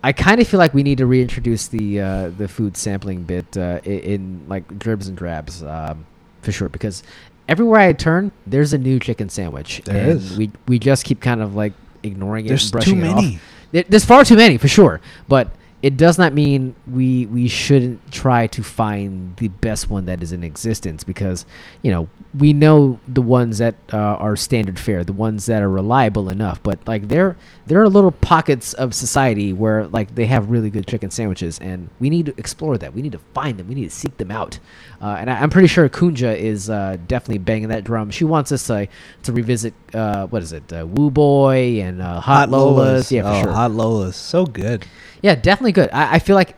[0.02, 3.56] I kind of feel like we need to reintroduce the uh, the food sampling bit
[3.56, 6.06] uh, in, in like dribs and drabs um,
[6.40, 7.02] for sure because
[7.48, 10.36] everywhere I turn there's a new chicken sandwich There and is.
[10.39, 13.40] we we just keep kind of like ignoring it There's and brushing too it many.
[13.72, 15.51] There- There's far too many for sure, but
[15.82, 20.32] it does not mean we we shouldn't try to find the best one that is
[20.32, 21.44] in existence because
[21.82, 25.68] you know we know the ones that uh, are standard fare, the ones that are
[25.68, 26.62] reliable enough.
[26.62, 27.36] But like there
[27.66, 31.90] there are little pockets of society where like they have really good chicken sandwiches, and
[31.98, 32.94] we need to explore that.
[32.94, 33.66] We need to find them.
[33.68, 34.60] We need to seek them out.
[35.00, 38.10] Uh, and I, I'm pretty sure Kunja is uh, definitely banging that drum.
[38.10, 38.86] She wants us to
[39.24, 43.10] to revisit uh, what is it, uh, Woo Boy and uh, Hot, Lolas.
[43.10, 43.52] Yeah, for oh, sure.
[43.52, 44.86] Hot Lolas, so good.
[45.23, 45.89] Yeah, definitely good.
[45.93, 46.57] I, I feel like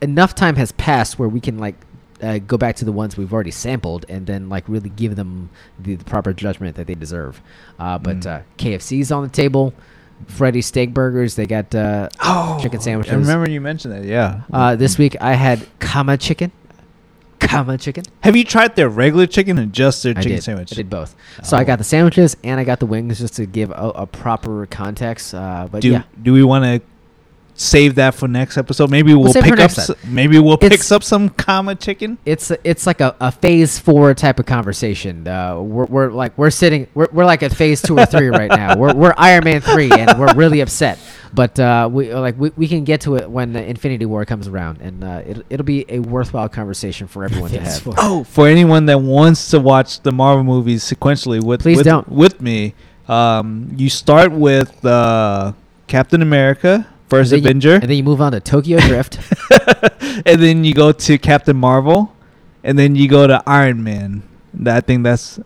[0.00, 1.74] enough time has passed where we can like
[2.22, 5.50] uh, go back to the ones we've already sampled and then like really give them
[5.78, 7.42] the, the proper judgment that they deserve.
[7.78, 8.26] Uh, but Mm.
[8.26, 9.74] uh, KFC's on the table.
[10.28, 11.34] Freddy's Steak Burgers.
[11.34, 13.12] They got uh, Oh, chicken sandwiches.
[13.12, 14.04] I remember you mentioned that.
[14.04, 14.42] Yeah.
[14.52, 16.52] Uh, this week I had Kama chicken.
[17.40, 18.04] Kama chicken.
[18.20, 20.44] Have you tried their regular chicken and just their I chicken did.
[20.44, 20.72] sandwich?
[20.72, 21.14] I did both.
[21.42, 21.64] So I Oh.
[21.64, 25.34] got the sandwiches and I got the wings just to give a, a proper context.
[25.34, 26.80] Uh, but Do yeah, Do we want to
[27.54, 28.90] save that for next episode.
[28.90, 29.70] Maybe we'll, for pick up.
[29.70, 32.18] s- Maybe we'll pick up some comma chicken.
[32.26, 35.26] it's it's like a, a phase four type of conversation.
[35.28, 38.50] Uh, we're, we're like we're sitting we're, we're like at phase two or three right
[38.50, 38.76] now.
[38.76, 40.98] We're we're Iron Man three and we're really upset.
[41.32, 44.46] But uh, we like we, we can get to it when the Infinity War comes
[44.46, 47.82] around, and uh, it, it'll be a worthwhile conversation for everyone to have.
[47.82, 47.94] four.
[47.98, 52.08] Oh, for anyone that wants to watch the Marvel movies sequentially with Please with, don't.
[52.08, 52.74] with me,
[53.08, 55.54] um, you start with uh,
[55.88, 59.18] Captain America, First And then you- Avenger, and then you move on to Tokyo Drift.
[60.26, 62.14] and then you go to Captain Marvel,
[62.62, 64.22] and then you go to Iron Man.
[64.54, 65.38] That- I think that's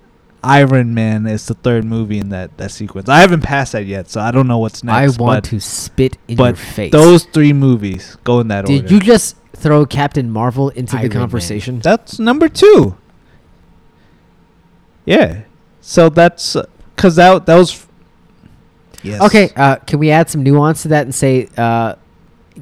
[0.44, 3.09] Iron Man is the third movie in that, that sequence.
[3.09, 5.18] I haven't passed that yet, so I don't know what's next.
[5.18, 6.93] I want but, to spit in but your face.
[6.93, 8.89] those three movies go in that Did order.
[8.89, 11.22] Did you just throw Captain Marvel into Iron the Man.
[11.22, 11.80] conversation?
[11.80, 12.97] That's number two.
[15.05, 15.43] Yeah.
[15.80, 16.56] So that's
[16.94, 17.86] because that that was.
[19.02, 19.20] Yes.
[19.22, 21.94] Okay, uh, can we add some nuance to that and say uh,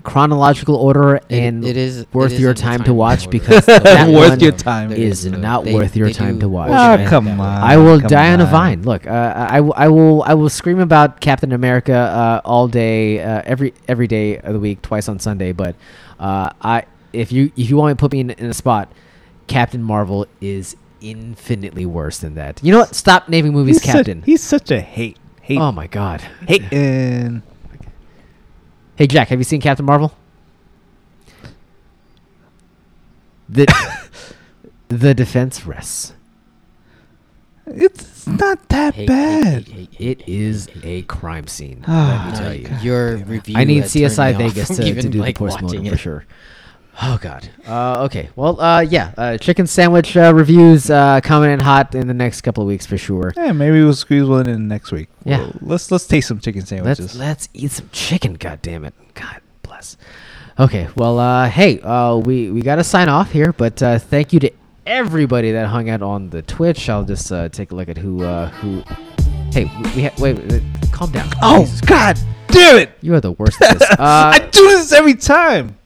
[0.02, 3.20] chronological order It- and it is worth it is your in the time to watch
[3.26, 3.30] order.
[3.38, 4.92] because That's that Worth one your time.
[4.92, 6.70] is is no- not they- worth your time to watch.
[6.72, 7.40] Ah, come on.
[7.40, 8.82] I will die on a vine.
[8.82, 13.22] Look, uh, I, w- I will I will scream about Captain America uh, all day,
[13.22, 15.52] uh, every every day of the week, twice on Sunday.
[15.52, 15.76] But
[16.20, 16.84] uh, I
[17.14, 18.92] if you if you want to put me in, in a spot,
[19.46, 22.62] Captain Marvel is infinitely worse than that.
[22.62, 22.94] You know what?
[22.94, 24.22] Stop naming movies He's such- Captain.
[24.22, 25.16] he's such a hate.
[25.46, 25.58] Hate.
[25.60, 26.22] oh my god.
[26.48, 26.72] hate.
[26.72, 27.42] And
[28.96, 30.12] Hey Jack, have you seen Captain Marvel?
[33.48, 33.66] The
[34.88, 36.14] the defense rests.
[37.66, 39.68] it's not that Hey, hey, bad.
[39.68, 41.84] hey, hey, hey, It is a crime scene.
[41.86, 42.68] Let me tell you.
[42.82, 43.56] Your review.
[43.56, 45.38] I need had turned CSI me off Vegas from to, to even, do like, the
[45.38, 45.98] postmortem watching for it.
[45.98, 46.24] sure.
[47.02, 47.48] Oh God.
[47.66, 48.30] Uh, okay.
[48.36, 49.12] Well, uh, yeah.
[49.18, 52.86] Uh, chicken sandwich uh, reviews uh, coming in hot in the next couple of weeks
[52.86, 53.32] for sure.
[53.36, 55.08] Yeah, maybe we'll squeeze one in next week.
[55.24, 55.38] Yeah.
[55.40, 57.18] Well, let's let's taste some chicken Let's sandwiches.
[57.18, 58.34] let's eat some chicken.
[58.34, 58.94] God damn it.
[59.14, 59.98] God bless.
[60.58, 60.88] Okay.
[60.96, 64.40] Well, uh, hey, uh, we we got to sign off here, but uh, thank you
[64.40, 64.50] to
[64.86, 66.88] everybody that hung out on the Twitch.
[66.88, 68.82] I'll just uh, take a look at who uh, who.
[69.52, 69.64] Hey,
[69.94, 70.62] we ha- wait, wait.
[70.92, 71.28] Calm down.
[71.42, 72.18] oh Jesus God,
[72.48, 72.90] damn it!
[73.02, 73.90] You are the worst at this.
[73.98, 75.76] Uh, I do this every time.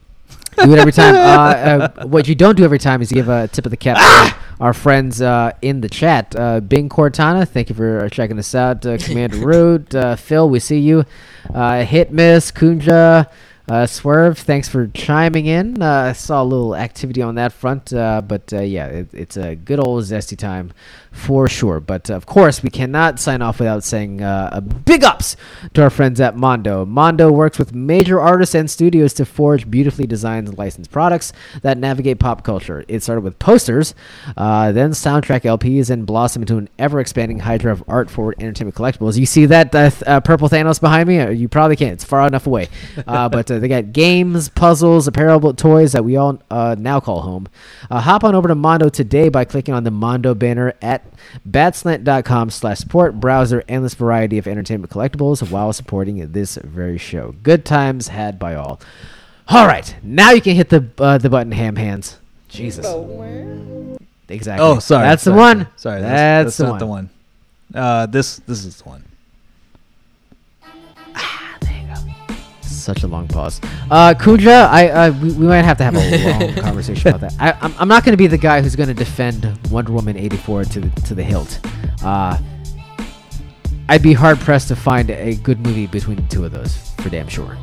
[0.57, 1.15] Do it every time.
[1.15, 3.97] Uh, uh, what you don't do every time is give a tip of the cap
[3.97, 6.35] to our friends uh, in the chat.
[6.35, 8.85] Uh, Bing Cortana, thank you for checking us out.
[8.85, 11.05] Uh, Commander Root, uh, Phil, we see you.
[11.53, 13.27] Uh, Hit Miss, Kunja,
[13.67, 15.81] uh, Swerve, thanks for chiming in.
[15.81, 19.37] Uh, I saw a little activity on that front, uh, but uh, yeah, it, it's
[19.37, 20.71] a good old zesty time
[21.11, 21.79] for sure.
[21.79, 25.35] But of course, we cannot sign off without saying uh, a big ups
[25.73, 26.85] to our friends at Mondo.
[26.85, 31.77] Mondo works with major artists and studios to forge beautifully designed and licensed products that
[31.77, 32.85] navigate pop culture.
[32.87, 33.93] It started with posters,
[34.37, 39.17] uh, then soundtrack LPs, and blossomed into an ever-expanding hydra of art-forward entertainment collectibles.
[39.17, 41.33] You see that uh, uh, purple Thanos behind me?
[41.33, 41.93] You probably can't.
[41.93, 42.69] It's far enough away.
[43.07, 47.21] Uh, but uh, they got games, puzzles, apparel, toys that we all uh, now call
[47.21, 47.47] home.
[47.89, 51.00] Uh, hop on over to Mondo today by clicking on the Mondo banner at
[51.47, 53.19] badslant.com slash support.
[53.19, 57.35] Browse their endless variety of entertainment collectibles while supporting this very show.
[57.43, 58.79] Good times had by all.
[59.47, 62.17] All right, now you can hit the uh, the button, ham hands.
[62.47, 62.85] Jesus.
[64.29, 64.65] Exactly.
[64.65, 65.07] Oh, sorry.
[65.07, 65.67] That's the sorry, one.
[65.75, 66.79] Sorry, that's, that's, that's the, not one.
[66.79, 67.09] the one.
[67.73, 69.03] Uh, this this is the one.
[72.81, 73.61] Such a long pause.
[73.89, 77.35] Uh, Kuja, I uh, we, we might have to have a long conversation about that.
[77.39, 80.17] I, I'm, I'm not going to be the guy who's going to defend Wonder Woman
[80.17, 81.59] 84 to the to the hilt.
[82.03, 82.37] Uh,
[83.89, 87.09] I'd be hard pressed to find a good movie between the two of those, for
[87.09, 87.57] damn sure.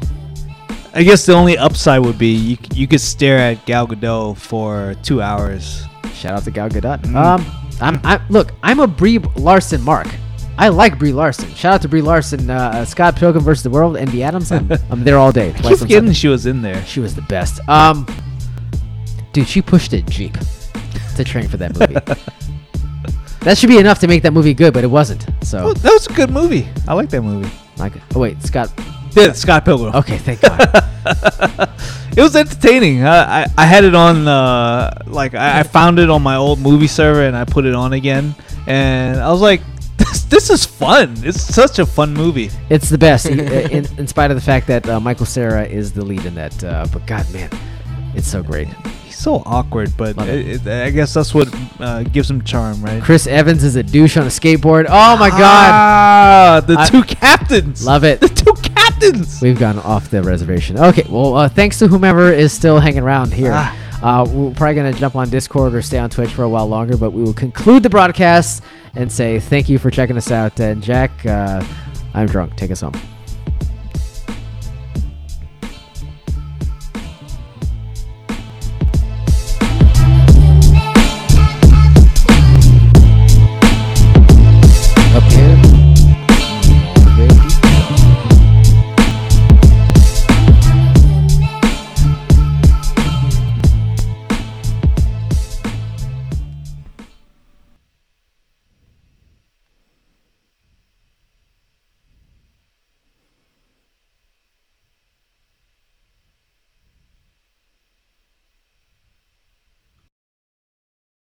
[0.94, 4.94] I guess the only upside would be you you could stare at Gal Gadot for
[5.02, 5.84] two hours.
[6.14, 7.02] Shout out to Gal Gadot.
[7.02, 7.14] Mm.
[7.14, 7.46] Um,
[7.80, 10.08] I'm, I look, I'm a Brie Larson mark.
[10.60, 11.54] I like Brie Larson.
[11.54, 12.50] Shout out to Brie Larson.
[12.50, 14.50] Uh, Scott Pilgrim versus the World, Envy Adams.
[14.50, 15.50] I'm, I'm there all day.
[15.56, 16.84] I keep forgetting she was in there.
[16.84, 17.60] She was the best.
[17.68, 18.06] Um,
[19.32, 20.36] dude, she pushed a jeep
[21.16, 21.94] to train for that movie.
[23.42, 25.26] that should be enough to make that movie good, but it wasn't.
[25.42, 26.68] So, Oh, that was a good movie.
[26.88, 27.50] I like that movie.
[27.76, 28.70] like, oh wait, Scott.
[29.12, 29.94] Yeah, Scott Pilgrim.
[29.94, 30.84] Okay, thank God.
[32.16, 33.04] It was entertaining.
[33.04, 36.58] I, I, I had it on uh like I, I found it on my old
[36.58, 38.34] movie server and I put it on again
[38.66, 39.60] and I was like
[39.98, 41.14] this this is fun.
[41.22, 42.50] It's such a fun movie.
[42.70, 43.40] it's the best, in,
[43.76, 46.62] in, in spite of the fact that uh, Michael Cera is the lead in that.
[46.64, 47.50] Uh, but God, man,
[48.14, 48.68] it's so great.
[49.04, 50.66] He's so awkward, but it.
[50.66, 51.48] it, I guess that's what
[51.80, 53.02] uh, gives him charm, right?
[53.02, 54.86] Chris Evans is a douche on a skateboard.
[54.88, 55.40] Oh my God,
[55.72, 57.84] Ah, the I- two captains.
[57.84, 58.20] love it.
[58.20, 59.40] The two captains.
[59.42, 60.78] We've gone off the reservation.
[60.78, 63.52] Okay, well, uh, thanks to whomever is still hanging around here.
[63.54, 63.76] Ah.
[64.02, 66.68] Uh, we're probably going to jump on Discord or stay on Twitch for a while
[66.68, 68.62] longer, but we will conclude the broadcast
[68.94, 70.60] and say thank you for checking us out.
[70.60, 71.64] And Jack, uh,
[72.14, 72.56] I'm drunk.
[72.56, 72.94] Take us home.